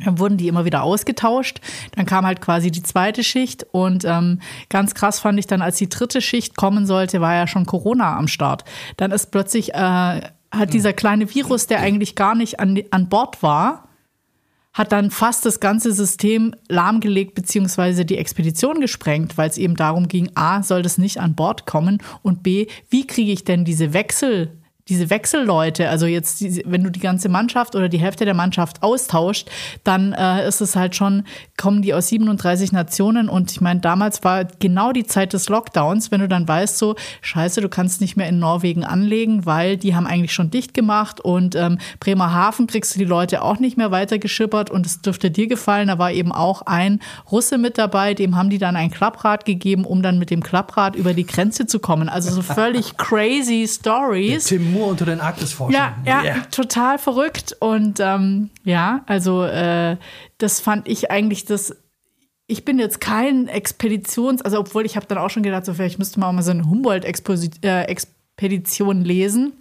Dann 0.04 0.20
wurden 0.20 0.38
die 0.38 0.48
immer 0.48 0.66
wieder 0.66 0.84
ausgetauscht. 0.84 1.60
Dann 1.96 2.06
kam 2.06 2.26
halt 2.26 2.42
quasi 2.42 2.72
die 2.72 2.84
zweite 2.84 3.24
Schicht. 3.24 3.66
Und 3.72 4.06
ähm, 4.06 4.40
ganz 4.70 4.94
krass 4.96 5.20
fand 5.20 5.40
ich 5.40 5.48
dann, 5.48 5.62
als 5.62 5.78
die 5.78 5.90
dritte 5.90 6.22
Schicht 6.22 6.56
kommen 6.56 6.86
sollte, 6.86 7.22
war 7.22 7.36
ja 7.36 7.48
schon 7.48 7.66
Corona 7.66 8.18
am 8.18 8.28
Start. 8.28 8.64
Dann 8.98 9.12
ist 9.12 9.32
plötzlich, 9.32 9.74
äh, 9.74 10.22
hat 10.52 10.74
dieser 10.74 10.94
kleine 10.94 11.34
Virus, 11.34 11.68
der 11.68 11.80
eigentlich 11.80 12.16
gar 12.16 12.36
nicht 12.36 12.60
an, 12.60 12.80
an 12.92 13.10
Bord 13.10 13.42
war, 13.42 13.88
hat 14.74 14.92
dann 14.92 15.12
fast 15.12 15.46
das 15.46 15.60
ganze 15.60 15.92
System 15.92 16.56
lahmgelegt 16.70 17.36
beziehungsweise 17.36 18.06
die 18.06 18.18
Expedition 18.18 18.80
gesprengt, 18.80 19.38
weil 19.38 19.50
es 19.50 19.58
eben 19.58 19.76
darum 19.76 20.08
ging, 20.08 20.32
a, 20.36 20.64
soll 20.64 20.82
das 20.82 20.98
nicht 20.98 21.20
an 21.20 21.36
Bord 21.36 21.66
kommen 21.66 22.02
und 22.22 22.42
b, 22.42 22.68
wie 22.90 23.06
kriege 23.06 23.32
ich 23.32 23.44
denn 23.44 23.66
diese 23.66 23.94
Wechsel 23.94 24.61
diese 24.88 25.10
Wechselleute, 25.10 25.90
also 25.90 26.06
jetzt, 26.06 26.44
wenn 26.70 26.84
du 26.84 26.90
die 26.90 27.00
ganze 27.00 27.30
Mannschaft 27.30 27.76
oder 27.76 27.90
die 27.90 28.00
Hälfte 28.00 28.26
der 28.26 28.34
Mannschaft 28.34 28.82
austauscht, 28.84 29.50
dann 29.84 30.14
äh, 30.14 30.48
ist 30.48 30.62
es 30.62 30.76
halt 30.76 30.96
schon, 30.96 31.24
kommen 31.58 31.82
die 31.82 31.94
aus 31.94 32.08
37 32.08 32.72
Nationen 32.72 33.30
und 33.30 33.52
ich 33.52 33.62
meine, 33.62 33.80
damals 33.80 34.24
war 34.24 34.46
genau 34.46 34.92
die 34.92 35.06
Zeit 35.06 35.34
des 35.34 35.50
Lockdowns, 35.50 36.12
wenn 36.12 36.22
du 36.22 36.28
dann 36.28 36.48
weißt, 36.48 36.78
so, 36.78 36.96
scheiße, 37.22 37.62
du 37.62 37.70
kannst 37.70 38.02
nicht 38.02 38.18
mehr 38.18 38.28
in 38.28 38.40
Norwegen 38.40 38.84
anlegen, 38.84 39.46
weil 39.46 39.78
die 39.78 39.96
haben 39.96 40.08
eigentlich 40.08 40.34
schon 40.34 40.50
dicht 40.50 40.74
gemacht 40.74 41.22
und 41.22 41.56
ähm, 41.56 41.78
Bremerhaven 42.00 42.68
kriegst 42.68 42.96
du 42.96 43.00
die 43.00 43.06
Leute 43.06 43.44
auch 43.44 43.60
nicht 43.60 43.78
mehr 43.78 43.92
weitergeschippert 43.92 44.70
und 44.70 44.86
es 44.86 45.02
dürfte 45.02 45.30
dir 45.30 45.48
gefallen, 45.48 45.88
da 45.88 46.00
war 46.00 46.12
eben 46.12 46.32
auch 46.32 46.64
ein 46.64 47.00
Russe 47.32 47.58
mit 47.58 47.78
dabei, 47.78 48.14
dem 48.14 48.36
haben 48.36 48.50
die 48.50 48.58
dann 48.58 48.76
ein 48.76 48.90
Klapprad 48.90 49.46
gegeben, 49.46 49.86
um 49.86 50.02
dann 50.02 50.18
mit 50.18 50.32
dem 50.32 50.42
Klapprad 50.42 50.96
über 50.96 51.14
die 51.14 51.26
Grenze 51.26 51.68
zu 51.68 51.80
kommen. 51.80 52.10
Also 52.10 52.32
so 52.32 52.42
völlig 52.42 52.98
crazy 52.98 53.68
Stories. 53.68 54.46
Tim 54.46 54.71
nur 54.72 54.88
unter 54.88 55.06
den 55.06 55.22
Arktisforschern. 55.22 55.74
Ja, 55.74 55.96
ja 56.06 56.24
yeah. 56.24 56.42
total 56.52 56.98
verrückt. 56.98 57.56
Und 57.60 58.00
ähm, 58.00 58.50
ja, 58.64 59.04
also 59.06 59.44
äh, 59.44 59.98
das 60.38 60.60
fand 60.60 60.88
ich 60.88 61.12
eigentlich 61.12 61.46
das. 61.46 61.76
Ich 62.48 62.66
bin 62.66 62.80
jetzt 62.80 63.00
kein 63.00 63.48
Expeditions-, 63.48 64.42
also 64.42 64.60
obwohl 64.60 64.86
ich 64.86 64.96
habe 64.96 65.06
dann 65.06 65.18
auch 65.18 65.30
schon 65.30 65.44
gedacht, 65.44 65.66
so 65.66 65.74
vielleicht 65.74 66.00
müsste 66.00 66.20
man 66.20 66.30
auch 66.30 66.34
mal 66.34 66.42
so 66.42 66.52
eine 66.52 66.66
Humboldt-Expedition 66.66 69.02
äh, 69.02 69.06
lesen. 69.06 69.54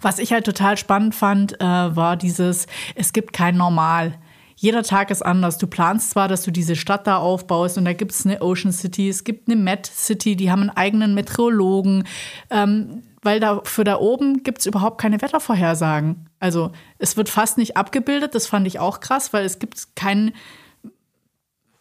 Was 0.00 0.18
ich 0.18 0.32
halt 0.32 0.46
total 0.46 0.78
spannend 0.78 1.14
fand, 1.14 1.60
äh, 1.60 1.64
war 1.64 2.16
dieses, 2.16 2.66
es 2.94 3.12
gibt 3.12 3.32
kein 3.32 3.56
Normal 3.56 4.14
jeder 4.60 4.82
Tag 4.82 5.12
ist 5.12 5.22
anders. 5.24 5.56
Du 5.56 5.68
planst 5.68 6.10
zwar, 6.10 6.26
dass 6.26 6.42
du 6.42 6.50
diese 6.50 6.74
Stadt 6.74 7.06
da 7.06 7.18
aufbaust 7.18 7.78
und 7.78 7.84
da 7.84 7.92
gibt 7.92 8.10
es 8.10 8.26
eine 8.26 8.42
Ocean 8.42 8.72
City, 8.72 9.08
es 9.08 9.22
gibt 9.22 9.48
eine 9.48 9.54
Met 9.54 9.86
City, 9.86 10.34
die 10.34 10.50
haben 10.50 10.62
einen 10.62 10.70
eigenen 10.70 11.14
Meteorologen. 11.14 12.02
Ähm, 12.50 13.04
weil 13.22 13.40
da 13.40 13.60
für 13.64 13.84
da 13.84 13.98
oben 13.98 14.42
gibt 14.42 14.60
es 14.60 14.66
überhaupt 14.66 15.00
keine 15.00 15.20
Wettervorhersagen. 15.20 16.28
Also 16.40 16.72
es 16.98 17.16
wird 17.16 17.28
fast 17.28 17.58
nicht 17.58 17.76
abgebildet, 17.76 18.34
das 18.34 18.46
fand 18.46 18.66
ich 18.66 18.78
auch 18.78 19.00
krass, 19.00 19.32
weil 19.32 19.44
es 19.44 19.58
gibt 19.58 19.96
keinen 19.96 20.32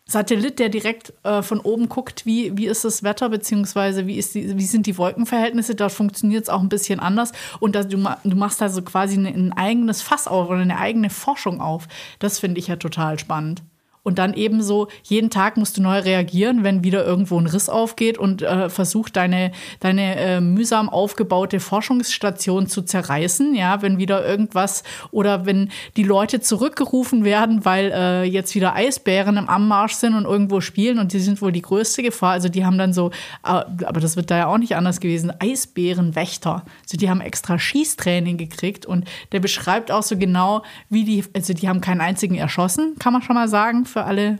Satellit, 0.08 0.60
der 0.60 0.70
direkt 0.70 1.14
äh, 1.24 1.42
von 1.42 1.60
oben 1.60 1.90
guckt, 1.90 2.26
wie, 2.26 2.58
wie 2.58 2.68
ist 2.68 2.86
das 2.86 3.04
Wetter, 3.04 3.30
beziehungsweise 3.30 4.08
wie, 4.08 4.18
ist 4.18 4.36
die, 4.36 4.58
wie 4.58 4.66
sind 4.66 4.86
die 4.86 4.98
Wolkenverhältnisse. 4.98 5.76
Da 5.76 5.90
funktioniert 5.90 6.44
es 6.44 6.50
auch 6.50 6.62
ein 6.62 6.70
bisschen 6.70 7.00
anders. 7.00 7.34
Und 7.60 7.76
das, 7.76 7.90
du, 7.90 7.98
du 7.98 8.36
machst 8.36 8.62
da 8.62 8.70
so 8.70 8.82
quasi 8.82 9.18
ein 9.18 9.54
eigenes 9.54 10.02
Fass 10.02 10.28
auf 10.28 10.50
oder 10.50 10.60
eine 10.60 10.78
eigene 10.78 11.10
Forschung 11.10 11.60
auf. 11.60 11.88
Das 12.20 12.40
finde 12.40 12.60
ich 12.60 12.68
ja 12.68 12.78
total 12.78 13.20
spannend 13.20 13.64
und 14.04 14.20
dann 14.20 14.34
eben 14.34 14.62
so, 14.62 14.88
jeden 15.04 15.30
Tag 15.30 15.58
musst 15.58 15.78
du 15.78 15.82
neu 15.82 16.00
reagieren, 16.00 16.64
wenn 16.64 16.84
wieder 16.84 17.06
irgendwo 17.06 17.38
ein 17.40 17.46
Riss 17.46 17.68
aufgeht 17.68 18.18
und 18.18 18.42
äh, 18.42 18.70
versucht, 18.70 19.18
deine, 19.18 19.52
deine 19.82 20.16
äh, 20.16 20.40
mühsam 20.40 20.88
aufgebaute 20.88 21.60
Forschungsstation 21.60 22.68
zu 22.68 22.84
zerreißen, 22.84 23.54
ja, 23.54 23.82
wenn 23.82 23.98
wieder 23.98 24.26
irgendwas 24.26 24.84
oder 25.12 25.46
wenn 25.46 25.72
die 25.98 26.04
Leute 26.04 26.40
zurückgerufen 26.40 27.26
werden, 27.26 27.66
weil 27.66 27.92
äh, 27.94 28.24
jetzt 28.24 28.56
wieder 28.56 28.76
Eisbären 28.76 29.36
im 29.36 29.50
Anmarsch 29.50 29.96
sind 29.96 30.16
und 30.16 30.24
irgendwo 30.24 30.62
spielen 30.62 31.00
und 31.00 31.12
die 31.12 31.20
sind 31.20 31.42
wohl 31.42 31.52
die 31.52 31.62
größte 31.62 32.02
Gefahr. 32.02 32.32
Also 32.32 32.48
die 32.48 32.66
haben 32.66 32.78
dann 32.78 32.94
so, 32.94 33.12
äh, 33.44 33.50
aber 33.50 34.00
das 34.00 34.16
wird 34.16 34.32
da 34.32 34.38
ja 34.38 34.48
auch 34.48 34.58
nicht 34.58 34.76
anders 34.76 35.02
gewesen, 35.02 35.34
Eisbärenwächter. 35.38 36.64
Also 36.84 36.98
die 36.98 37.10
haben 37.10 37.20
extra 37.20 37.60
Schießtraining 37.60 38.38
gekriegt 38.38 38.86
und 38.86 39.06
der 39.34 39.42
beschreibt 39.42 39.92
auch 39.92 40.04
so 40.04 40.18
genau, 40.18 40.64
wie 40.90 41.04
die, 41.04 41.24
also 41.36 41.54
die 41.54 41.68
haben 41.68 41.82
keinen 41.82 42.00
einzigen 42.02 42.36
erschossen, 42.36 42.96
kann 43.00 43.12
man 43.14 43.22
schon 43.22 43.36
mal 43.36 43.48
sagen, 43.48 43.86
für 43.98 44.04
alle 44.04 44.38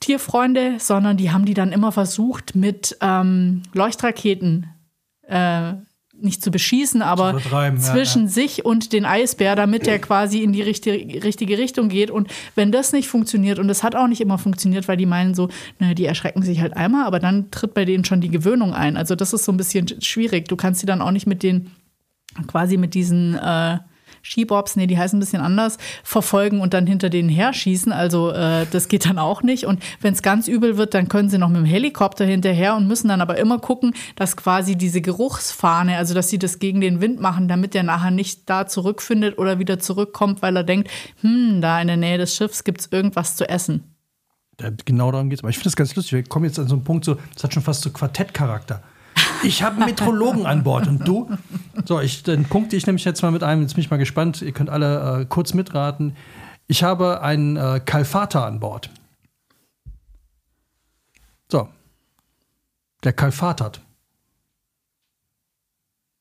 Tierfreunde, 0.00 0.78
sondern 0.78 1.16
die 1.16 1.30
haben 1.30 1.44
die 1.44 1.54
dann 1.54 1.70
immer 1.70 1.92
versucht, 1.92 2.56
mit 2.56 2.96
ähm, 3.00 3.62
Leuchtraketen 3.72 4.66
äh, 5.22 5.74
nicht 6.20 6.42
zu 6.42 6.50
beschießen, 6.50 7.00
aber 7.00 7.38
zwischen 7.38 8.22
ja, 8.22 8.26
ja. 8.26 8.28
sich 8.28 8.64
und 8.64 8.92
den 8.92 9.04
Eisbär, 9.04 9.54
damit 9.54 9.86
der 9.86 10.00
quasi 10.00 10.42
in 10.42 10.52
die 10.52 10.62
richtige, 10.62 11.22
richtige 11.22 11.56
Richtung 11.56 11.88
geht. 11.88 12.10
Und 12.10 12.26
wenn 12.56 12.72
das 12.72 12.92
nicht 12.92 13.06
funktioniert, 13.06 13.60
und 13.60 13.68
das 13.68 13.84
hat 13.84 13.94
auch 13.94 14.08
nicht 14.08 14.20
immer 14.20 14.38
funktioniert, 14.38 14.88
weil 14.88 14.96
die 14.96 15.06
meinen 15.06 15.34
so, 15.34 15.48
naja, 15.78 15.94
die 15.94 16.06
erschrecken 16.06 16.42
sich 16.42 16.60
halt 16.60 16.76
einmal, 16.76 17.06
aber 17.06 17.20
dann 17.20 17.52
tritt 17.52 17.74
bei 17.74 17.84
denen 17.84 18.04
schon 18.04 18.20
die 18.20 18.30
Gewöhnung 18.30 18.74
ein. 18.74 18.96
Also 18.96 19.14
das 19.14 19.32
ist 19.32 19.44
so 19.44 19.52
ein 19.52 19.56
bisschen 19.56 20.02
schwierig. 20.02 20.48
Du 20.48 20.56
kannst 20.56 20.80
sie 20.80 20.86
dann 20.86 21.00
auch 21.00 21.12
nicht 21.12 21.28
mit 21.28 21.44
den, 21.44 21.70
quasi 22.48 22.76
mit 22.76 22.94
diesen 22.94 23.36
äh, 23.36 23.78
Skibobs, 24.22 24.76
nee, 24.76 24.86
die 24.86 24.98
heißen 24.98 25.16
ein 25.16 25.20
bisschen 25.20 25.42
anders, 25.42 25.78
verfolgen 26.02 26.60
und 26.60 26.74
dann 26.74 26.86
hinter 26.86 27.10
denen 27.10 27.28
her 27.28 27.52
schießen. 27.52 27.92
Also 27.92 28.30
äh, 28.30 28.66
das 28.70 28.88
geht 28.88 29.06
dann 29.06 29.18
auch 29.18 29.42
nicht. 29.42 29.66
Und 29.66 29.82
wenn 30.00 30.14
es 30.14 30.22
ganz 30.22 30.48
übel 30.48 30.76
wird, 30.76 30.94
dann 30.94 31.08
können 31.08 31.30
sie 31.30 31.38
noch 31.38 31.48
mit 31.48 31.58
dem 31.58 31.64
Helikopter 31.64 32.24
hinterher 32.24 32.74
und 32.76 32.86
müssen 32.86 33.08
dann 33.08 33.20
aber 33.20 33.36
immer 33.38 33.58
gucken, 33.58 33.94
dass 34.16 34.36
quasi 34.36 34.76
diese 34.76 35.00
Geruchsfahne, 35.00 35.96
also 35.96 36.14
dass 36.14 36.28
sie 36.28 36.38
das 36.38 36.58
gegen 36.58 36.80
den 36.80 37.00
Wind 37.00 37.20
machen, 37.20 37.48
damit 37.48 37.74
der 37.74 37.82
nachher 37.82 38.10
nicht 38.10 38.48
da 38.48 38.66
zurückfindet 38.66 39.38
oder 39.38 39.58
wieder 39.58 39.78
zurückkommt, 39.78 40.42
weil 40.42 40.56
er 40.56 40.64
denkt, 40.64 40.90
hm, 41.20 41.60
da 41.60 41.80
in 41.80 41.88
der 41.88 41.96
Nähe 41.96 42.18
des 42.18 42.34
Schiffs 42.34 42.64
gibt 42.64 42.80
es 42.80 42.92
irgendwas 42.92 43.36
zu 43.36 43.48
essen. 43.48 43.94
Genau 44.84 45.12
darum 45.12 45.30
geht 45.30 45.38
es. 45.38 45.42
Aber 45.44 45.50
ich 45.50 45.56
finde 45.56 45.66
das 45.66 45.76
ganz 45.76 45.94
lustig. 45.94 46.12
Wir 46.12 46.24
kommen 46.24 46.44
jetzt 46.44 46.58
an 46.58 46.66
so 46.66 46.74
einen 46.74 46.84
Punkt, 46.84 47.04
so, 47.04 47.16
das 47.34 47.44
hat 47.44 47.54
schon 47.54 47.62
fast 47.62 47.82
so 47.82 47.90
Quartettcharakter. 47.90 48.82
Ich 49.42 49.62
habe 49.62 49.76
einen 49.76 49.86
Metrologen 49.86 50.46
an 50.46 50.62
Bord 50.62 50.88
und 50.88 51.06
du? 51.06 51.30
So, 51.84 52.00
ich, 52.00 52.22
dann 52.22 52.44
punkte 52.44 52.76
ich 52.76 52.86
nämlich 52.86 53.04
jetzt 53.04 53.22
mal 53.22 53.30
mit 53.30 53.42
einem, 53.42 53.62
jetzt 53.62 53.74
bin 53.74 53.82
ich 53.82 53.90
mal 53.90 53.96
gespannt, 53.96 54.42
ihr 54.42 54.52
könnt 54.52 54.70
alle 54.70 55.20
äh, 55.20 55.24
kurz 55.26 55.54
mitraten. 55.54 56.16
Ich 56.66 56.82
habe 56.82 57.22
einen 57.22 57.56
äh, 57.56 57.80
Kalfater 57.84 58.44
an 58.44 58.60
Bord. 58.60 58.90
So. 61.50 61.68
Der 63.04 63.12
Kalfatert. 63.12 63.80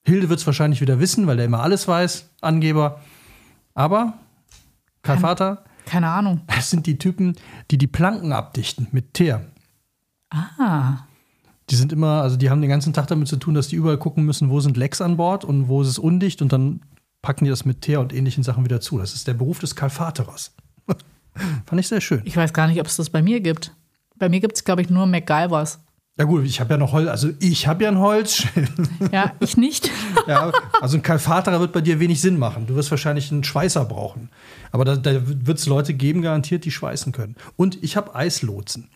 Hilde 0.06 0.30
wird 0.30 0.40
es 0.40 0.46
wahrscheinlich 0.46 0.80
wieder 0.80 1.00
wissen, 1.00 1.28
weil 1.28 1.38
der 1.38 1.46
immer 1.46 1.62
alles 1.62 1.88
weiß, 1.88 2.30
Angeber. 2.40 3.02
Aber 3.74 4.14
Kalfater. 5.02 5.66
Keine 5.86 6.10
Ahnung. 6.10 6.42
Es 6.48 6.70
sind 6.70 6.86
die 6.86 6.98
Typen, 6.98 7.36
die 7.72 7.78
die 7.78 7.88
Planken 7.88 8.32
abdichten 8.32 8.88
mit 8.92 9.14
Teer. 9.14 9.46
Ah. 10.30 11.07
Die 11.70 11.76
sind 11.76 11.92
immer, 11.92 12.22
also 12.22 12.38
die 12.38 12.50
haben 12.50 12.62
den 12.62 12.70
ganzen 12.70 12.94
Tag 12.94 13.08
damit 13.08 13.28
zu 13.28 13.38
tun, 13.38 13.54
dass 13.54 13.68
die 13.68 13.76
überall 13.76 13.98
gucken 13.98 14.26
müssen, 14.26 14.50
wo 14.50 14.60
sind 14.60 14.78
Lecks 14.78 15.02
an 15.02 15.18
Bord 15.18 15.44
und 15.44 15.68
wo 15.68 15.82
ist 15.82 15.90
es 15.90 16.00
undicht 16.00 16.42
und 16.42 16.54
dann 16.54 16.82
packen 17.22 17.44
die 17.44 17.50
das 17.50 17.66
mit 17.66 17.82
Teer 17.82 18.00
und 18.00 18.14
ähnlichen 18.14 18.44
Sachen 18.44 18.64
wieder 18.64 18.80
zu. 18.80 18.98
Das 18.98 19.14
ist 19.14 19.28
der 19.28 19.34
Beruf 19.34 19.60
des 19.60 19.76
Kalfaterers. 19.76 20.56
Fand 21.66 21.80
ich 21.80 21.88
sehr 21.88 22.02
schön. 22.02 22.22
Ich 22.24 22.38
weiß 22.38 22.54
gar 22.54 22.68
nicht, 22.68 22.80
ob 22.80 22.88
es 22.88 22.96
das 22.96 23.10
bei 23.10 23.22
mir 23.22 23.42
gibt. 23.42 23.74
Bei 24.16 24.30
mir 24.30 24.40
gibt 24.40 24.56
es, 24.56 24.64
glaube 24.64 24.82
ich, 24.82 24.90
nur 24.90 25.06
MacGyvers. 25.06 25.80
Ja 26.20 26.26
gut, 26.26 26.46
ich 26.46 26.60
habe 26.60 26.74
ja 26.74 26.78
noch 26.78 26.94
Holz, 26.94 27.08
also 27.10 27.30
ich 27.40 27.68
habe 27.68 27.84
ja 27.84 27.92
ein 27.92 28.00
Holzschild. 28.00 28.72
Ja, 29.12 29.34
ich 29.40 29.56
nicht. 29.56 29.92
ja, 30.28 30.52
also 30.82 30.98
ein 30.98 31.04
Kalfaterer 31.04 31.60
wird 31.60 31.74
bei 31.74 31.82
dir 31.82 32.00
wenig 32.00 32.20
Sinn 32.22 32.40
machen. 32.40 32.66
Du 32.66 32.76
wirst 32.76 32.90
wahrscheinlich 32.90 33.32
einen 33.32 33.44
Schweißer 33.44 33.86
brauchen. 33.86 34.30
Aber 34.72 34.84
da, 34.84 34.96
da 34.96 35.22
wird 35.24 35.60
es 35.60 35.68
Leute 35.68 35.94
geben, 35.94 36.24
garantiert, 36.24 36.66
die 36.66 36.72
schweißen 36.72 37.12
können. 37.12 37.36
Und 37.56 37.84
ich 37.84 37.96
habe 37.96 38.16
Eislotsen. 38.16 38.90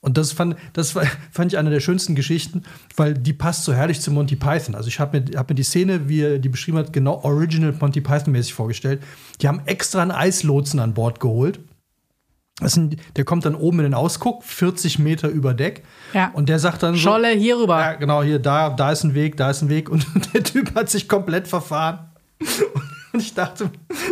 Und 0.00 0.16
das 0.16 0.32
fand, 0.32 0.56
das 0.72 0.92
fand 1.30 1.52
ich 1.52 1.58
eine 1.58 1.70
der 1.70 1.80
schönsten 1.80 2.14
Geschichten, 2.14 2.62
weil 2.96 3.14
die 3.14 3.32
passt 3.32 3.64
so 3.64 3.72
herrlich 3.72 4.00
zu 4.00 4.10
Monty 4.10 4.36
Python. 4.36 4.74
Also 4.74 4.88
ich 4.88 5.00
habe 5.00 5.20
mir, 5.20 5.38
hab 5.38 5.48
mir 5.48 5.54
die 5.54 5.64
Szene, 5.64 6.08
wie 6.08 6.22
er 6.22 6.38
die 6.38 6.48
beschrieben 6.48 6.78
hat, 6.78 6.92
genau 6.92 7.20
original 7.24 7.74
Monty 7.78 8.00
Python-mäßig 8.00 8.54
vorgestellt. 8.54 9.02
Die 9.40 9.48
haben 9.48 9.62
extra 9.66 10.02
einen 10.02 10.12
Eislotsen 10.12 10.80
an 10.80 10.94
Bord 10.94 11.20
geholt. 11.20 11.60
Sind, 12.60 12.96
der 13.16 13.24
kommt 13.24 13.44
dann 13.44 13.54
oben 13.54 13.78
in 13.78 13.84
den 13.84 13.94
Ausguck, 13.94 14.42
40 14.42 14.98
Meter 14.98 15.28
über 15.28 15.54
Deck. 15.54 15.84
Ja. 16.12 16.32
Und 16.32 16.48
der 16.48 16.58
sagt 16.58 16.82
dann 16.82 16.94
so. 16.94 17.00
Scholle 17.00 17.28
hier 17.28 17.56
rüber. 17.56 17.78
Ja, 17.78 17.92
genau, 17.94 18.24
hier, 18.24 18.40
da, 18.40 18.70
da 18.70 18.90
ist 18.90 19.04
ein 19.04 19.14
Weg, 19.14 19.36
da 19.36 19.50
ist 19.50 19.62
ein 19.62 19.68
Weg. 19.68 19.88
Und 19.88 20.04
der 20.34 20.42
Typ 20.42 20.74
hat 20.74 20.90
sich 20.90 21.08
komplett 21.08 21.46
verfahren. 21.46 22.00
Und 23.12 23.20
ich 23.20 23.32
dachte, 23.32 23.70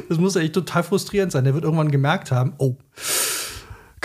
das 0.09 0.19
muss 0.19 0.37
ja 0.37 0.41
echt 0.41 0.55
total 0.55 0.83
frustrierend 0.83 1.33
sein. 1.33 1.45
Der 1.45 1.55
wird 1.55 1.65
irgendwann 1.65 1.91
gemerkt 1.91 2.31
haben, 2.31 2.55
oh, 2.59 2.77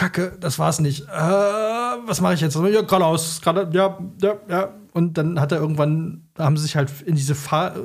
Kacke, 0.02 0.36
das 0.40 0.58
war's 0.58 0.80
nicht. 0.80 1.04
Äh, 1.04 1.12
was 1.12 2.22
mache 2.22 2.34
ich 2.34 2.42
jetzt? 2.42 2.56
Ja, 2.56 2.82
geradeaus, 2.82 3.40
gerade, 3.40 3.70
ja, 3.72 4.00
ja, 4.20 4.34
ja. 4.50 4.70
Und 4.94 5.16
dann 5.16 5.40
hat 5.40 5.52
er 5.52 5.60
irgendwann, 5.60 6.24
haben 6.40 6.58
sie 6.58 6.64
sich 6.64 6.76
halt 6.76 6.90
in 7.04 7.16
diese 7.16 7.36
Fahr 7.36 7.76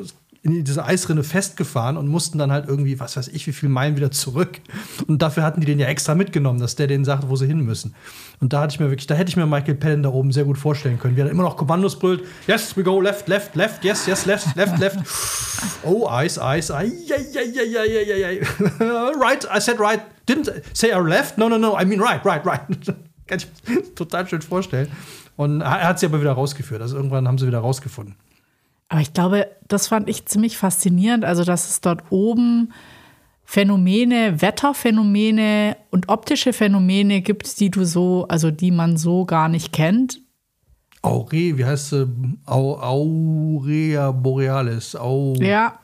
in 0.46 0.64
diese 0.64 0.84
Eisrinne 0.84 1.24
festgefahren 1.24 1.96
und 1.96 2.06
mussten 2.06 2.38
dann 2.38 2.52
halt 2.52 2.68
irgendwie, 2.68 3.00
was 3.00 3.16
weiß 3.16 3.28
ich, 3.28 3.46
wie 3.48 3.52
viele 3.52 3.70
Meilen 3.70 3.96
wieder 3.96 4.12
zurück. 4.12 4.60
Und 5.08 5.20
dafür 5.20 5.42
hatten 5.42 5.60
die 5.60 5.66
den 5.66 5.80
ja 5.80 5.86
extra 5.86 6.14
mitgenommen, 6.14 6.60
dass 6.60 6.76
der 6.76 6.86
denen 6.86 7.04
sagt, 7.04 7.28
wo 7.28 7.34
sie 7.34 7.46
hin 7.46 7.60
müssen. 7.60 7.94
Und 8.40 8.52
da 8.52 8.60
hatte 8.60 8.74
ich 8.74 8.80
mir 8.80 8.88
wirklich, 8.88 9.08
da 9.08 9.14
hätte 9.14 9.28
ich 9.28 9.36
mir 9.36 9.46
Michael 9.46 9.74
Palin 9.74 10.04
da 10.04 10.10
oben 10.10 10.30
sehr 10.30 10.44
gut 10.44 10.56
vorstellen 10.56 11.00
können, 11.00 11.16
wie 11.16 11.20
er 11.20 11.30
immer 11.30 11.42
noch 11.42 11.56
Kommandos 11.56 11.98
brüllt. 11.98 12.22
Yes, 12.46 12.76
we 12.76 12.84
go 12.84 13.00
left, 13.00 13.26
left, 13.26 13.56
left, 13.56 13.84
yes, 13.84 14.06
yes, 14.06 14.24
left, 14.26 14.54
left, 14.54 14.78
left. 14.78 14.98
Oh, 15.82 16.06
Eis, 16.08 16.38
Eis, 16.38 16.70
ai. 16.70 16.92
Right, 19.20 19.48
I 19.52 19.60
said 19.60 19.80
right. 19.80 20.00
Didn't 20.28 20.50
say 20.72 20.90
I 20.90 21.00
left. 21.00 21.38
No, 21.38 21.48
no, 21.48 21.58
no, 21.58 21.76
I 21.76 21.84
mean 21.84 22.00
right, 22.00 22.24
right, 22.24 22.44
right. 22.46 22.60
Kann 23.26 23.38
ich 23.38 23.94
total 23.96 24.28
schön 24.28 24.42
vorstellen. 24.42 24.88
Und 25.36 25.60
er 25.60 25.88
hat 25.88 25.98
sie 25.98 26.06
aber 26.06 26.20
wieder 26.20 26.32
rausgeführt. 26.32 26.80
Also 26.80 26.96
irgendwann 26.96 27.26
haben 27.26 27.38
sie 27.38 27.46
wieder 27.48 27.58
rausgefunden. 27.58 28.14
Aber 28.88 29.00
ich 29.00 29.12
glaube, 29.12 29.48
das 29.68 29.88
fand 29.88 30.08
ich 30.08 30.26
ziemlich 30.26 30.56
faszinierend. 30.56 31.24
Also, 31.24 31.44
dass 31.44 31.68
es 31.68 31.80
dort 31.80 32.04
oben 32.10 32.72
Phänomene, 33.44 34.40
Wetterphänomene 34.40 35.76
und 35.90 36.08
optische 36.08 36.52
Phänomene 36.52 37.20
gibt, 37.22 37.60
die 37.60 37.70
du 37.70 37.84
so, 37.84 38.26
also 38.28 38.50
die 38.50 38.72
man 38.72 38.96
so 38.96 39.24
gar 39.24 39.48
nicht 39.48 39.72
kennt. 39.72 40.20
Aure, 41.02 41.56
wie 41.56 41.64
heißt 41.64 41.90
sie? 41.90 42.08
Au, 42.44 42.76
Aurea 42.76 44.10
Borealis. 44.10 44.96
Au 44.96 45.34
ja. 45.34 45.78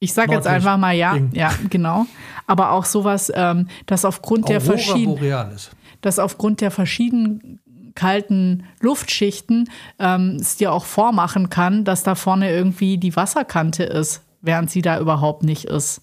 Ich 0.00 0.12
sage 0.12 0.32
jetzt 0.32 0.46
einfach 0.46 0.76
mal 0.76 0.92
ja, 0.92 1.14
Ding. 1.14 1.30
ja, 1.32 1.52
genau. 1.70 2.06
Aber 2.46 2.72
auch 2.72 2.84
sowas, 2.84 3.32
ähm, 3.34 3.68
dass 3.86 4.04
aufgrund 4.04 4.44
Aurora 4.44 4.58
der 4.58 4.60
verschiedenen, 4.60 5.56
dass 6.00 6.18
aufgrund 6.18 6.60
der 6.60 6.70
verschiedenen 6.70 7.60
kalten 7.94 8.64
Luftschichten 8.80 9.70
ähm, 9.98 10.36
es 10.40 10.56
dir 10.56 10.72
auch 10.72 10.84
vormachen 10.84 11.50
kann, 11.50 11.84
dass 11.84 12.02
da 12.02 12.14
vorne 12.14 12.50
irgendwie 12.50 12.98
die 12.98 13.16
Wasserkante 13.16 13.84
ist, 13.84 14.22
während 14.42 14.70
sie 14.70 14.82
da 14.82 15.00
überhaupt 15.00 15.42
nicht 15.42 15.64
ist. 15.66 16.02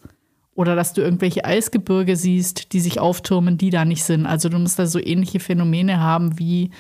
Oder 0.54 0.76
dass 0.76 0.94
du 0.94 1.02
irgendwelche 1.02 1.46
Eisgebirge 1.46 2.16
siehst, 2.16 2.74
die 2.74 2.82
sich 2.82 3.00
auftürmen, 3.00 3.58
die 3.58 3.70
da 3.70 3.86
nicht 3.86 4.04
sind. 4.04 4.26
Also 4.26 4.50
du 4.50 4.60
musst 4.60 4.80
da 4.80 4.86
so 4.86 5.00
ähnliche 5.00 5.40
Phänomene 5.40 6.00
haben 6.00 6.38
wie 6.38 6.72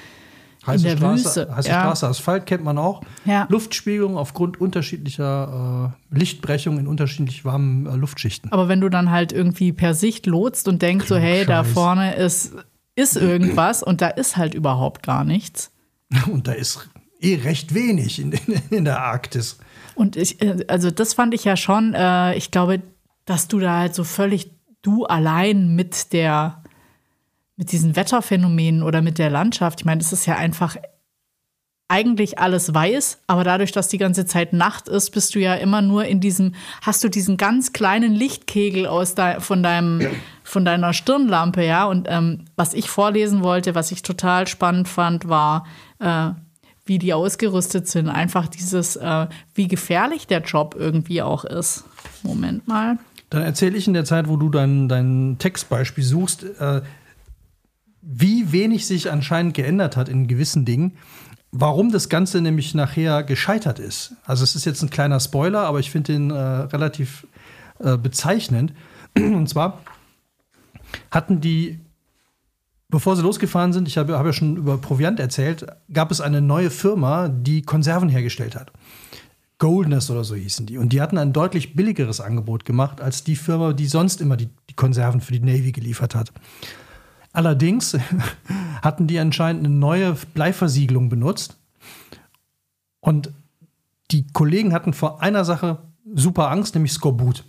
heiße 0.65 0.88
in 0.88 0.91
der 0.91 0.97
Straße, 0.97 1.26
Wüste. 1.26 1.56
Heiße 1.56 1.69
ja. 1.69 1.82
Straße, 1.82 2.08
Asphalt 2.08 2.45
kennt 2.45 2.63
man 2.63 2.78
auch. 2.78 3.02
Ja. 3.26 3.47
Luftspiegelung 3.50 4.17
aufgrund 4.17 4.60
unterschiedlicher 4.60 5.93
äh, 6.12 6.17
Lichtbrechung 6.17 6.80
in 6.80 6.88
unterschiedlich 6.88 7.45
warmen 7.45 7.86
äh, 7.86 7.95
Luftschichten. 7.95 8.52
Aber 8.52 8.67
wenn 8.67 8.82
du 8.82 8.89
dann 8.89 9.10
halt 9.10 9.32
irgendwie 9.32 9.71
per 9.71 9.93
Sicht 9.93 10.26
lotst 10.26 10.67
und 10.67 10.82
denkst 10.82 11.08
so, 11.08 11.15
hey, 11.15 11.45
da 11.45 11.63
vorne 11.63 12.15
ist 12.15 12.54
ist 13.02 13.18
irgendwas 13.18 13.84
und 13.84 14.02
da 14.02 14.08
ist 14.08 14.38
halt 14.38 14.54
überhaupt 14.54 15.04
gar 15.04 15.24
nichts. 15.24 15.72
Und 16.30 16.48
da 16.48 16.52
ist 16.52 16.90
eh 17.22 17.36
recht 17.36 17.74
wenig 17.74 18.20
in, 18.20 18.34
in, 18.34 18.62
in 18.70 18.86
der 18.86 19.02
Arktis. 19.02 19.58
Und 19.96 20.18
ich, 20.18 20.42
äh, 20.42 20.66
also 20.68 20.92
das 20.92 21.14
fand 21.14 21.34
ich 21.34 21.46
ja 21.46 21.56
schon, 21.56 21.94
äh, 21.94 22.36
ich 22.36 22.52
glaube, 22.52 22.82
dass 23.26 23.48
du 23.48 23.60
da 23.60 23.78
halt 23.80 23.96
so 23.96 24.04
völlig 24.04 24.52
du 24.82 25.06
allein 25.06 25.76
mit 25.76 26.12
der, 26.12 26.64
mit 27.56 27.72
diesen 27.72 27.96
Wetterphänomenen 27.96 28.84
oder 28.84 29.02
mit 29.02 29.20
der 29.20 29.30
Landschaft, 29.30 29.82
ich 29.82 29.86
meine, 29.86 30.00
das 30.00 30.12
ist 30.12 30.26
ja 30.26 30.36
einfach 30.36 30.76
eigentlich 31.92 32.40
alles 32.40 32.74
weiß, 32.74 33.20
aber 33.28 33.44
dadurch, 33.44 33.74
dass 33.74 33.90
die 33.90 33.98
ganze 33.98 34.26
Zeit 34.26 34.54
Nacht 34.54 34.88
ist, 34.88 35.10
bist 35.10 35.36
du 35.36 35.40
ja 35.40 35.56
immer 35.56 35.82
nur 35.82 36.06
in 36.06 36.22
diesem, 36.22 36.56
hast 36.82 37.04
du 37.04 37.10
diesen 37.10 37.36
ganz 37.36 37.74
kleinen 37.74 38.14
Lichtkegel 38.14 38.88
aus 38.88 39.14
de, 39.14 39.42
von 39.42 39.62
deinem, 39.62 40.08
von 40.42 40.64
deiner 40.64 40.94
Stirnlampe, 40.94 41.66
ja. 41.66 41.84
Und 41.86 42.08
ähm, 42.10 42.46
was 42.56 42.74
ich 42.74 42.89
vorlesen 42.89 43.44
wollte, 43.44 43.76
was 43.76 43.92
ich 43.92 44.04
total 44.04 44.48
spannend 44.48 44.88
fand, 44.88 45.28
war, 45.28 45.66
äh, 46.00 46.30
wie 46.86 46.98
die 46.98 47.14
ausgerüstet 47.14 47.89
sind. 47.89 48.08
Einfach 48.08 48.48
dieses, 48.48 48.96
äh, 48.96 49.28
wie 49.54 49.68
gefährlich 49.68 50.28
der 50.28 50.42
Job 50.42 50.76
irgendwie 50.80 51.22
auch 51.22 51.44
ist. 51.44 51.84
Moment 52.24 52.70
mal. 52.70 53.00
Dann 53.30 53.42
erzähle 53.42 53.78
ich 53.78 53.86
in 53.86 53.94
der 53.94 54.06
Zeit, 54.06 54.30
wo 54.30 54.38
du 54.38 54.50
dein, 54.50 54.88
dein 54.88 55.36
Textbeispiel 55.39 56.06
suchst, 56.06 56.46
äh, 56.58 56.82
wie 58.02 58.54
wenig 58.54 58.88
sich 58.88 59.12
anscheinend 59.12 59.56
geändert 59.56 59.98
hat 59.98 60.08
in 60.08 60.28
gewissen 60.28 60.64
Dingen. 60.64 60.94
Warum 61.52 61.91
das 61.91 62.08
Ganze 62.08 62.41
nämlich 62.41 62.74
nachher 62.74 63.24
gescheitert 63.24 63.78
ist. 63.80 64.14
Also 64.26 64.43
es 64.43 64.56
ist 64.56 64.66
jetzt 64.66 64.82
ein 64.82 64.89
kleiner 64.89 65.20
Spoiler, 65.20 65.62
aber 65.62 65.80
ich 65.80 65.91
finde 65.91 66.14
den 66.14 66.32
äh, 66.32 66.36
relativ 66.36 67.28
äh, 67.80 67.97
bezeichnend. 67.97 68.74
Und 69.18 69.49
zwar 69.49 69.82
hatten 71.10 71.41
die, 71.41 71.80
bevor 72.88 73.18
sie 73.18 73.22
losgefahren 73.22 73.74
sind, 73.74 73.88
ich 73.88 73.97
habe 73.97 74.18
hab 74.18 74.26
ja 74.26 74.32
schon 74.32 74.56
über 74.56 74.78
Proviant 74.78 75.20
erzählt, 75.20 75.66
gab 75.91 76.12
es 76.12 76.22
eine 76.22 76.41
neue 76.41 76.70
Firma, 76.70 77.28
die 77.28 77.64
Konserven 77.64 78.08
hergestellt 78.08 78.56
hat. 78.56 78.72
Goldness 79.58 80.10
oder 80.10 80.24
so 80.24 80.36
hießen 80.36 80.66
die. 80.66 80.78
Und 80.78 80.93
die 80.93 81.02
hatten 81.02 81.18
ein 81.18 81.34
deutlich 81.34 81.76
billigeres 81.76 82.20
Angebot 82.20 82.66
gemacht 82.66 82.99
als 82.99 83.24
die 83.24 83.36
Firma, 83.36 83.74
die 83.74 83.86
sonst 83.86 84.22
immer 84.22 84.38
die, 84.38 84.49
die 84.70 84.74
Konserven 84.74 85.22
für 85.22 85.34
die 85.34 85.39
Navy 85.39 85.72
geliefert 85.72 86.16
hat. 86.16 86.32
Allerdings 87.34 87.98
hatten 88.82 89.08
die 89.08 89.20
anscheinend 89.20 89.66
eine 89.66 89.76
neue 89.76 90.16
Bleiversiegelung 90.34 91.10
benutzt. 91.10 91.58
Und 93.00 93.32
die 94.12 94.28
Kollegen 94.28 94.74
hatten 94.74 94.94
vor 94.94 95.22
einer 95.22 95.46
Sache 95.46 95.80
super 96.14 96.52
Angst, 96.52 96.76
nämlich 96.76 96.92
Skorbut. 96.92 97.46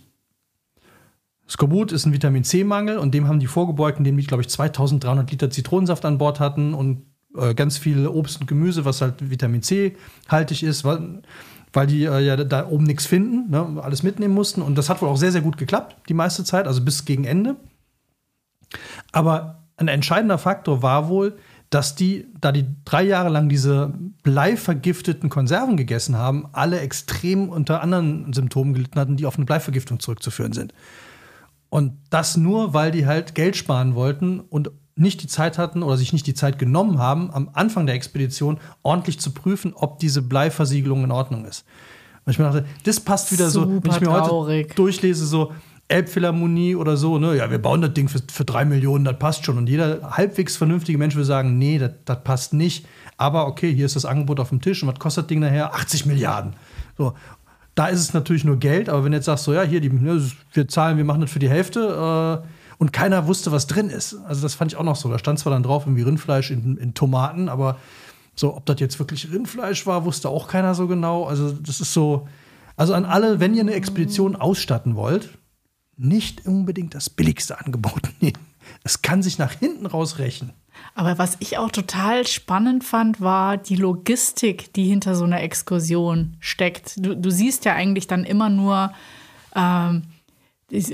Skorbut 1.47 1.91
ist 1.91 2.05
ein 2.05 2.13
Vitamin 2.13 2.43
C-Mangel 2.43 2.97
und 2.97 3.13
dem 3.13 3.27
haben 3.27 3.39
die 3.39 3.47
vorgebeugt, 3.47 3.97
indem 3.97 4.17
die, 4.17 4.25
glaube 4.25 4.41
ich, 4.41 4.49
2300 4.49 5.29
Liter 5.29 5.49
Zitronensaft 5.49 6.05
an 6.05 6.17
Bord 6.17 6.39
hatten 6.39 6.73
und 6.73 7.05
äh, 7.35 7.53
ganz 7.53 7.77
viel 7.77 8.07
Obst 8.07 8.39
und 8.39 8.47
Gemüse, 8.47 8.85
was 8.85 9.01
halt 9.01 9.29
Vitamin 9.29 9.61
C 9.61 9.95
haltig 10.29 10.63
ist, 10.63 10.85
weil, 10.85 11.21
weil 11.73 11.87
die 11.87 12.05
äh, 12.05 12.19
ja 12.21 12.37
da 12.37 12.67
oben 12.67 12.85
nichts 12.85 13.05
finden, 13.05 13.49
ne, 13.51 13.81
alles 13.83 14.03
mitnehmen 14.03 14.33
mussten. 14.33 14.61
Und 14.61 14.77
das 14.77 14.89
hat 14.89 15.01
wohl 15.01 15.09
auch 15.09 15.17
sehr, 15.17 15.31
sehr 15.31 15.41
gut 15.41 15.57
geklappt, 15.57 15.97
die 16.07 16.13
meiste 16.13 16.43
Zeit, 16.43 16.65
also 16.65 16.81
bis 16.81 17.05
gegen 17.05 17.25
Ende. 17.25 17.57
Aber 19.11 19.62
ein 19.77 19.87
entscheidender 19.87 20.37
Faktor 20.37 20.81
war 20.81 21.09
wohl, 21.09 21.37
dass 21.69 21.95
die, 21.95 22.27
da 22.39 22.51
die 22.51 22.65
drei 22.85 23.03
Jahre 23.03 23.29
lang 23.29 23.49
diese 23.49 23.93
bleivergifteten 24.21 25.29
Konserven 25.29 25.75
gegessen 25.75 26.15
haben, 26.15 26.45
alle 26.51 26.79
extrem 26.79 27.49
unter 27.49 27.81
anderen 27.81 28.31
Symptomen 28.31 28.73
gelitten 28.73 28.99
hatten, 28.99 29.17
die 29.17 29.25
auf 29.25 29.37
eine 29.37 29.45
Bleivergiftung 29.45 29.99
zurückzuführen 29.99 30.53
sind. 30.53 30.73
Und 31.69 31.93
das 32.11 32.37
nur, 32.37 32.75
weil 32.75 32.91
die 32.91 33.07
halt 33.07 33.33
Geld 33.33 33.55
sparen 33.55 33.95
wollten 33.95 34.39
und 34.39 34.69
nicht 34.95 35.23
die 35.23 35.27
Zeit 35.27 35.57
hatten 35.57 35.81
oder 35.81 35.97
sich 35.97 36.13
nicht 36.13 36.27
die 36.27 36.35
Zeit 36.35 36.59
genommen 36.59 36.99
haben, 36.99 37.31
am 37.33 37.49
Anfang 37.53 37.87
der 37.87 37.95
Expedition 37.95 38.59
ordentlich 38.83 39.19
zu 39.19 39.31
prüfen, 39.31 39.73
ob 39.73 39.97
diese 39.97 40.21
Bleiversiegelung 40.21 41.03
in 41.03 41.11
Ordnung 41.11 41.45
ist. 41.45 41.65
Und 42.25 42.31
ich 42.31 42.39
mir 42.39 42.45
dachte, 42.45 42.65
das 42.83 42.99
passt 42.99 43.31
wieder 43.31 43.49
Super 43.49 43.65
so, 43.65 43.83
wenn 43.83 43.91
ich 43.91 43.99
mir 43.99 44.07
traurig. 44.07 44.65
heute 44.65 44.75
durchlese, 44.75 45.25
so, 45.25 45.51
Elbphilharmonie 45.93 46.75
oder 46.75 46.97
so, 46.97 47.19
ne, 47.19 47.37
ja, 47.37 47.51
wir 47.51 47.59
bauen 47.59 47.81
das 47.81 47.93
Ding 47.93 48.09
für, 48.09 48.19
für 48.31 48.45
drei 48.45 48.65
Millionen, 48.65 49.05
das 49.05 49.19
passt 49.19 49.45
schon. 49.45 49.57
Und 49.57 49.69
jeder 49.69 50.17
halbwegs 50.17 50.57
vernünftige 50.57 50.97
Mensch 50.97 51.15
will 51.15 51.23
sagen, 51.23 51.59
nee, 51.59 51.79
das, 51.79 52.23
passt 52.23 52.53
nicht. 52.53 52.87
Aber 53.17 53.45
okay, 53.45 53.71
hier 53.71 53.85
ist 53.85 53.95
das 53.95 54.05
Angebot 54.05 54.39
auf 54.39 54.49
dem 54.49 54.59
Tisch 54.59 54.81
und 54.81 54.89
was 54.89 54.99
kostet 54.99 55.25
das 55.25 55.27
Ding 55.27 55.39
nachher? 55.39 55.75
80 55.75 56.07
Milliarden. 56.07 56.53
So. 56.97 57.13
Da 57.75 57.87
ist 57.87 57.99
es 57.99 58.13
natürlich 58.13 58.43
nur 58.43 58.57
Geld, 58.57 58.89
aber 58.89 59.03
wenn 59.03 59.11
du 59.11 59.17
jetzt 59.17 59.25
sagst, 59.25 59.45
so, 59.45 59.53
ja, 59.53 59.63
hier, 59.63 59.81
die, 59.81 59.89
ne, 59.89 60.21
wir 60.53 60.67
zahlen, 60.67 60.97
wir 60.97 61.05
machen 61.05 61.21
das 61.21 61.31
für 61.31 61.39
die 61.39 61.49
Hälfte 61.49 62.43
äh, 62.43 62.47
und 62.77 62.91
keiner 62.91 63.27
wusste, 63.27 63.51
was 63.51 63.67
drin 63.67 63.89
ist. 63.89 64.15
Also, 64.27 64.41
das 64.41 64.55
fand 64.55 64.71
ich 64.71 64.77
auch 64.77 64.83
noch 64.83 64.95
so. 64.95 65.09
Da 65.09 65.17
stand 65.19 65.39
zwar 65.39 65.53
dann 65.53 65.63
drauf, 65.63 65.85
irgendwie 65.85 66.03
Rindfleisch 66.03 66.51
in, 66.51 66.77
in 66.77 66.93
Tomaten, 66.93 67.49
aber 67.49 67.77
so, 68.35 68.55
ob 68.55 68.65
das 68.65 68.79
jetzt 68.79 68.99
wirklich 68.99 69.31
Rindfleisch 69.31 69.85
war, 69.85 70.05
wusste 70.05 70.29
auch 70.29 70.47
keiner 70.47 70.75
so 70.75 70.87
genau. 70.87 71.25
Also, 71.25 71.51
das 71.51 71.81
ist 71.81 71.93
so. 71.93 72.27
Also 72.75 72.95
an 72.95 73.05
alle, 73.05 73.39
wenn 73.39 73.53
ihr 73.53 73.61
eine 73.61 73.73
Expedition 73.73 74.35
ausstatten 74.35 74.95
wollt, 74.95 75.29
nicht 75.97 76.45
unbedingt 76.45 76.95
das 76.95 77.09
billigste 77.09 77.59
Angebot 77.59 78.09
nehmen. 78.19 78.39
Es 78.83 79.01
kann 79.01 79.21
sich 79.21 79.37
nach 79.37 79.53
hinten 79.53 79.85
raus 79.85 80.19
rächen. 80.19 80.53
Aber 80.95 81.17
was 81.17 81.37
ich 81.39 81.57
auch 81.57 81.71
total 81.71 82.25
spannend 82.27 82.83
fand, 82.83 83.21
war 83.21 83.57
die 83.57 83.75
Logistik, 83.75 84.73
die 84.73 84.85
hinter 84.85 85.15
so 85.15 85.23
einer 85.23 85.41
Exkursion 85.41 86.35
steckt. 86.39 86.93
Du, 86.97 87.15
du 87.15 87.29
siehst 87.29 87.65
ja 87.65 87.73
eigentlich 87.73 88.07
dann 88.07 88.23
immer 88.23 88.49
nur, 88.49 88.93
ähm, 89.55 90.03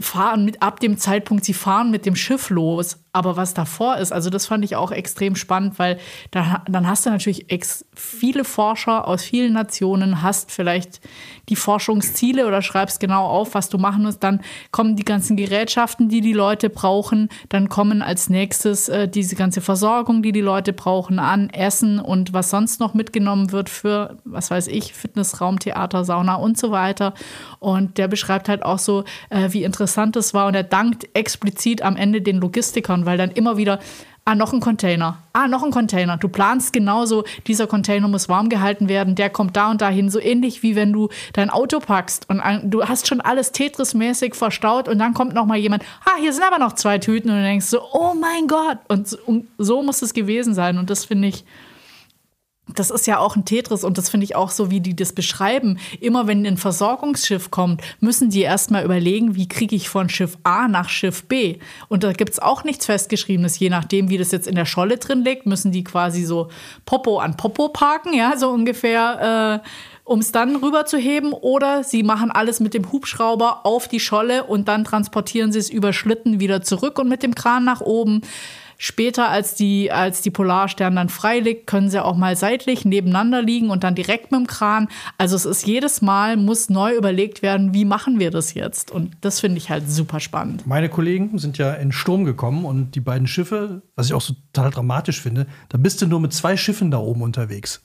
fahren 0.02 0.46
mit, 0.46 0.62
ab 0.62 0.80
dem 0.80 0.98
Zeitpunkt, 0.98 1.46
sie 1.46 1.54
fahren 1.54 1.92
mit 1.92 2.06
dem 2.06 2.16
Schiff 2.16 2.50
los. 2.50 2.98
Aber 3.20 3.36
was 3.36 3.54
davor 3.54 3.98
ist, 3.98 4.14
also 4.14 4.30
das 4.30 4.46
fand 4.46 4.64
ich 4.64 4.78
auch 4.78 4.94
extrem 4.94 5.36
spannend, 5.36 5.78
weil 5.78 6.00
da, 6.32 6.64
dann 6.70 6.88
hast 6.88 7.06
du 7.06 7.10
natürlich 7.10 7.48
viele 7.94 8.46
Forscher 8.46 9.06
aus 9.10 9.26
vielen 9.26 9.52
Nationen, 9.52 10.22
hast 10.22 10.54
vielleicht 10.54 11.02
die 11.50 11.58
Forschungsziele 11.58 12.48
oder 12.48 12.62
schreibst 12.62 13.02
genau 13.02 13.26
auf, 13.26 13.56
was 13.56 13.68
du 13.68 13.78
machen 13.78 14.04
musst. 14.04 14.24
Dann 14.24 14.40
kommen 14.72 14.96
die 14.96 15.04
ganzen 15.04 15.36
Gerätschaften, 15.36 16.08
die 16.08 16.22
die 16.22 16.32
Leute 16.32 16.70
brauchen. 16.70 17.28
Dann 17.50 17.68
kommen 17.68 18.02
als 18.02 18.30
nächstes 18.30 18.88
äh, 18.88 19.10
diese 19.10 19.36
ganze 19.36 19.60
Versorgung, 19.60 20.22
die 20.22 20.32
die 20.32 20.40
Leute 20.40 20.72
brauchen, 20.72 21.20
an 21.20 21.50
Essen 21.50 22.00
und 22.00 22.32
was 22.32 22.50
sonst 22.50 22.80
noch 22.80 22.94
mitgenommen 22.94 23.52
wird 23.52 23.68
für, 23.70 24.16
was 24.24 24.50
weiß 24.50 24.68
ich, 24.68 24.94
Fitnessraum, 24.94 25.60
Theater, 25.60 26.06
Sauna 26.06 26.36
und 26.36 26.58
so 26.58 26.72
weiter. 26.72 27.14
Und 27.60 27.98
der 27.98 28.08
beschreibt 28.08 28.48
halt 28.48 28.64
auch 28.64 28.80
so, 28.80 29.04
äh, 29.30 29.50
wie 29.52 29.64
interessant 29.64 30.16
es 30.16 30.34
war. 30.34 30.48
Und 30.48 30.56
er 30.56 30.64
dankt 30.64 31.10
explizit 31.14 31.82
am 31.82 31.98
Ende 31.98 32.22
den 32.22 32.38
Logistikern, 32.38 33.06
weil 33.10 33.18
dann 33.18 33.32
immer 33.32 33.58
wieder, 33.58 33.80
ah, 34.30 34.36
noch 34.36 34.54
ein 34.54 34.60
Container, 34.60 35.18
ah, 35.34 35.48
noch 35.48 35.64
ein 35.64 35.72
Container. 35.72 36.18
Du 36.18 36.30
planst 36.30 36.72
genauso, 36.72 37.24
dieser 37.48 37.66
Container 37.66 38.08
muss 38.08 38.30
warm 38.30 38.50
gehalten 38.50 38.88
werden, 38.88 39.16
der 39.16 39.30
kommt 39.30 39.58
da 39.58 39.72
und 39.72 39.82
dahin. 39.82 40.10
So 40.10 40.20
ähnlich 40.20 40.62
wie 40.62 40.76
wenn 40.76 40.94
du 40.94 41.10
dein 41.34 41.50
Auto 41.50 41.80
packst 41.80 42.30
und 42.30 42.42
du 42.66 42.84
hast 42.84 43.08
schon 43.08 43.22
alles 43.22 43.52
Tetris-mäßig 43.54 44.36
verstaut 44.36 44.88
und 44.88 45.00
dann 45.00 45.14
kommt 45.14 45.34
noch 45.34 45.46
mal 45.46 45.58
jemand, 45.58 45.84
ah, 46.06 46.20
hier 46.20 46.32
sind 46.32 46.44
aber 46.44 46.60
noch 46.60 46.74
zwei 46.74 47.00
Tüten 47.00 47.30
und 47.30 47.38
du 47.38 47.44
denkst 47.44 47.66
so, 47.66 47.82
oh 47.92 48.14
mein 48.14 48.48
Gott. 48.48 48.78
Und 48.88 49.08
so, 49.08 49.18
und 49.26 49.48
so 49.58 49.82
muss 49.82 50.02
es 50.02 50.14
gewesen 50.14 50.54
sein. 50.54 50.78
Und 50.78 50.90
das 50.90 51.06
finde 51.06 51.30
ich 51.30 51.44
das 52.76 52.92
ist 52.92 53.08
ja 53.08 53.20
auch 53.20 53.36
ein 53.36 53.46
Tetris 53.46 53.84
und 53.84 53.98
das 53.98 54.10
finde 54.10 54.26
ich 54.26 54.36
auch 54.36 54.52
so, 54.52 54.70
wie 54.72 54.80
die 54.80 54.96
das 54.96 55.14
beschreiben. 55.14 55.80
Immer 56.00 56.28
wenn 56.28 56.46
ein 56.46 56.58
Versorgungsschiff 56.58 57.52
kommt, 57.52 57.82
müssen 58.00 58.30
die 58.30 58.42
erstmal 58.42 58.84
überlegen, 58.84 59.36
wie 59.36 59.48
kriege 59.48 59.76
ich 59.76 59.90
von 59.90 60.10
Schiff 60.10 60.38
A 60.44 60.68
nach 60.68 60.90
Schiff 60.90 61.24
B. 61.24 61.58
Und 61.88 62.04
da 62.04 62.14
gibt 62.14 62.32
es 62.32 62.40
auch 62.40 62.64
nichts 62.64 62.86
Festgeschriebenes. 62.86 63.60
Je 63.60 63.70
nachdem, 63.70 64.10
wie 64.10 64.18
das 64.18 64.32
jetzt 64.32 64.48
in 64.48 64.56
der 64.56 64.66
Scholle 64.66 64.98
drin 64.98 65.24
liegt, 65.24 65.46
müssen 65.46 65.72
die 65.72 65.84
quasi 65.84 66.24
so 66.24 66.50
Popo 66.86 67.20
an 67.20 67.38
Popo 67.38 67.70
parken, 67.70 68.14
ja, 68.14 68.38
so 68.38 68.50
ungefähr. 68.50 69.62
Äh, 69.64 69.68
um 70.10 70.20
es 70.22 70.32
dann 70.32 70.56
rüberzuheben, 70.56 71.34
oder 71.34 71.84
sie 71.84 72.02
machen 72.02 72.32
alles 72.32 72.60
mit 72.60 72.74
dem 72.74 72.92
Hubschrauber 72.92 73.64
auf 73.64 73.88
die 73.88 74.00
Scholle 74.00 74.44
und 74.44 74.68
dann 74.68 74.84
transportieren 74.84 75.52
sie 75.52 75.60
es 75.60 75.70
über 75.70 75.94
Schlitten 75.94 76.40
wieder 76.40 76.64
zurück 76.64 76.98
und 76.98 77.10
mit 77.10 77.22
dem 77.22 77.36
Kran 77.36 77.64
nach 77.64 77.82
oben. 77.82 78.22
Später, 78.82 79.28
als 79.28 79.56
die, 79.56 79.92
als 79.92 80.22
die 80.22 80.32
Polarstern 80.32 80.96
dann 80.96 81.10
frei 81.10 81.40
liegt, 81.40 81.68
können 81.68 81.90
sie 81.90 82.02
auch 82.02 82.16
mal 82.16 82.38
seitlich 82.38 82.86
nebeneinander 82.86 83.42
liegen 83.42 83.72
und 83.72 83.84
dann 83.84 83.94
direkt 83.94 84.32
mit 84.32 84.40
dem 84.40 84.48
Kran. 84.48 84.88
Also 85.18 85.36
es 85.36 85.44
ist 85.44 85.68
jedes 85.68 86.02
Mal, 86.02 86.38
muss 86.38 86.70
neu 86.70 86.96
überlegt 86.96 87.42
werden, 87.42 87.74
wie 87.74 87.84
machen 87.84 88.20
wir 88.20 88.32
das 88.32 88.54
jetzt? 88.54 88.90
Und 88.90 89.18
das 89.20 89.42
finde 89.42 89.58
ich 89.58 89.70
halt 89.70 89.92
super 89.92 90.22
spannend. 90.22 90.66
Meine 90.66 90.88
Kollegen 90.88 91.38
sind 91.40 91.58
ja 91.58 91.74
in 91.74 91.92
Sturm 91.92 92.24
gekommen 92.24 92.64
und 92.64 92.96
die 92.96 93.02
beiden 93.02 93.28
Schiffe, 93.28 93.82
was 93.98 94.06
ich 94.06 94.14
auch 94.14 94.22
so 94.22 94.34
total 94.54 94.72
dramatisch 94.72 95.20
finde, 95.20 95.48
da 95.68 95.78
bist 95.78 96.02
du 96.02 96.08
nur 96.08 96.22
mit 96.22 96.32
zwei 96.32 96.56
Schiffen 96.56 96.90
da 96.90 97.00
oben 97.00 97.22
unterwegs. 97.22 97.82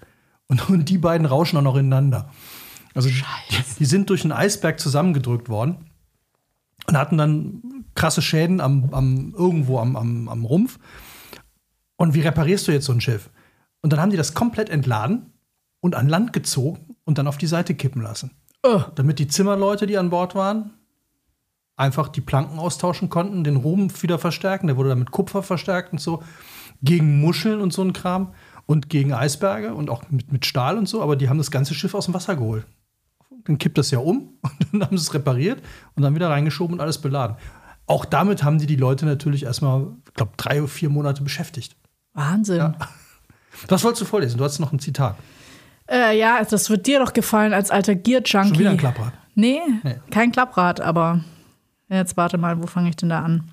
Und, 0.47 0.71
und 0.71 0.89
die 0.89 0.99
beiden 0.99 1.27
rauschen 1.27 1.57
auch 1.57 1.63
noch 1.63 1.77
ineinander. 1.77 2.31
Also 2.95 3.09
die, 3.09 3.25
die 3.81 3.85
sind 3.85 4.11
durch 4.11 4.23
einen 4.23 4.31
Eisberg 4.31 4.79
zusammengedrückt 4.79 5.49
worden 5.49 5.91
und 6.87 6.97
hatten 6.97 7.19
dann 7.19 7.63
krasse 7.95 8.23
Schäden 8.23 8.61
am, 8.61 8.91
am 8.93 9.35
irgendwo 9.37 9.79
am, 9.79 9.97
am, 9.97 10.29
am 10.29 10.45
Rumpf. 10.45 10.79
Und 11.97 12.15
wie 12.15 12.21
reparierst 12.21 12.67
du 12.69 12.73
jetzt 12.73 12.87
so 12.87 12.93
ein 12.93 13.01
Schiff? 13.01 13.31
Und 13.83 13.93
dann 13.93 14.01
haben 14.01 14.11
die 14.11 14.17
das 14.17 14.35
komplett 14.35 14.71
entladen 14.71 15.33
und 15.81 15.95
an 15.95 16.09
Land 16.09 16.33
gezogen 16.33 16.97
und 17.05 17.19
dann 17.19 17.27
auf 17.27 17.37
die 17.37 17.47
Seite 17.47 17.75
kippen 17.75 18.03
lassen. 18.03 18.31
Oh. 18.63 18.83
Damit 18.95 19.19
die 19.19 19.29
Zimmerleute, 19.29 19.87
die 19.87 19.99
an 19.99 20.11
Bord 20.11 20.35
waren, 20.35 20.73
einfach 21.77 22.09
die 22.09 22.21
Planken 22.21 22.59
austauschen 22.59 23.11
konnten, 23.11 23.45
den 23.45 23.57
Rumpf 23.57 24.03
wieder 24.03 24.19
verstärken. 24.19 24.67
Der 24.67 24.77
wurde 24.77 24.91
dann 24.91 25.01
mit 25.01 25.11
Kupfer 25.11 25.43
verstärkt 25.43 25.93
und 25.93 26.01
so. 26.01 26.23
Gegen 26.83 27.21
Muscheln 27.21 27.61
und 27.61 27.73
so 27.73 27.83
ein 27.83 27.93
Kram 27.93 28.33
und 28.67 28.89
gegen 28.89 29.13
Eisberge 29.13 29.75
und 29.75 29.91
auch 29.91 30.11
mit, 30.11 30.33
mit 30.33 30.47
Stahl 30.47 30.79
und 30.79 30.89
so. 30.89 31.03
Aber 31.03 31.17
die 31.17 31.29
haben 31.29 31.39
das 31.39 31.51
ganze 31.51 31.75
Schiff 31.75 31.95
aus 31.95 32.07
dem 32.07 32.15
Wasser 32.15 32.37
geholt. 32.37 32.67
Dann 33.45 33.59
kippt 33.59 33.77
das 33.77 33.91
ja 33.91 33.99
um 33.99 34.31
und 34.43 34.67
dann 34.73 34.83
haben 34.85 34.97
sie 34.97 35.03
es 35.03 35.15
repariert 35.15 35.63
und 35.95 36.03
dann 36.03 36.15
wieder 36.15 36.31
reingeschoben 36.31 36.75
und 36.75 36.81
alles 36.81 36.99
beladen. 37.01 37.37
Auch 37.87 38.05
damit 38.05 38.43
haben 38.43 38.59
die 38.59 38.67
die 38.67 38.77
Leute 38.77 39.05
natürlich 39.07 39.45
erstmal, 39.45 39.87
ich 40.09 40.15
glaube, 40.15 40.33
drei 40.37 40.59
oder 40.61 40.69
vier 40.69 40.89
Monate 40.89 41.23
beschäftigt. 41.23 41.77
Wahnsinn. 42.15 42.57
Ja. 42.59 42.75
Was 43.69 43.85
wolltest 43.85 44.03
du 44.03 44.07
vorlesen? 44.07 44.39
Du 44.39 44.45
hast 44.45 44.59
noch 44.59 44.73
ein 44.73 44.79
Zitat. 44.79 45.17
Äh, 45.91 46.19
ja, 46.19 46.43
das 46.43 46.71
wird 46.71 46.87
dir 46.87 46.99
doch 46.99 47.13
gefallen 47.13 47.53
als 47.53 47.71
alter 47.71 47.95
Gear-Junkie. 47.95 48.49
Schon 48.49 48.59
wieder 48.59 48.71
ein 48.71 48.77
Klapprad. 48.79 49.13
Nee, 49.35 49.61
Nee. 49.83 49.97
kein 50.11 50.33
Klapprad, 50.33 50.81
aber 50.81 51.23
jetzt 51.89 52.17
warte 52.17 52.39
mal, 52.39 52.63
wo 52.63 52.67
fange 52.67 52.89
ich 52.89 52.97
denn 52.97 53.11
da 53.11 53.21
an? 53.23 53.51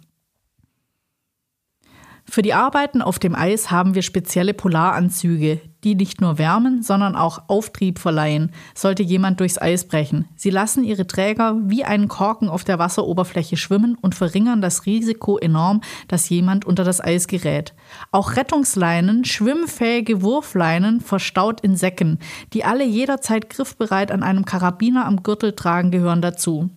Für 2.29 2.41
die 2.41 2.53
Arbeiten 2.53 3.01
auf 3.01 3.19
dem 3.19 3.35
Eis 3.35 3.71
haben 3.71 3.95
wir 3.95 4.01
spezielle 4.03 4.53
Polaranzüge, 4.53 5.59
die 5.83 5.95
nicht 5.95 6.21
nur 6.21 6.37
wärmen, 6.37 6.83
sondern 6.83 7.15
auch 7.15 7.43
Auftrieb 7.47 7.99
verleihen, 7.99 8.51
sollte 8.75 9.03
jemand 9.03 9.39
durchs 9.39 9.61
Eis 9.61 9.87
brechen. 9.87 10.27
Sie 10.35 10.49
lassen 10.49 10.83
ihre 10.83 11.07
Träger 11.07 11.57
wie 11.65 11.83
einen 11.83 12.07
Korken 12.07 12.49
auf 12.49 12.63
der 12.63 12.79
Wasseroberfläche 12.79 13.57
schwimmen 13.57 13.97
und 14.01 14.15
verringern 14.15 14.61
das 14.61 14.85
Risiko 14.85 15.37
enorm, 15.37 15.81
dass 16.07 16.29
jemand 16.29 16.65
unter 16.65 16.83
das 16.83 17.01
Eis 17.01 17.27
gerät. 17.27 17.73
Auch 18.11 18.35
Rettungsleinen, 18.35 19.25
schwimmfähige 19.25 20.21
Wurfleinen 20.21 21.01
verstaut 21.01 21.61
in 21.61 21.75
Säcken, 21.75 22.19
die 22.53 22.63
alle 22.63 22.85
jederzeit 22.85 23.49
griffbereit 23.49 24.11
an 24.11 24.23
einem 24.23 24.45
Karabiner 24.45 25.05
am 25.05 25.23
Gürtel 25.23 25.53
tragen, 25.53 25.91
gehören 25.91 26.21
dazu. 26.21 26.69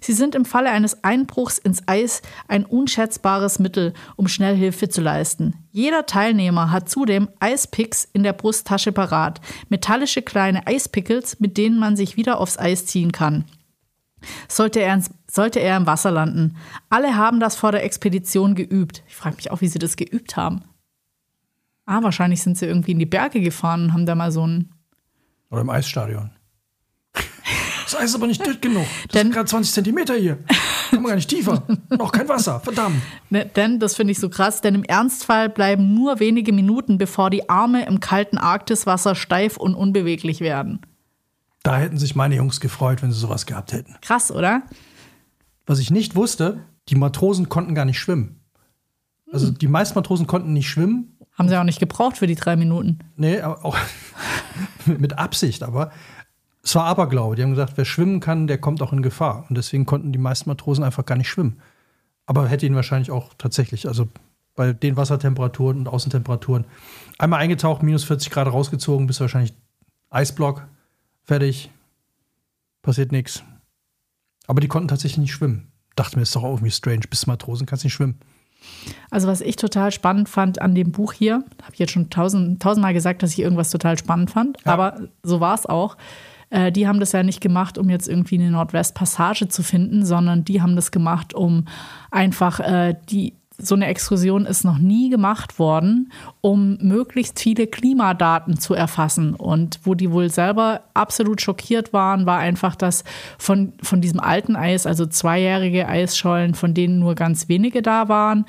Sie 0.00 0.12
sind 0.12 0.34
im 0.34 0.44
Falle 0.44 0.70
eines 0.70 1.04
Einbruchs 1.04 1.58
ins 1.58 1.82
Eis 1.86 2.22
ein 2.48 2.64
unschätzbares 2.64 3.58
Mittel, 3.58 3.94
um 4.16 4.28
schnell 4.28 4.56
Hilfe 4.56 4.88
zu 4.88 5.00
leisten. 5.00 5.54
Jeder 5.72 6.06
Teilnehmer 6.06 6.70
hat 6.70 6.88
zudem 6.88 7.28
Eispicks 7.40 8.08
in 8.12 8.22
der 8.22 8.32
Brusttasche 8.32 8.92
parat, 8.92 9.40
metallische 9.68 10.22
kleine 10.22 10.66
Eispickels, 10.66 11.40
mit 11.40 11.56
denen 11.56 11.78
man 11.78 11.96
sich 11.96 12.16
wieder 12.16 12.40
aufs 12.40 12.58
Eis 12.58 12.86
ziehen 12.86 13.12
kann. 13.12 13.44
Sollte 14.48 14.80
er, 14.80 14.94
ins, 14.94 15.10
sollte 15.30 15.60
er 15.60 15.76
im 15.76 15.86
Wasser 15.86 16.10
landen. 16.10 16.56
Alle 16.88 17.16
haben 17.16 17.40
das 17.40 17.56
vor 17.56 17.72
der 17.72 17.84
Expedition 17.84 18.54
geübt. 18.54 19.02
Ich 19.08 19.16
frage 19.16 19.36
mich 19.36 19.50
auch, 19.50 19.60
wie 19.60 19.68
sie 19.68 19.78
das 19.78 19.96
geübt 19.96 20.36
haben. 20.36 20.62
Ah, 21.84 22.02
wahrscheinlich 22.02 22.42
sind 22.42 22.58
sie 22.58 22.66
irgendwie 22.66 22.92
in 22.92 22.98
die 22.98 23.06
Berge 23.06 23.40
gefahren 23.40 23.84
und 23.84 23.92
haben 23.92 24.06
da 24.06 24.14
mal 24.14 24.32
so 24.32 24.46
ein 24.46 24.72
Oder 25.50 25.60
im 25.60 25.70
Eisstadion. 25.70 26.30
Das 27.86 27.94
Eis 27.96 28.10
ist 28.10 28.14
aber 28.16 28.26
nicht 28.26 28.44
dick 28.44 28.60
genug. 28.60 28.84
Das 29.04 29.12
Denn- 29.12 29.26
sind 29.28 29.32
gerade 29.34 29.46
20 29.48 29.72
Zentimeter 29.72 30.14
hier. 30.14 30.38
Kann 30.90 31.02
man 31.02 31.10
gar 31.10 31.14
nicht 31.16 31.30
tiefer. 31.30 31.62
Noch 31.96 32.10
kein 32.12 32.28
Wasser. 32.28 32.58
Verdammt. 32.60 33.00
Ne, 33.30 33.46
denn, 33.46 33.78
das 33.78 33.94
finde 33.94 34.10
ich 34.12 34.18
so 34.18 34.28
krass, 34.28 34.60
denn 34.60 34.74
im 34.74 34.82
Ernstfall 34.84 35.48
bleiben 35.48 35.94
nur 35.94 36.18
wenige 36.20 36.52
Minuten, 36.52 36.98
bevor 36.98 37.30
die 37.30 37.48
Arme 37.48 37.86
im 37.86 38.00
kalten 38.00 38.38
Arktiswasser 38.38 39.14
steif 39.14 39.56
und 39.56 39.74
unbeweglich 39.74 40.40
werden. 40.40 40.80
Da 41.62 41.78
hätten 41.78 41.98
sich 41.98 42.14
meine 42.16 42.34
Jungs 42.36 42.60
gefreut, 42.60 43.02
wenn 43.02 43.12
sie 43.12 43.18
sowas 43.20 43.46
gehabt 43.46 43.72
hätten. 43.72 43.96
Krass, 44.00 44.30
oder? 44.32 44.62
Was 45.64 45.78
ich 45.78 45.90
nicht 45.92 46.14
wusste, 46.16 46.60
die 46.88 46.94
Matrosen 46.96 47.48
konnten 47.48 47.74
gar 47.74 47.84
nicht 47.84 47.98
schwimmen. 47.98 48.40
Also 49.32 49.50
die 49.50 49.68
meisten 49.68 49.96
Matrosen 49.96 50.26
konnten 50.26 50.52
nicht 50.52 50.68
schwimmen. 50.68 51.16
Haben 51.36 51.48
sie 51.48 51.56
auch 51.58 51.64
nicht 51.64 51.80
gebraucht 51.80 52.16
für 52.18 52.26
die 52.26 52.36
drei 52.36 52.56
Minuten. 52.56 53.00
Nee, 53.16 53.40
aber 53.40 53.64
auch 53.64 53.76
mit 54.86 55.18
Absicht, 55.18 55.62
aber 55.62 55.90
es 56.66 56.74
war 56.74 56.84
Aberglaube. 56.84 57.36
Die 57.36 57.42
haben 57.42 57.50
gesagt, 57.50 57.74
wer 57.76 57.84
schwimmen 57.84 58.18
kann, 58.18 58.48
der 58.48 58.58
kommt 58.58 58.82
auch 58.82 58.92
in 58.92 59.00
Gefahr. 59.00 59.46
Und 59.48 59.56
deswegen 59.56 59.86
konnten 59.86 60.12
die 60.12 60.18
meisten 60.18 60.50
Matrosen 60.50 60.82
einfach 60.82 61.06
gar 61.06 61.16
nicht 61.16 61.28
schwimmen. 61.28 61.60
Aber 62.26 62.48
hätte 62.48 62.66
ihn 62.66 62.74
wahrscheinlich 62.74 63.12
auch 63.12 63.34
tatsächlich, 63.38 63.86
also 63.86 64.08
bei 64.56 64.72
den 64.72 64.96
Wassertemperaturen 64.96 65.78
und 65.78 65.88
Außentemperaturen, 65.88 66.64
einmal 67.18 67.38
eingetaucht, 67.40 67.84
minus 67.84 68.02
40 68.02 68.30
Grad 68.30 68.48
rausgezogen, 68.48 69.06
bist 69.06 69.20
wahrscheinlich 69.20 69.54
Eisblock, 70.10 70.66
fertig, 71.22 71.70
passiert 72.82 73.12
nichts. 73.12 73.44
Aber 74.48 74.60
die 74.60 74.66
konnten 74.68 74.88
tatsächlich 74.88 75.18
nicht 75.18 75.32
schwimmen. 75.34 75.70
Dachte 75.94 76.16
mir, 76.16 76.22
ist 76.22 76.34
doch 76.34 76.42
auch 76.42 76.54
irgendwie 76.54 76.72
strange. 76.72 77.02
Bist 77.08 77.28
Matrosen, 77.28 77.66
kannst 77.66 77.84
nicht 77.84 77.92
schwimmen. 77.94 78.18
Also 79.10 79.28
was 79.28 79.40
ich 79.40 79.54
total 79.54 79.92
spannend 79.92 80.28
fand 80.28 80.60
an 80.60 80.74
dem 80.74 80.90
Buch 80.90 81.12
hier, 81.12 81.44
habe 81.62 81.72
ich 81.74 81.78
jetzt 81.78 81.92
schon 81.92 82.10
tausend, 82.10 82.60
tausendmal 82.60 82.92
gesagt, 82.94 83.22
dass 83.22 83.30
ich 83.32 83.38
irgendwas 83.38 83.70
total 83.70 83.96
spannend 83.98 84.30
fand, 84.30 84.58
Ja. 84.64 84.72
aber 84.72 85.00
so 85.22 85.38
war 85.38 85.54
es 85.54 85.66
auch. 85.66 85.96
Äh, 86.50 86.72
die 86.72 86.86
haben 86.86 87.00
das 87.00 87.12
ja 87.12 87.22
nicht 87.22 87.40
gemacht, 87.40 87.78
um 87.78 87.90
jetzt 87.90 88.08
irgendwie 88.08 88.36
eine 88.36 88.50
Nordwestpassage 88.50 89.48
zu 89.48 89.62
finden, 89.62 90.04
sondern 90.04 90.44
die 90.44 90.62
haben 90.62 90.76
das 90.76 90.90
gemacht, 90.90 91.34
um 91.34 91.64
einfach 92.10 92.60
äh, 92.60 92.94
die 93.08 93.34
so 93.58 93.74
eine 93.74 93.86
Exkursion 93.86 94.44
ist 94.44 94.64
noch 94.64 94.78
nie 94.78 95.08
gemacht 95.08 95.58
worden, 95.58 96.12
um 96.42 96.76
möglichst 96.80 97.40
viele 97.40 97.66
Klimadaten 97.66 98.58
zu 98.58 98.74
erfassen. 98.74 99.34
Und 99.34 99.80
wo 99.84 99.94
die 99.94 100.12
wohl 100.12 100.30
selber 100.30 100.82
absolut 100.92 101.40
schockiert 101.40 101.92
waren, 101.92 102.26
war 102.26 102.38
einfach, 102.38 102.76
dass 102.76 103.04
von, 103.38 103.72
von 103.82 104.00
diesem 104.00 104.20
alten 104.20 104.56
Eis, 104.56 104.86
also 104.86 105.06
zweijährige 105.06 105.88
Eisschollen, 105.88 106.54
von 106.54 106.74
denen 106.74 106.98
nur 106.98 107.14
ganz 107.14 107.48
wenige 107.48 107.80
da 107.80 108.08
waren, 108.08 108.44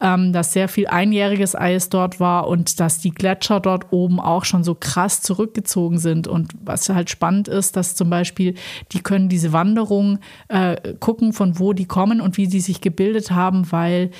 ähm, 0.00 0.32
dass 0.32 0.54
sehr 0.54 0.68
viel 0.68 0.86
einjähriges 0.86 1.54
Eis 1.54 1.90
dort 1.90 2.18
war 2.18 2.48
und 2.48 2.80
dass 2.80 2.98
die 2.98 3.10
Gletscher 3.10 3.60
dort 3.60 3.92
oben 3.92 4.20
auch 4.20 4.44
schon 4.44 4.64
so 4.64 4.74
krass 4.74 5.20
zurückgezogen 5.20 5.98
sind. 5.98 6.28
Und 6.28 6.52
was 6.64 6.88
halt 6.88 7.10
spannend 7.10 7.48
ist, 7.48 7.76
dass 7.76 7.94
zum 7.94 8.08
Beispiel, 8.08 8.54
die 8.92 9.00
können 9.00 9.28
diese 9.28 9.52
Wanderung 9.52 10.18
äh, 10.48 10.94
gucken, 10.98 11.34
von 11.34 11.58
wo 11.58 11.74
die 11.74 11.86
kommen 11.86 12.22
und 12.22 12.38
wie 12.38 12.48
die 12.48 12.60
sich 12.60 12.80
gebildet 12.80 13.30
haben, 13.30 13.70
weil 13.70 14.10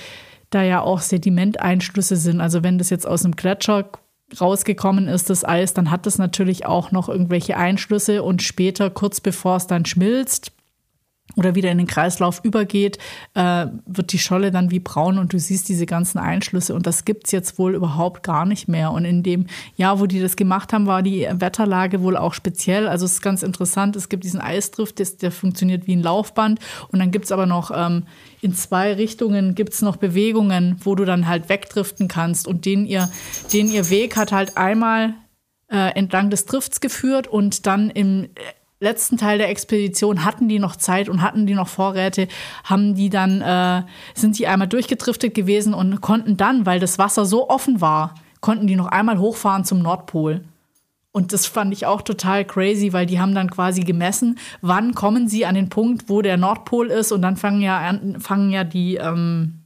da 0.51 0.63
ja 0.63 0.81
auch 0.81 1.01
Sedimenteinschlüsse 1.01 2.17
sind. 2.17 2.41
Also 2.41 2.63
wenn 2.63 2.79
das 2.79 2.91
jetzt 2.91 3.07
aus 3.07 3.25
einem 3.25 3.37
Gletscher 3.37 3.91
rausgekommen 4.41 5.09
ist, 5.09 5.31
das 5.31 5.45
Eis, 5.45 5.75
dann 5.75 5.91
hat 5.91 6.07
das 6.07 6.19
natürlich 6.19 6.67
auch 6.67 6.91
noch 6.91 7.09
irgendwelche 7.09 7.57
Einschlüsse 7.57 8.23
und 8.23 8.43
später, 8.43 8.91
kurz 8.91 9.21
bevor 9.21 9.57
es 9.57 9.67
dann 9.67 9.85
schmilzt, 9.85 10.53
oder 11.35 11.55
wieder 11.55 11.71
in 11.71 11.79
den 11.79 11.87
Kreislauf 11.87 12.41
übergeht, 12.45 12.99
äh, 13.35 13.67
wird 13.85 14.13
die 14.13 14.19
Scholle 14.19 14.51
dann 14.51 14.71
wie 14.71 14.79
braun 14.79 15.19
und 15.19 15.33
du 15.33 15.39
siehst 15.39 15.69
diese 15.69 15.85
ganzen 15.85 16.19
Einschlüsse 16.19 16.75
und 16.75 16.87
das 16.87 17.05
gibt's 17.05 17.33
jetzt 17.33 17.59
wohl 17.59 17.75
überhaupt 17.75 18.23
gar 18.23 18.47
nicht 18.47 18.69
mehr. 18.69 18.93
Und 18.93 19.05
in 19.05 19.23
dem 19.23 19.47
Jahr, 19.77 20.01
wo 20.01 20.07
die 20.07 20.21
das 20.21 20.37
gemacht 20.37 20.73
haben, 20.73 20.87
war 20.87 21.03
die 21.03 21.29
Wetterlage 21.31 22.01
wohl 22.03 22.17
auch 22.17 22.33
speziell. 22.33 22.89
Also 22.89 23.05
es 23.05 23.15
ist 23.15 23.23
ganz 23.23 23.43
interessant, 23.43 23.97
es 23.97 24.09
gibt 24.09 24.25
diesen 24.25 24.41
Eisdrift, 24.41 25.01
der 25.21 25.33
funktioniert 25.33 25.87
wie 25.87 25.97
ein 25.97 26.03
Laufband 26.03 26.61
und 26.89 27.01
dann 27.01 27.11
gibt's 27.11 27.33
aber 27.33 27.47
noch 27.47 27.71
ähm, 27.75 28.05
in 28.41 28.55
zwei 28.55 28.93
Richtungen 28.93 29.55
gibt's 29.55 29.82
noch 29.82 29.97
Bewegungen, 29.97 30.80
wo 30.82 30.95
du 30.95 31.05
dann 31.05 31.26
halt 31.26 31.49
wegdriften 31.49 32.09
kannst 32.09 32.47
und 32.47 32.64
den 32.64 32.87
ihr, 32.87 33.11
den 33.53 33.68
ihr 33.68 33.91
Weg 33.91 34.16
hat 34.16 34.32
halt 34.32 34.57
einmal 34.57 35.14
äh, 35.68 35.97
entlang 35.97 36.30
des 36.30 36.47
Drifts 36.47 36.80
geführt 36.80 37.26
und 37.26 37.66
dann 37.66 37.91
im 37.91 38.24
äh, 38.24 38.28
letzten 38.78 39.16
Teil 39.16 39.39
der 39.39 39.49
Expedition 39.49 40.24
hatten 40.24 40.49
die 40.49 40.59
noch 40.59 40.76
Zeit 40.76 41.09
und 41.09 41.22
hatten 41.22 41.47
die 41.47 41.55
noch 41.55 41.68
Vorräte, 41.68 42.28
haben 42.64 42.95
die 42.95 43.11
dann, 43.11 43.41
äh, 43.41 43.82
sind 44.14 44.39
die 44.39 44.47
einmal 44.47 44.68
durchgedriftet 44.68 45.34
gewesen 45.34 45.74
und 45.74 46.01
konnten 46.01 46.37
dann, 46.37 46.66
weil 46.66 46.78
das 46.78 46.99
Wasser 46.99 47.24
so 47.24 47.49
offen 47.49 47.80
war, 47.80 48.14
konnten 48.41 48.66
die 48.66 48.76
noch 48.76 48.87
einmal 48.87 49.18
hochfahren 49.18 49.64
zum 49.64 49.80
Nordpol. 49.80 50.45
Und 51.17 51.33
das 51.33 51.47
fand 51.47 51.73
ich 51.73 51.87
auch 51.87 52.03
total 52.03 52.45
crazy, 52.45 52.93
weil 52.93 53.07
die 53.07 53.19
haben 53.19 53.35
dann 53.35 53.49
quasi 53.49 53.81
gemessen, 53.81 54.39
wann 54.61 54.93
kommen 54.93 55.29
sie 55.29 55.47
an 55.47 55.55
den 55.55 55.71
Punkt, 55.71 56.11
wo 56.11 56.21
der 56.21 56.37
Nordpol 56.37 56.89
ist 56.89 57.11
und 57.11 57.23
dann 57.23 57.39
fangen 57.39 57.62
ja, 57.62 57.79
an, 57.79 58.21
fangen 58.21 58.51
ja 58.51 58.64
die, 58.64 58.97
ähm, 58.97 59.62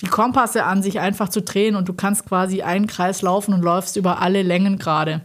die 0.00 0.06
Kompasse 0.06 0.64
an, 0.64 0.82
sich 0.82 1.00
einfach 1.00 1.28
zu 1.28 1.42
drehen 1.42 1.76
und 1.76 1.86
du 1.86 1.92
kannst 1.92 2.24
quasi 2.24 2.62
einen 2.62 2.86
Kreis 2.86 3.20
laufen 3.20 3.52
und 3.52 3.60
läufst 3.60 3.96
über 3.96 4.22
alle 4.22 4.42
Längengrade. 4.42 5.20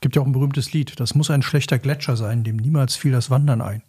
Gibt 0.00 0.14
ja 0.14 0.22
auch 0.22 0.26
ein 0.26 0.32
berühmtes 0.32 0.72
Lied. 0.72 1.00
Das 1.00 1.16
muss 1.16 1.28
ein 1.28 1.42
schlechter 1.42 1.80
Gletscher 1.80 2.16
sein, 2.16 2.44
dem 2.44 2.58
niemals 2.58 2.94
fiel 2.94 3.10
das 3.10 3.30
Wandern 3.30 3.60
ein. 3.60 3.82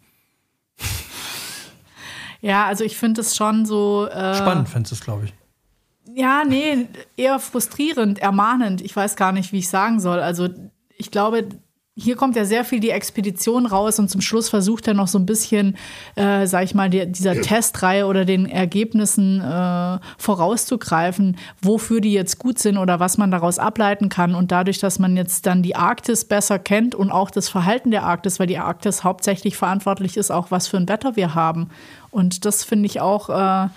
Ja, 2.40 2.66
also 2.66 2.82
ich 2.82 2.96
finde 2.96 3.20
es 3.20 3.36
schon 3.36 3.64
so. 3.64 4.08
Äh, 4.08 4.34
Spannend 4.34 4.68
fändest 4.68 4.90
du 4.90 4.94
es, 4.96 5.00
glaube 5.04 5.26
ich. 5.26 5.34
Ja, 6.16 6.44
nee, 6.46 6.86
eher 7.16 7.40
frustrierend, 7.40 8.20
ermahnend. 8.20 8.80
Ich 8.82 8.94
weiß 8.94 9.16
gar 9.16 9.32
nicht, 9.32 9.52
wie 9.52 9.58
ich 9.58 9.68
sagen 9.68 9.98
soll. 9.98 10.20
Also 10.20 10.48
ich 10.96 11.10
glaube, 11.10 11.48
hier 11.96 12.14
kommt 12.14 12.36
ja 12.36 12.44
sehr 12.44 12.64
viel 12.64 12.78
die 12.78 12.90
Expedition 12.90 13.66
raus 13.66 13.98
und 13.98 14.08
zum 14.08 14.20
Schluss 14.20 14.48
versucht 14.48 14.86
er 14.86 14.94
noch 14.94 15.08
so 15.08 15.18
ein 15.18 15.26
bisschen, 15.26 15.76
äh, 16.14 16.46
sag 16.46 16.62
ich 16.62 16.74
mal, 16.74 16.88
die, 16.88 17.10
dieser 17.10 17.34
Testreihe 17.42 18.06
oder 18.06 18.24
den 18.24 18.46
Ergebnissen 18.46 19.40
äh, 19.40 19.98
vorauszugreifen, 20.16 21.36
wofür 21.60 22.00
die 22.00 22.12
jetzt 22.12 22.38
gut 22.38 22.60
sind 22.60 22.78
oder 22.78 23.00
was 23.00 23.18
man 23.18 23.32
daraus 23.32 23.58
ableiten 23.58 24.08
kann. 24.08 24.36
Und 24.36 24.52
dadurch, 24.52 24.78
dass 24.78 25.00
man 25.00 25.16
jetzt 25.16 25.46
dann 25.46 25.64
die 25.64 25.74
Arktis 25.74 26.24
besser 26.24 26.60
kennt 26.60 26.94
und 26.94 27.10
auch 27.10 27.32
das 27.32 27.48
Verhalten 27.48 27.90
der 27.90 28.04
Arktis, 28.04 28.38
weil 28.38 28.46
die 28.46 28.58
Arktis 28.58 29.02
hauptsächlich 29.02 29.56
verantwortlich 29.56 30.16
ist, 30.16 30.30
auch 30.30 30.52
was 30.52 30.68
für 30.68 30.76
ein 30.76 30.88
Wetter 30.88 31.16
wir 31.16 31.34
haben. 31.34 31.70
Und 32.12 32.44
das 32.44 32.62
finde 32.62 32.86
ich 32.86 33.00
auch. 33.00 33.30
Äh, 33.30 33.68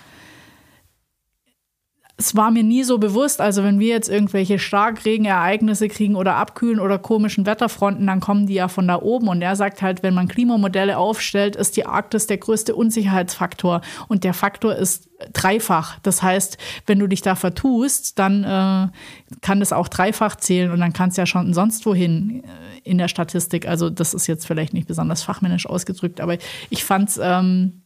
es 2.20 2.34
war 2.34 2.50
mir 2.50 2.64
nie 2.64 2.82
so 2.82 2.98
bewusst, 2.98 3.40
also 3.40 3.62
wenn 3.62 3.78
wir 3.78 3.86
jetzt 3.86 4.08
irgendwelche 4.08 4.58
Starkregenereignisse 4.58 5.86
kriegen 5.86 6.16
oder 6.16 6.34
abkühlen 6.34 6.80
oder 6.80 6.98
komischen 6.98 7.46
Wetterfronten, 7.46 8.08
dann 8.08 8.18
kommen 8.18 8.48
die 8.48 8.54
ja 8.54 8.66
von 8.66 8.88
da 8.88 9.00
oben. 9.00 9.28
Und 9.28 9.40
er 9.40 9.54
sagt 9.54 9.82
halt, 9.82 10.02
wenn 10.02 10.14
man 10.14 10.26
Klimamodelle 10.26 10.98
aufstellt, 10.98 11.54
ist 11.54 11.76
die 11.76 11.86
Arktis 11.86 12.26
der 12.26 12.38
größte 12.38 12.74
Unsicherheitsfaktor. 12.74 13.82
Und 14.08 14.24
der 14.24 14.34
Faktor 14.34 14.74
ist 14.74 15.08
dreifach. 15.32 16.00
Das 16.00 16.20
heißt, 16.20 16.58
wenn 16.86 16.98
du 16.98 17.06
dich 17.06 17.22
da 17.22 17.36
vertust, 17.36 18.18
dann 18.18 18.42
äh, 18.42 18.88
kann 19.40 19.60
das 19.60 19.72
auch 19.72 19.86
dreifach 19.86 20.34
zählen 20.34 20.72
und 20.72 20.80
dann 20.80 20.92
kannst 20.92 21.18
du 21.18 21.22
ja 21.22 21.26
schon 21.26 21.54
sonst 21.54 21.86
wohin 21.86 22.42
äh, 22.42 22.80
in 22.82 22.98
der 22.98 23.06
Statistik. 23.06 23.68
Also 23.68 23.90
das 23.90 24.12
ist 24.12 24.26
jetzt 24.26 24.44
vielleicht 24.44 24.74
nicht 24.74 24.88
besonders 24.88 25.22
fachmännisch 25.22 25.66
ausgedrückt, 25.66 26.20
aber 26.20 26.36
ich 26.68 26.84
fand's 26.84 27.18
ähm, 27.22 27.84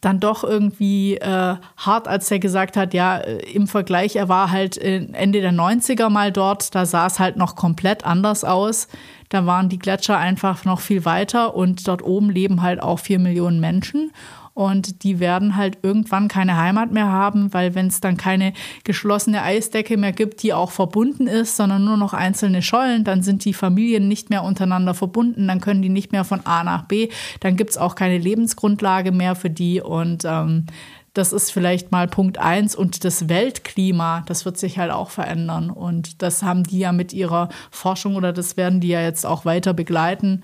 dann 0.00 0.20
doch 0.20 0.44
irgendwie 0.44 1.16
äh, 1.16 1.56
hart, 1.76 2.08
als 2.08 2.30
er 2.30 2.38
gesagt 2.38 2.76
hat, 2.76 2.94
ja, 2.94 3.18
äh, 3.18 3.38
im 3.52 3.66
Vergleich, 3.66 4.16
er 4.16 4.28
war 4.28 4.50
halt 4.50 4.78
Ende 4.78 5.40
der 5.40 5.52
90er 5.52 6.08
mal 6.08 6.32
dort, 6.32 6.74
da 6.74 6.86
sah 6.86 7.06
es 7.06 7.18
halt 7.18 7.36
noch 7.36 7.56
komplett 7.56 8.04
anders 8.04 8.44
aus. 8.44 8.88
Da 9.28 9.44
waren 9.44 9.68
die 9.68 9.78
Gletscher 9.78 10.16
einfach 10.16 10.64
noch 10.64 10.80
viel 10.80 11.04
weiter 11.04 11.54
und 11.54 11.86
dort 11.86 12.02
oben 12.02 12.30
leben 12.30 12.62
halt 12.62 12.82
auch 12.82 12.98
vier 12.98 13.18
Millionen 13.18 13.60
Menschen. 13.60 14.12
Und 14.58 15.04
die 15.04 15.20
werden 15.20 15.54
halt 15.54 15.78
irgendwann 15.82 16.26
keine 16.26 16.56
Heimat 16.56 16.90
mehr 16.90 17.06
haben, 17.06 17.54
weil 17.54 17.76
wenn 17.76 17.86
es 17.86 18.00
dann 18.00 18.16
keine 18.16 18.54
geschlossene 18.82 19.44
Eisdecke 19.44 19.96
mehr 19.96 20.10
gibt, 20.10 20.42
die 20.42 20.52
auch 20.52 20.72
verbunden 20.72 21.28
ist, 21.28 21.54
sondern 21.54 21.84
nur 21.84 21.96
noch 21.96 22.12
einzelne 22.12 22.60
Schollen, 22.60 23.04
dann 23.04 23.22
sind 23.22 23.44
die 23.44 23.54
Familien 23.54 24.08
nicht 24.08 24.30
mehr 24.30 24.42
untereinander 24.42 24.94
verbunden, 24.94 25.46
dann 25.46 25.60
können 25.60 25.80
die 25.80 25.88
nicht 25.88 26.10
mehr 26.10 26.24
von 26.24 26.44
A 26.44 26.64
nach 26.64 26.86
B, 26.86 27.08
dann 27.38 27.54
gibt 27.54 27.70
es 27.70 27.78
auch 27.78 27.94
keine 27.94 28.18
Lebensgrundlage 28.18 29.12
mehr 29.12 29.36
für 29.36 29.48
die 29.48 29.80
und 29.80 30.24
ähm, 30.24 30.66
das 31.14 31.32
ist 31.32 31.52
vielleicht 31.52 31.92
mal 31.92 32.08
Punkt 32.08 32.38
eins. 32.38 32.74
Und 32.74 33.04
das 33.04 33.28
Weltklima, 33.28 34.24
das 34.26 34.44
wird 34.44 34.58
sich 34.58 34.78
halt 34.78 34.92
auch 34.92 35.10
verändern. 35.10 35.70
Und 35.70 36.22
das 36.22 36.44
haben 36.44 36.62
die 36.62 36.78
ja 36.78 36.92
mit 36.92 37.12
ihrer 37.12 37.48
Forschung 37.72 38.14
oder 38.14 38.32
das 38.32 38.56
werden 38.56 38.80
die 38.80 38.88
ja 38.88 39.00
jetzt 39.02 39.26
auch 39.26 39.44
weiter 39.44 39.72
begleiten 39.72 40.42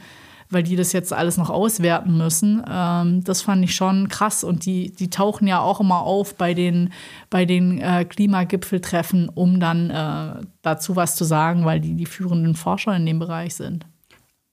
weil 0.55 0.63
die 0.63 0.77
das 0.77 0.93
jetzt 0.93 1.13
alles 1.13 1.37
noch 1.37 1.51
auswerten 1.51 2.17
müssen. 2.17 2.63
Ähm, 2.67 3.23
das 3.25 3.43
fand 3.43 3.63
ich 3.65 3.75
schon 3.75 4.09
krass. 4.09 4.45
Und 4.45 4.65
die, 4.65 4.93
die 4.93 5.11
tauchen 5.11 5.47
ja 5.47 5.61
auch 5.61 5.81
immer 5.81 6.01
auf 6.03 6.37
bei 6.37 6.55
den, 6.55 6.93
bei 7.29 7.45
den 7.45 7.81
äh, 7.81 8.05
Klimagipfeltreffen, 8.05 9.29
um 9.29 9.61
dann 9.61 9.91
äh, 9.91 10.47
dazu 10.63 10.97
was 10.97 11.17
zu 11.17 11.25
sagen, 11.25 11.65
weil 11.65 11.81
die 11.81 11.95
die 11.95 12.07
führenden 12.07 12.55
Forscher 12.55 12.97
in 12.97 13.05
dem 13.05 13.19
Bereich 13.19 13.57
sind. 13.57 13.85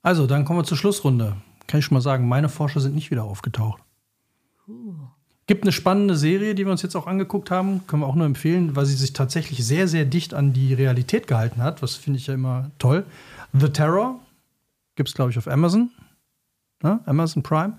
Also, 0.02 0.28
dann 0.28 0.44
kommen 0.46 0.60
wir 0.60 0.64
zur 0.64 0.78
Schlussrunde. 0.78 1.38
Kann 1.68 1.80
ich 1.80 1.86
schon 1.86 1.96
mal 1.96 2.02
sagen, 2.02 2.28
meine 2.28 2.50
Forscher 2.50 2.82
sind 2.82 2.96
nicht 2.96 3.12
wieder 3.12 3.24
aufgetaucht. 3.24 3.82
Uh. 4.68 4.96
Gibt 5.48 5.64
eine 5.64 5.72
spannende 5.72 6.16
Serie, 6.16 6.56
die 6.56 6.66
wir 6.66 6.72
uns 6.72 6.82
jetzt 6.82 6.96
auch 6.96 7.08
angeguckt 7.08 7.52
haben. 7.52 7.86
Können 7.86 8.04
wir 8.04 8.08
auch 8.08 8.16
nur 8.16 8.26
empfehlen, 8.26 8.76
weil 8.76 8.86
sie 8.86 8.96
sich 8.96 9.14
tatsächlich 9.14 9.66
sehr, 9.66 9.88
sehr 9.88 10.06
dicht 10.06 10.34
an 10.34 10.54
die 10.54 10.74
Realität 10.74 11.28
gehalten 11.28 11.62
hat. 11.62 11.82
Was 11.82 11.96
finde 11.96 12.20
ich 12.20 12.28
ja 12.28 12.34
immer 12.34 12.72
toll. 12.80 13.06
The 13.54 13.70
Terror 13.70 14.20
Gibt 14.96 15.10
es, 15.10 15.16
glaube 15.16 15.32
ich, 15.32 15.38
auf 15.38 15.48
Amazon. 15.48 15.92
Ne? 16.84 17.00
Amazon 17.06 17.44
Prime. 17.44 17.78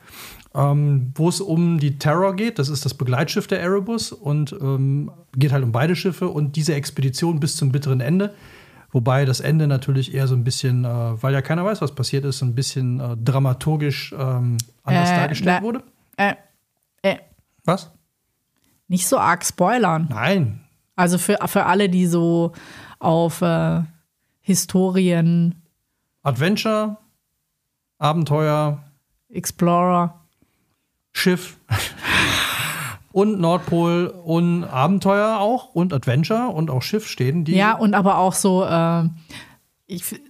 Ähm, 0.55 1.13
wo 1.15 1.29
es 1.29 1.41
um 1.41 1.79
die 1.79 1.99
Terror 1.99 2.37
geht. 2.37 2.59
Das 2.59 2.69
ist 2.69 2.85
das 2.85 2.95
Begleitschiff 2.95 3.47
der 3.47 3.61
Erebus 3.61 4.13
und 4.13 4.53
ähm, 4.53 5.11
geht 5.35 5.53
halt 5.53 5.65
um 5.65 5.73
beide 5.73 5.97
Schiffe 5.97 6.29
und 6.29 6.57
diese 6.57 6.75
Expedition 6.75 7.41
bis 7.41 7.57
zum 7.57 7.73
bitteren 7.73 8.01
Ende. 8.01 8.35
Wobei 8.91 9.25
das 9.25 9.41
Ende 9.41 9.67
natürlich 9.67 10.13
eher 10.13 10.29
so 10.29 10.35
ein 10.35 10.45
bisschen, 10.45 10.85
äh, 10.85 10.89
weil 11.23 11.33
ja 11.33 11.41
keiner 11.41 11.65
weiß, 11.65 11.81
was 11.81 11.95
passiert 11.95 12.27
ist, 12.27 12.43
ein 12.43 12.55
bisschen 12.55 13.01
äh, 13.01 13.17
dramaturgisch 13.17 14.13
ähm, 14.13 14.59
anders 14.85 15.11
äh, 15.11 15.17
dargestellt 15.17 15.63
wurde. 15.63 15.83
Äh, 16.17 16.35
äh. 17.01 17.17
Was? 17.65 17.91
Nicht 18.89 19.07
so 19.07 19.19
arg 19.19 19.45
spoilern. 19.45 20.09
Nein. 20.11 20.61
Also 20.95 21.17
für, 21.17 21.39
für 21.47 21.65
alle, 21.65 21.89
die 21.89 22.07
so 22.07 22.53
auf 22.99 23.41
äh, 23.41 23.81
Historien. 24.41 25.63
Adventure, 26.23 26.99
Abenteuer, 28.03 28.83
Explorer, 29.29 30.21
Schiff 31.13 31.57
und 33.13 33.41
Nordpol 33.41 34.09
und 34.25 34.65
Abenteuer 34.65 35.39
auch 35.39 35.75
und 35.75 35.93
Adventure 35.93 36.49
und 36.49 36.69
auch 36.69 36.83
Schiff 36.83 37.07
stehen. 37.07 37.45
Die 37.45 37.55
ja, 37.55 37.75
und 37.75 37.95
aber 37.95 38.19
auch 38.19 38.33
so 38.33 38.65
äh, 38.65 39.05
ich, 39.87 40.21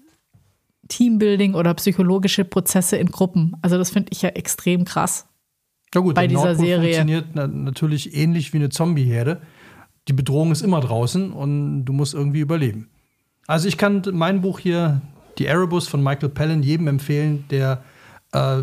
Teambuilding 0.89 1.55
oder 1.55 1.73
psychologische 1.75 2.45
Prozesse 2.45 2.97
in 2.97 3.07
Gruppen. 3.07 3.57
Also 3.63 3.79
das 3.79 3.89
finde 3.89 4.11
ich 4.13 4.21
ja 4.21 4.29
extrem 4.31 4.85
krass. 4.85 5.27
Ja 5.95 6.03
gut, 6.03 6.15
bei 6.15 6.27
dieser 6.27 6.45
Nordpol 6.45 6.67
Serie 6.67 6.95
funktioniert 6.97 7.27
na 7.33 7.47
natürlich 7.47 8.15
ähnlich 8.15 8.53
wie 8.53 8.59
eine 8.59 8.69
Zombieherde. 8.69 9.41
Die 10.09 10.13
Bedrohung 10.13 10.53
ist 10.53 10.61
immer 10.61 10.81
draußen 10.81 11.33
und 11.33 11.87
du 11.87 11.95
musst 11.95 12.13
irgendwie 12.13 12.41
überleben. 12.41 12.91
Also 13.47 13.67
ich 13.67 13.79
kann 13.79 14.03
mein 14.13 14.43
Buch 14.43 14.59
hier 14.59 15.01
die 15.39 15.47
Erebus 15.47 15.89
von 15.89 16.03
Michael 16.03 16.29
Palin 16.29 16.63
jedem 16.63 16.89
empfehlen, 16.89 17.45
der 17.51 17.83
äh, 18.33 18.63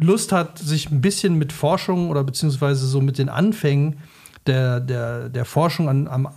Lust 0.00 0.32
hat, 0.32 0.58
sich 0.58 0.90
ein 0.90 1.00
bisschen 1.00 1.36
mit 1.36 1.52
Forschung 1.52 2.10
oder 2.10 2.24
beziehungsweise 2.24 2.86
so 2.86 3.00
mit 3.00 3.18
den 3.18 3.28
Anfängen 3.28 3.96
der, 4.46 4.80
der, 4.80 5.28
der 5.28 5.44
Forschung 5.44 5.88
an, 5.88 6.08
am 6.08 6.28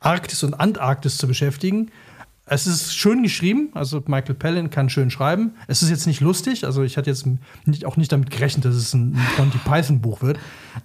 Arktis 0.00 0.42
und 0.42 0.54
Antarktis 0.54 1.18
zu 1.18 1.26
beschäftigen. 1.26 1.90
Es 2.46 2.66
ist 2.66 2.96
schön 2.96 3.22
geschrieben, 3.22 3.68
also 3.74 4.02
Michael 4.06 4.34
Palin 4.34 4.70
kann 4.70 4.90
schön 4.90 5.10
schreiben. 5.10 5.54
Es 5.68 5.82
ist 5.82 5.90
jetzt 5.90 6.06
nicht 6.06 6.20
lustig, 6.20 6.64
also 6.64 6.82
ich 6.82 6.96
hatte 6.96 7.08
jetzt 7.08 7.24
nicht, 7.64 7.84
auch 7.84 7.96
nicht 7.96 8.10
damit 8.10 8.30
gerechnet, 8.30 8.64
dass 8.64 8.74
es 8.74 8.92
ein 8.92 9.16
Monty 9.38 9.58
Python 9.58 10.00
Buch 10.00 10.20
wird, 10.22 10.38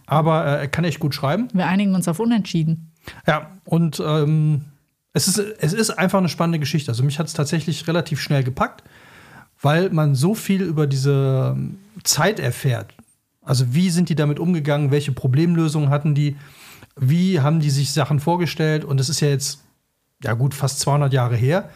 aber 0.06 0.46
äh, 0.46 0.60
er 0.60 0.68
kann 0.68 0.84
echt 0.84 1.00
gut 1.00 1.16
schreiben. 1.16 1.48
Wir 1.54 1.66
einigen 1.66 1.96
uns 1.96 2.08
auf 2.08 2.20
Unentschieden. 2.20 2.92
Ja, 3.26 3.50
und 3.64 4.02
ähm, 4.06 4.66
es 5.16 5.30
ist, 5.30 5.40
es 5.40 5.72
ist 5.72 5.92
einfach 5.92 6.20
eine 6.20 6.28
spannende 6.28 6.60
Geschichte. 6.60 6.92
Also 6.92 7.02
mich 7.02 7.20
hat 7.20 7.28
es 7.28 7.34
tatsächlich 7.34 7.88
relativ 7.88 8.20
schnell 8.20 8.44
gepackt, 8.44 8.84
weil 9.62 9.90
man 9.90 10.14
so 10.14 10.36
viel 10.36 10.62
über 10.62 10.88
diese 10.88 11.54
ähm, 11.56 11.80
Zeit 12.04 12.38
erfährt. 12.38 12.94
Also 13.42 13.74
wie 13.74 13.90
sind 13.90 14.10
die 14.10 14.16
damit 14.16 14.40
umgegangen, 14.40 14.92
welche 14.92 15.14
Problemlösungen 15.14 15.90
hatten 15.90 16.16
die, 16.16 16.36
wie 16.98 17.40
haben 17.40 17.62
die 17.62 17.70
sich 17.70 17.94
Sachen 17.94 18.20
vorgestellt 18.20 18.84
und 18.84 19.00
es 19.00 19.08
ist 19.08 19.22
ja 19.22 19.30
jetzt, 19.30 19.64
ja 20.22 20.34
gut, 20.34 20.54
fast 20.54 20.82
200 20.82 21.14
Jahre 21.14 21.38
her, 21.38 21.70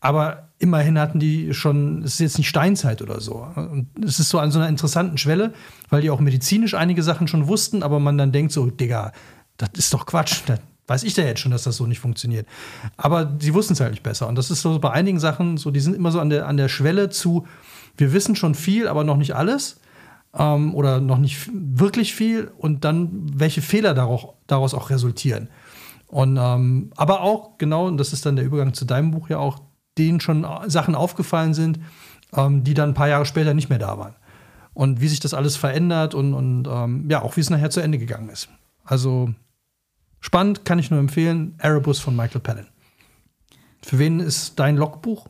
aber 0.00 0.50
immerhin 0.58 0.98
hatten 0.98 1.20
die 1.20 1.54
schon, 1.54 2.02
es 2.02 2.14
ist 2.14 2.20
jetzt 2.20 2.38
nicht 2.38 2.48
Steinzeit 2.48 3.00
oder 3.00 3.22
so. 3.22 3.46
Und 3.56 3.88
es 4.04 4.20
ist 4.20 4.28
so 4.28 4.38
an 4.38 4.50
so 4.50 4.58
einer 4.58 4.68
interessanten 4.68 5.16
Schwelle, 5.16 5.54
weil 5.88 6.02
die 6.02 6.10
auch 6.10 6.20
medizinisch 6.20 6.74
einige 6.74 7.02
Sachen 7.02 7.28
schon 7.28 7.48
wussten, 7.48 7.82
aber 7.82 7.98
man 7.98 8.18
dann 8.18 8.32
denkt 8.32 8.52
so, 8.52 8.66
Digga, 8.66 9.12
das 9.56 9.70
ist 9.76 9.94
doch 9.94 10.04
Quatsch, 10.04 10.42
das 10.46 10.60
weiß 10.86 11.02
ich 11.04 11.16
ja 11.16 11.24
jetzt 11.24 11.40
schon, 11.40 11.52
dass 11.52 11.64
das 11.64 11.76
so 11.76 11.86
nicht 11.86 12.00
funktioniert. 12.00 12.46
Aber 12.96 13.36
sie 13.40 13.54
wussten 13.54 13.72
es 13.72 13.80
halt 13.80 13.92
nicht 13.92 14.02
besser. 14.02 14.28
Und 14.28 14.36
das 14.36 14.50
ist 14.50 14.62
so 14.62 14.78
bei 14.78 14.90
einigen 14.90 15.18
Sachen 15.18 15.56
so, 15.56 15.70
die 15.70 15.80
sind 15.80 15.96
immer 15.96 16.12
so 16.12 16.20
an 16.20 16.30
der, 16.30 16.46
an 16.46 16.56
der 16.56 16.68
Schwelle 16.68 17.08
zu, 17.10 17.46
wir 17.96 18.12
wissen 18.12 18.36
schon 18.36 18.54
viel, 18.54 18.88
aber 18.88 19.04
noch 19.04 19.16
nicht 19.16 19.34
alles. 19.34 19.80
Ähm, 20.36 20.74
oder 20.74 21.00
noch 21.00 21.18
nicht 21.18 21.48
wirklich 21.52 22.14
viel. 22.14 22.50
Und 22.58 22.84
dann, 22.84 23.26
welche 23.32 23.62
Fehler 23.62 23.94
daraus, 23.94 24.34
daraus 24.46 24.74
auch 24.74 24.90
resultieren. 24.90 25.48
Und, 26.08 26.36
ähm, 26.40 26.90
aber 26.96 27.22
auch, 27.22 27.58
genau, 27.58 27.86
und 27.86 27.96
das 27.96 28.12
ist 28.12 28.26
dann 28.26 28.36
der 28.36 28.44
Übergang 28.44 28.74
zu 28.74 28.84
deinem 28.84 29.10
Buch 29.10 29.28
ja 29.30 29.38
auch, 29.38 29.60
denen 29.96 30.20
schon 30.20 30.46
Sachen 30.66 30.94
aufgefallen 30.94 31.54
sind, 31.54 31.78
ähm, 32.36 32.64
die 32.64 32.74
dann 32.74 32.90
ein 32.90 32.94
paar 32.94 33.08
Jahre 33.08 33.26
später 33.26 33.54
nicht 33.54 33.68
mehr 33.68 33.78
da 33.78 33.98
waren. 33.98 34.14
Und 34.74 35.00
wie 35.00 35.08
sich 35.08 35.20
das 35.20 35.34
alles 35.34 35.56
verändert 35.56 36.14
und, 36.14 36.34
und 36.34 36.68
ähm, 36.68 37.08
ja, 37.08 37.22
auch 37.22 37.36
wie 37.36 37.40
es 37.40 37.50
nachher 37.50 37.70
zu 37.70 37.80
Ende 37.80 37.98
gegangen 37.98 38.28
ist. 38.28 38.48
Also 38.84 39.30
Spannend, 40.24 40.64
kann 40.64 40.78
ich 40.78 40.90
nur 40.90 41.00
empfehlen. 41.00 41.54
Erebus 41.58 42.00
von 42.00 42.16
Michael 42.16 42.40
Palin. 42.40 42.66
Für 43.82 43.98
wen 43.98 44.20
ist 44.20 44.58
dein 44.58 44.78
Logbuch? 44.78 45.28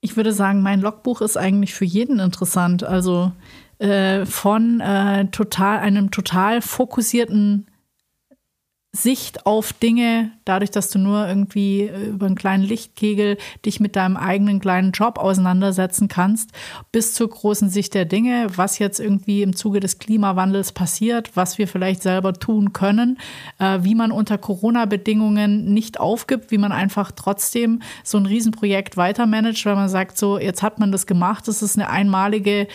Ich 0.00 0.16
würde 0.16 0.32
sagen, 0.32 0.62
mein 0.62 0.80
Logbuch 0.80 1.20
ist 1.20 1.36
eigentlich 1.36 1.72
für 1.72 1.84
jeden 1.84 2.18
interessant. 2.18 2.82
Also 2.82 3.30
äh, 3.78 4.26
von 4.26 4.80
äh, 4.80 5.26
total, 5.26 5.78
einem 5.78 6.10
total 6.10 6.60
fokussierten 6.60 7.70
Sicht 8.90 9.46
auf 9.46 9.74
Dinge, 9.74 10.32
dadurch, 10.50 10.72
dass 10.72 10.90
du 10.90 10.98
nur 10.98 11.28
irgendwie 11.28 11.82
äh, 11.82 12.08
über 12.08 12.26
einen 12.26 12.34
kleinen 12.34 12.64
Lichtkegel 12.64 13.38
dich 13.64 13.78
mit 13.78 13.94
deinem 13.96 14.16
eigenen 14.16 14.58
kleinen 14.58 14.90
Job 14.90 15.18
auseinandersetzen 15.18 16.08
kannst, 16.08 16.50
bis 16.90 17.14
zur 17.14 17.30
großen 17.30 17.70
Sicht 17.70 17.94
der 17.94 18.04
Dinge, 18.04 18.48
was 18.56 18.78
jetzt 18.78 18.98
irgendwie 18.98 19.42
im 19.42 19.54
Zuge 19.54 19.78
des 19.80 19.98
Klimawandels 19.98 20.72
passiert, 20.72 21.30
was 21.36 21.58
wir 21.58 21.68
vielleicht 21.68 22.02
selber 22.02 22.32
tun 22.32 22.72
können, 22.72 23.18
äh, 23.58 23.78
wie 23.82 23.94
man 23.94 24.10
unter 24.10 24.38
Corona-Bedingungen 24.38 25.72
nicht 25.72 26.00
aufgibt, 26.00 26.50
wie 26.50 26.58
man 26.58 26.72
einfach 26.72 27.12
trotzdem 27.12 27.80
so 28.02 28.18
ein 28.18 28.26
Riesenprojekt 28.26 28.96
weitermanagt, 28.96 29.64
weil 29.64 29.76
man 29.76 29.88
sagt, 29.88 30.18
so, 30.18 30.38
jetzt 30.38 30.62
hat 30.62 30.80
man 30.80 30.90
das 30.90 31.06
gemacht, 31.06 31.46
das 31.46 31.62
ist 31.62 31.78
eine 31.78 31.88
einmalige 31.88 32.66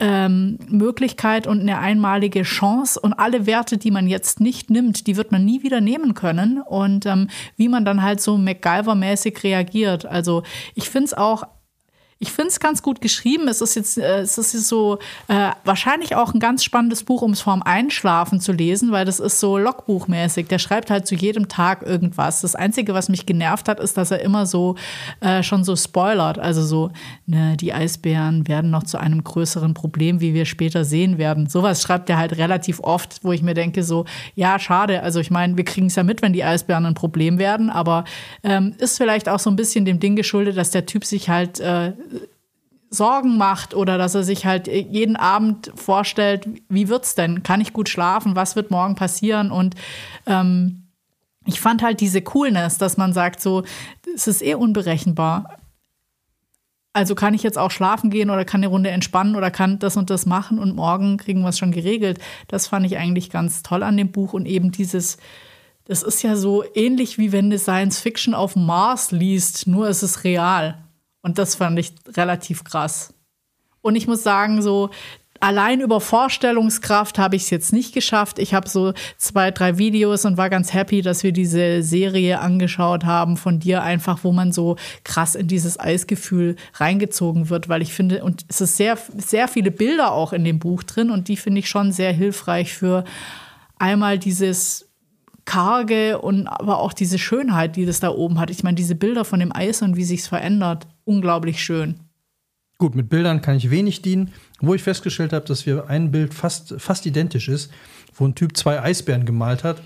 ähm, 0.00 0.58
Möglichkeit 0.68 1.46
und 1.46 1.60
eine 1.60 1.78
einmalige 1.78 2.42
Chance 2.42 3.00
und 3.00 3.12
alle 3.14 3.46
Werte, 3.46 3.78
die 3.78 3.90
man 3.90 4.06
jetzt 4.06 4.40
nicht 4.40 4.70
nimmt, 4.70 5.06
die 5.06 5.16
wird 5.16 5.32
man 5.32 5.44
nie 5.44 5.62
wieder 5.62 5.80
nehmen 5.80 6.14
können. 6.14 6.60
Und 6.60 7.06
ähm, 7.06 7.23
wie 7.56 7.68
man 7.68 7.84
dann 7.84 8.02
halt 8.02 8.20
so 8.20 8.36
MacGyver-mäßig 8.36 9.42
reagiert. 9.42 10.06
Also 10.06 10.42
ich 10.74 10.90
finde 10.90 11.06
es 11.06 11.14
auch 11.14 11.44
ich 12.18 12.32
finde 12.32 12.48
es 12.48 12.60
ganz 12.60 12.82
gut 12.82 13.00
geschrieben. 13.00 13.48
Es 13.48 13.60
ist 13.60 13.74
jetzt, 13.74 13.98
äh, 13.98 14.20
es 14.20 14.38
ist 14.38 14.68
so 14.68 14.98
äh, 15.28 15.50
wahrscheinlich 15.64 16.16
auch 16.16 16.32
ein 16.32 16.40
ganz 16.40 16.64
spannendes 16.64 17.02
Buch, 17.02 17.22
um 17.22 17.32
es 17.32 17.40
vorm 17.40 17.62
Einschlafen 17.62 18.40
zu 18.40 18.52
lesen, 18.52 18.92
weil 18.92 19.04
das 19.04 19.20
ist 19.20 19.40
so 19.40 19.58
Logbuchmäßig. 19.58 20.46
Der 20.46 20.58
schreibt 20.58 20.90
halt 20.90 21.06
zu 21.06 21.14
jedem 21.14 21.48
Tag 21.48 21.82
irgendwas. 21.82 22.40
Das 22.40 22.54
Einzige, 22.54 22.94
was 22.94 23.08
mich 23.08 23.26
genervt 23.26 23.68
hat, 23.68 23.80
ist, 23.80 23.96
dass 23.96 24.10
er 24.10 24.20
immer 24.20 24.46
so 24.46 24.76
äh, 25.20 25.42
schon 25.42 25.64
so 25.64 25.76
spoilert. 25.76 26.38
Also 26.38 26.62
so, 26.62 26.90
ne, 27.26 27.56
die 27.56 27.72
Eisbären 27.72 28.46
werden 28.48 28.70
noch 28.70 28.84
zu 28.84 28.98
einem 28.98 29.24
größeren 29.24 29.74
Problem, 29.74 30.20
wie 30.20 30.34
wir 30.34 30.44
später 30.44 30.84
sehen 30.84 31.18
werden. 31.18 31.48
Sowas 31.48 31.82
schreibt 31.82 32.08
er 32.10 32.18
halt 32.18 32.38
relativ 32.38 32.80
oft, 32.80 33.20
wo 33.22 33.32
ich 33.32 33.42
mir 33.42 33.54
denke, 33.54 33.82
so, 33.82 34.04
ja, 34.34 34.58
schade. 34.58 35.02
Also 35.02 35.20
ich 35.20 35.30
meine, 35.30 35.56
wir 35.56 35.64
kriegen 35.64 35.88
es 35.88 35.96
ja 35.96 36.04
mit, 36.04 36.22
wenn 36.22 36.32
die 36.32 36.44
Eisbären 36.44 36.86
ein 36.86 36.94
Problem 36.94 37.38
werden, 37.38 37.70
aber 37.70 38.04
ähm, 38.42 38.74
ist 38.78 38.96
vielleicht 38.96 39.28
auch 39.28 39.40
so 39.40 39.50
ein 39.50 39.56
bisschen 39.56 39.84
dem 39.84 40.00
Ding 40.00 40.16
geschuldet, 40.16 40.56
dass 40.56 40.70
der 40.70 40.86
Typ 40.86 41.04
sich 41.04 41.28
halt 41.28 41.60
äh, 41.60 41.92
Sorgen 42.94 43.36
macht 43.36 43.74
oder 43.74 43.98
dass 43.98 44.14
er 44.14 44.24
sich 44.24 44.46
halt 44.46 44.66
jeden 44.66 45.16
Abend 45.16 45.70
vorstellt, 45.74 46.48
wie 46.68 46.88
wird's 46.88 47.14
denn? 47.14 47.42
Kann 47.42 47.60
ich 47.60 47.74
gut 47.74 47.88
schlafen? 47.88 48.36
Was 48.36 48.56
wird 48.56 48.70
morgen 48.70 48.94
passieren? 48.94 49.50
Und 49.50 49.74
ähm, 50.26 50.84
ich 51.46 51.60
fand 51.60 51.82
halt 51.82 52.00
diese 52.00 52.22
Coolness, 52.22 52.78
dass 52.78 52.96
man 52.96 53.12
sagt, 53.12 53.40
so, 53.40 53.64
es 54.14 54.26
ist 54.26 54.42
eh 54.42 54.54
unberechenbar. 54.54 55.58
Also 56.92 57.16
kann 57.16 57.34
ich 57.34 57.42
jetzt 57.42 57.58
auch 57.58 57.72
schlafen 57.72 58.08
gehen 58.08 58.30
oder 58.30 58.44
kann 58.44 58.60
eine 58.60 58.68
Runde 58.68 58.90
entspannen 58.90 59.34
oder 59.34 59.50
kann 59.50 59.80
das 59.80 59.96
und 59.96 60.10
das 60.10 60.26
machen 60.26 60.60
und 60.60 60.76
morgen 60.76 61.16
kriegen 61.16 61.42
wir 61.42 61.48
es 61.48 61.58
schon 61.58 61.72
geregelt. 61.72 62.20
Das 62.46 62.68
fand 62.68 62.86
ich 62.86 62.96
eigentlich 62.96 63.30
ganz 63.30 63.64
toll 63.64 63.82
an 63.82 63.96
dem 63.96 64.12
Buch 64.12 64.32
und 64.32 64.46
eben 64.46 64.70
dieses, 64.70 65.18
das 65.86 66.04
ist 66.04 66.22
ja 66.22 66.36
so 66.36 66.64
ähnlich 66.74 67.18
wie 67.18 67.32
wenn 67.32 67.50
du 67.50 67.58
Science 67.58 67.98
Fiction 67.98 68.32
auf 68.32 68.54
Mars 68.54 69.10
liest, 69.10 69.66
nur 69.66 69.88
ist 69.88 70.02
es 70.02 70.22
real. 70.22 70.83
Und 71.24 71.38
das 71.38 71.54
fand 71.54 71.78
ich 71.78 71.94
relativ 72.16 72.64
krass. 72.64 73.14
Und 73.80 73.96
ich 73.96 74.06
muss 74.06 74.22
sagen, 74.22 74.60
so 74.60 74.90
allein 75.40 75.80
über 75.80 76.02
Vorstellungskraft 76.02 77.18
habe 77.18 77.36
ich 77.36 77.44
es 77.44 77.50
jetzt 77.50 77.72
nicht 77.72 77.94
geschafft. 77.94 78.38
Ich 78.38 78.52
habe 78.52 78.68
so 78.68 78.92
zwei, 79.16 79.50
drei 79.50 79.78
Videos 79.78 80.26
und 80.26 80.36
war 80.36 80.50
ganz 80.50 80.74
happy, 80.74 81.00
dass 81.00 81.22
wir 81.22 81.32
diese 81.32 81.82
Serie 81.82 82.40
angeschaut 82.40 83.04
haben 83.04 83.38
von 83.38 83.58
dir, 83.58 83.82
einfach, 83.82 84.18
wo 84.22 84.32
man 84.32 84.52
so 84.52 84.76
krass 85.02 85.34
in 85.34 85.48
dieses 85.48 85.80
Eisgefühl 85.80 86.56
reingezogen 86.74 87.48
wird, 87.48 87.70
weil 87.70 87.80
ich 87.80 87.94
finde, 87.94 88.22
und 88.22 88.44
es 88.48 88.60
ist 88.60 88.76
sehr, 88.76 88.98
sehr 89.16 89.48
viele 89.48 89.70
Bilder 89.70 90.12
auch 90.12 90.34
in 90.34 90.44
dem 90.44 90.58
Buch 90.58 90.82
drin 90.82 91.10
und 91.10 91.28
die 91.28 91.38
finde 91.38 91.60
ich 91.60 91.70
schon 91.70 91.90
sehr 91.90 92.12
hilfreich 92.12 92.74
für 92.74 93.04
einmal 93.78 94.18
dieses 94.18 94.90
karge 95.44 96.20
und 96.20 96.46
aber 96.46 96.78
auch 96.78 96.92
diese 96.92 97.18
Schönheit, 97.18 97.76
die 97.76 97.86
das 97.86 98.00
da 98.00 98.10
oben 98.10 98.38
hat. 98.38 98.50
Ich 98.50 98.62
meine, 98.62 98.76
diese 98.76 98.94
Bilder 98.94 99.24
von 99.24 99.40
dem 99.40 99.54
Eis 99.54 99.82
und 99.82 99.96
wie 99.96 100.04
sich 100.04 100.20
es 100.20 100.28
verändert, 100.28 100.86
unglaublich 101.04 101.62
schön. 101.62 102.00
Gut, 102.78 102.94
mit 102.94 103.08
Bildern 103.08 103.40
kann 103.40 103.56
ich 103.56 103.70
wenig 103.70 104.02
dienen. 104.02 104.32
Wo 104.60 104.74
ich 104.74 104.82
festgestellt 104.82 105.32
habe, 105.32 105.46
dass 105.46 105.66
wir 105.66 105.88
ein 105.88 106.10
Bild 106.10 106.34
fast, 106.34 106.74
fast 106.78 107.06
identisch 107.06 107.48
ist, 107.48 107.70
wo 108.14 108.26
ein 108.26 108.34
Typ 108.34 108.56
zwei 108.56 108.80
Eisbären 108.82 109.26
gemalt 109.26 109.64
hat, 109.64 109.82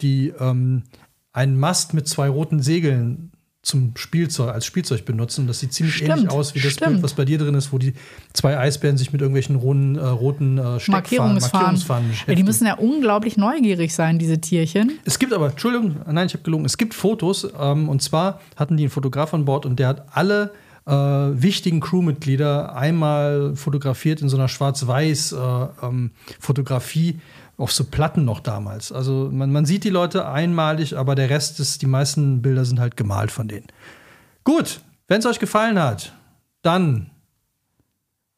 die 0.00 0.32
ähm, 0.38 0.84
einen 1.32 1.58
Mast 1.58 1.94
mit 1.94 2.08
zwei 2.08 2.28
roten 2.28 2.60
Segeln 2.60 3.31
zum 3.62 3.92
Spielzeug, 3.96 4.52
als 4.52 4.66
Spielzeug 4.66 5.04
benutzen. 5.04 5.46
Das 5.46 5.60
sieht 5.60 5.72
ziemlich 5.72 5.94
Stimmt, 5.94 6.10
ähnlich 6.10 6.30
aus 6.30 6.54
wie 6.54 6.60
das 6.60 6.72
stimmt. 6.72 6.90
Bild, 6.94 7.02
was 7.04 7.14
bei 7.14 7.24
dir 7.24 7.38
drin 7.38 7.54
ist, 7.54 7.72
wo 7.72 7.78
die 7.78 7.94
zwei 8.32 8.58
Eisbären 8.58 8.96
sich 8.96 9.12
mit 9.12 9.20
irgendwelchen 9.20 9.54
roten, 9.54 9.96
äh, 9.96 10.00
roten 10.00 10.58
äh, 10.58 10.78
Markierungsfahnen. 10.88 11.80
Ja, 12.26 12.34
die 12.34 12.42
müssen 12.42 12.66
ja 12.66 12.74
unglaublich 12.74 13.36
neugierig 13.36 13.94
sein, 13.94 14.18
diese 14.18 14.40
Tierchen. 14.40 14.98
Es 15.04 15.20
gibt 15.20 15.32
aber, 15.32 15.50
Entschuldigung, 15.50 15.96
nein, 16.10 16.26
ich 16.26 16.34
habe 16.34 16.42
gelogen. 16.42 16.64
Es 16.64 16.76
gibt 16.76 16.92
Fotos 16.92 17.48
ähm, 17.58 17.88
und 17.88 18.02
zwar 18.02 18.40
hatten 18.56 18.76
die 18.76 18.82
einen 18.82 18.90
Fotograf 18.90 19.32
an 19.32 19.44
Bord 19.44 19.64
und 19.64 19.78
der 19.78 19.88
hat 19.88 20.06
alle 20.10 20.50
äh, 20.86 20.92
wichtigen 20.92 21.80
Crewmitglieder 21.80 22.74
einmal 22.74 23.54
fotografiert 23.54 24.20
in 24.20 24.28
so 24.28 24.36
einer 24.36 24.48
schwarz-weiß 24.48 25.32
äh, 25.32 25.86
ähm, 25.86 26.10
Fotografie 26.40 27.20
auf 27.62 27.72
so 27.72 27.84
Platten 27.84 28.24
noch 28.24 28.40
damals. 28.40 28.90
Also 28.90 29.30
man, 29.32 29.52
man 29.52 29.64
sieht 29.64 29.84
die 29.84 29.90
Leute 29.90 30.28
einmalig, 30.28 30.98
aber 30.98 31.14
der 31.14 31.30
Rest 31.30 31.60
ist, 31.60 31.80
die 31.80 31.86
meisten 31.86 32.42
Bilder 32.42 32.64
sind 32.64 32.80
halt 32.80 32.96
gemalt 32.96 33.30
von 33.30 33.46
denen. 33.46 33.68
Gut, 34.42 34.80
wenn 35.06 35.20
es 35.20 35.26
euch 35.26 35.38
gefallen 35.38 35.80
hat, 35.80 36.12
dann 36.62 37.10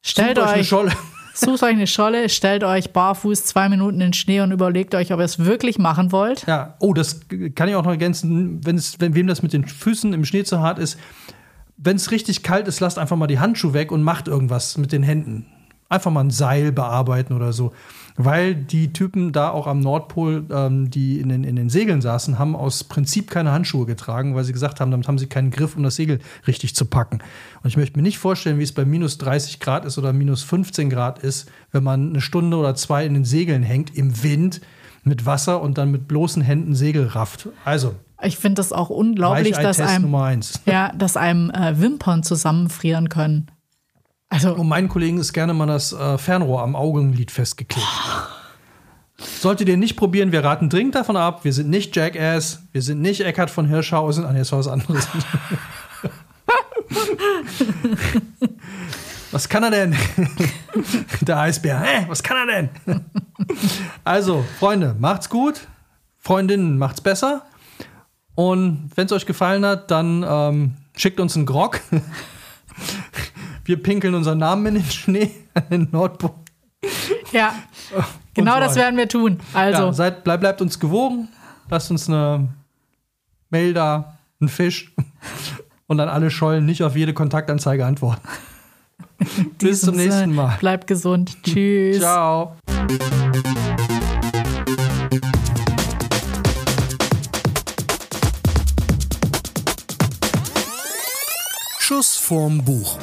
Stellt 0.02 0.36
sucht 0.36 0.46
euch 0.46 0.52
eine 0.52 0.60
euch, 0.60 0.68
Scholle. 0.68 0.92
sucht 1.34 1.62
euch 1.62 1.70
eine 1.70 1.86
Scholle, 1.86 2.28
stellt 2.28 2.64
euch 2.64 2.92
barfuß 2.92 3.46
zwei 3.46 3.70
Minuten 3.70 3.94
in 3.94 4.08
den 4.08 4.12
Schnee 4.12 4.42
und 4.42 4.52
überlegt 4.52 4.94
euch, 4.94 5.10
ob 5.10 5.20
ihr 5.20 5.24
es 5.24 5.38
wirklich 5.38 5.78
machen 5.78 6.12
wollt. 6.12 6.46
Ja, 6.46 6.74
oh, 6.80 6.92
das 6.92 7.20
kann 7.54 7.68
ich 7.70 7.74
auch 7.76 7.84
noch 7.84 7.90
ergänzen, 7.90 8.60
wenn 8.66 8.76
es, 8.76 9.00
wenn 9.00 9.14
wem 9.14 9.26
das 9.26 9.42
mit 9.42 9.54
den 9.54 9.66
Füßen 9.66 10.12
im 10.12 10.26
Schnee 10.26 10.44
zu 10.44 10.60
hart 10.60 10.78
ist. 10.78 10.98
Wenn 11.78 11.96
es 11.96 12.10
richtig 12.10 12.42
kalt 12.42 12.68
ist, 12.68 12.80
lasst 12.80 12.98
einfach 12.98 13.16
mal 13.16 13.26
die 13.26 13.38
Handschuhe 13.38 13.72
weg 13.72 13.90
und 13.90 14.02
macht 14.02 14.28
irgendwas 14.28 14.76
mit 14.76 14.92
den 14.92 15.02
Händen. 15.02 15.46
Einfach 15.94 16.10
mal 16.10 16.24
ein 16.24 16.30
Seil 16.30 16.72
bearbeiten 16.72 17.34
oder 17.34 17.52
so. 17.52 17.72
Weil 18.16 18.54
die 18.54 18.92
Typen 18.92 19.32
da 19.32 19.50
auch 19.50 19.66
am 19.66 19.80
Nordpol, 19.80 20.44
ähm, 20.50 20.90
die 20.90 21.20
in 21.20 21.28
den, 21.28 21.44
in 21.44 21.56
den 21.56 21.68
Segeln 21.68 22.00
saßen, 22.00 22.38
haben 22.38 22.56
aus 22.56 22.84
Prinzip 22.84 23.30
keine 23.30 23.52
Handschuhe 23.52 23.86
getragen, 23.86 24.34
weil 24.34 24.44
sie 24.44 24.52
gesagt 24.52 24.80
haben, 24.80 24.90
damit 24.90 25.08
haben 25.08 25.18
sie 25.18 25.26
keinen 25.26 25.50
Griff, 25.50 25.76
um 25.76 25.82
das 25.82 25.96
Segel 25.96 26.18
richtig 26.46 26.74
zu 26.74 26.84
packen. 26.84 27.20
Und 27.62 27.68
ich 27.68 27.76
möchte 27.76 27.96
mir 27.96 28.02
nicht 28.02 28.18
vorstellen, 28.18 28.58
wie 28.58 28.64
es 28.64 28.72
bei 28.72 28.84
minus 28.84 29.18
30 29.18 29.60
Grad 29.60 29.84
ist 29.84 29.98
oder 29.98 30.12
minus 30.12 30.42
15 30.42 30.90
Grad 30.90 31.20
ist, 31.20 31.48
wenn 31.70 31.84
man 31.84 32.10
eine 32.10 32.20
Stunde 32.20 32.56
oder 32.56 32.74
zwei 32.74 33.06
in 33.06 33.14
den 33.14 33.24
Segeln 33.24 33.62
hängt, 33.62 33.96
im 33.96 34.22
Wind, 34.22 34.60
mit 35.04 35.26
Wasser 35.26 35.60
und 35.60 35.78
dann 35.78 35.90
mit 35.90 36.08
bloßen 36.08 36.42
Händen 36.42 36.74
Segel 36.74 37.06
rafft. 37.06 37.48
Also, 37.64 37.94
Ich 38.22 38.38
finde 38.38 38.54
das 38.54 38.72
auch 38.72 38.90
unglaublich, 38.90 39.56
dass 39.56 39.80
einem, 39.80 40.40
ja, 40.66 40.92
dass 40.92 41.16
einem 41.16 41.50
äh, 41.50 41.78
Wimpern 41.80 42.22
zusammenfrieren 42.22 43.08
können. 43.08 43.48
Also, 44.34 44.52
Und 44.52 44.66
meinen 44.66 44.88
Kollegen 44.88 45.18
ist 45.18 45.32
gerne 45.32 45.54
mal 45.54 45.66
das 45.66 45.92
äh, 45.92 46.18
Fernrohr 46.18 46.64
am 46.64 46.74
Augenlid 46.74 47.30
festgeklebt. 47.30 47.86
Solltet 49.16 49.68
ihr 49.68 49.76
nicht 49.76 49.94
probieren, 49.94 50.32
wir 50.32 50.42
raten 50.42 50.68
dringend 50.68 50.96
davon 50.96 51.16
ab. 51.16 51.44
Wir 51.44 51.52
sind 51.52 51.70
nicht 51.70 51.94
Jackass, 51.94 52.64
wir 52.72 52.82
sind 52.82 53.00
nicht 53.00 53.20
Eckhard 53.20 53.48
von 53.48 53.68
Hirschhausen. 53.68 54.26
Nee, 54.32 54.40
das 54.40 54.50
war 54.50 54.58
was 54.58 54.66
anderes. 54.66 55.06
was 59.30 59.48
kann 59.48 59.62
er 59.62 59.70
denn? 59.70 59.96
Der 61.20 61.38
Eisbär. 61.38 61.78
Hä, 61.78 62.06
was 62.08 62.20
kann 62.20 62.36
er 62.36 62.46
denn? 62.56 62.70
also, 64.02 64.44
Freunde, 64.58 64.96
macht's 64.98 65.28
gut. 65.28 65.68
Freundinnen, 66.18 66.76
macht's 66.76 67.00
besser. 67.00 67.42
Und 68.34 68.90
wenn 68.96 69.06
es 69.06 69.12
euch 69.12 69.26
gefallen 69.26 69.64
hat, 69.64 69.92
dann 69.92 70.26
ähm, 70.28 70.74
schickt 70.96 71.20
uns 71.20 71.36
einen 71.36 71.46
Grog. 71.46 71.80
Wir 73.64 73.82
pinkeln 73.82 74.14
unseren 74.14 74.38
Namen 74.38 74.66
in 74.66 74.74
den 74.74 74.84
Schnee 74.90 75.30
an 75.54 75.62
den 75.70 75.88
Nordpol. 75.90 76.30
ja, 77.32 77.54
genau 78.34 78.54
so 78.54 78.60
das 78.60 78.76
werden 78.76 78.96
wir 78.96 79.08
tun. 79.08 79.40
Also, 79.54 79.84
Ja, 79.84 79.92
seid, 79.92 80.24
bleib, 80.24 80.40
bleibt 80.40 80.60
uns 80.60 80.78
gewogen. 80.78 81.28
Lasst 81.70 81.90
uns 81.90 82.08
eine 82.08 82.48
Mail 83.50 83.72
da, 83.72 84.18
einen 84.40 84.48
Fisch. 84.48 84.92
Und 85.86 86.00
an 86.00 86.08
alle 86.08 86.30
Schollen 86.30 86.64
nicht 86.64 86.82
auf 86.82 86.96
jede 86.96 87.12
Kontaktanzeige 87.12 87.84
antworten. 87.84 88.26
Bis 89.58 89.82
zum 89.82 89.96
nächsten 89.96 90.34
Mal. 90.34 90.56
Bleibt 90.58 90.86
gesund. 90.86 91.36
Tschüss. 91.42 91.98
Ciao. 91.98 92.56
Schuss 101.78 102.16
vorm 102.16 102.64
Buch. 102.64 102.98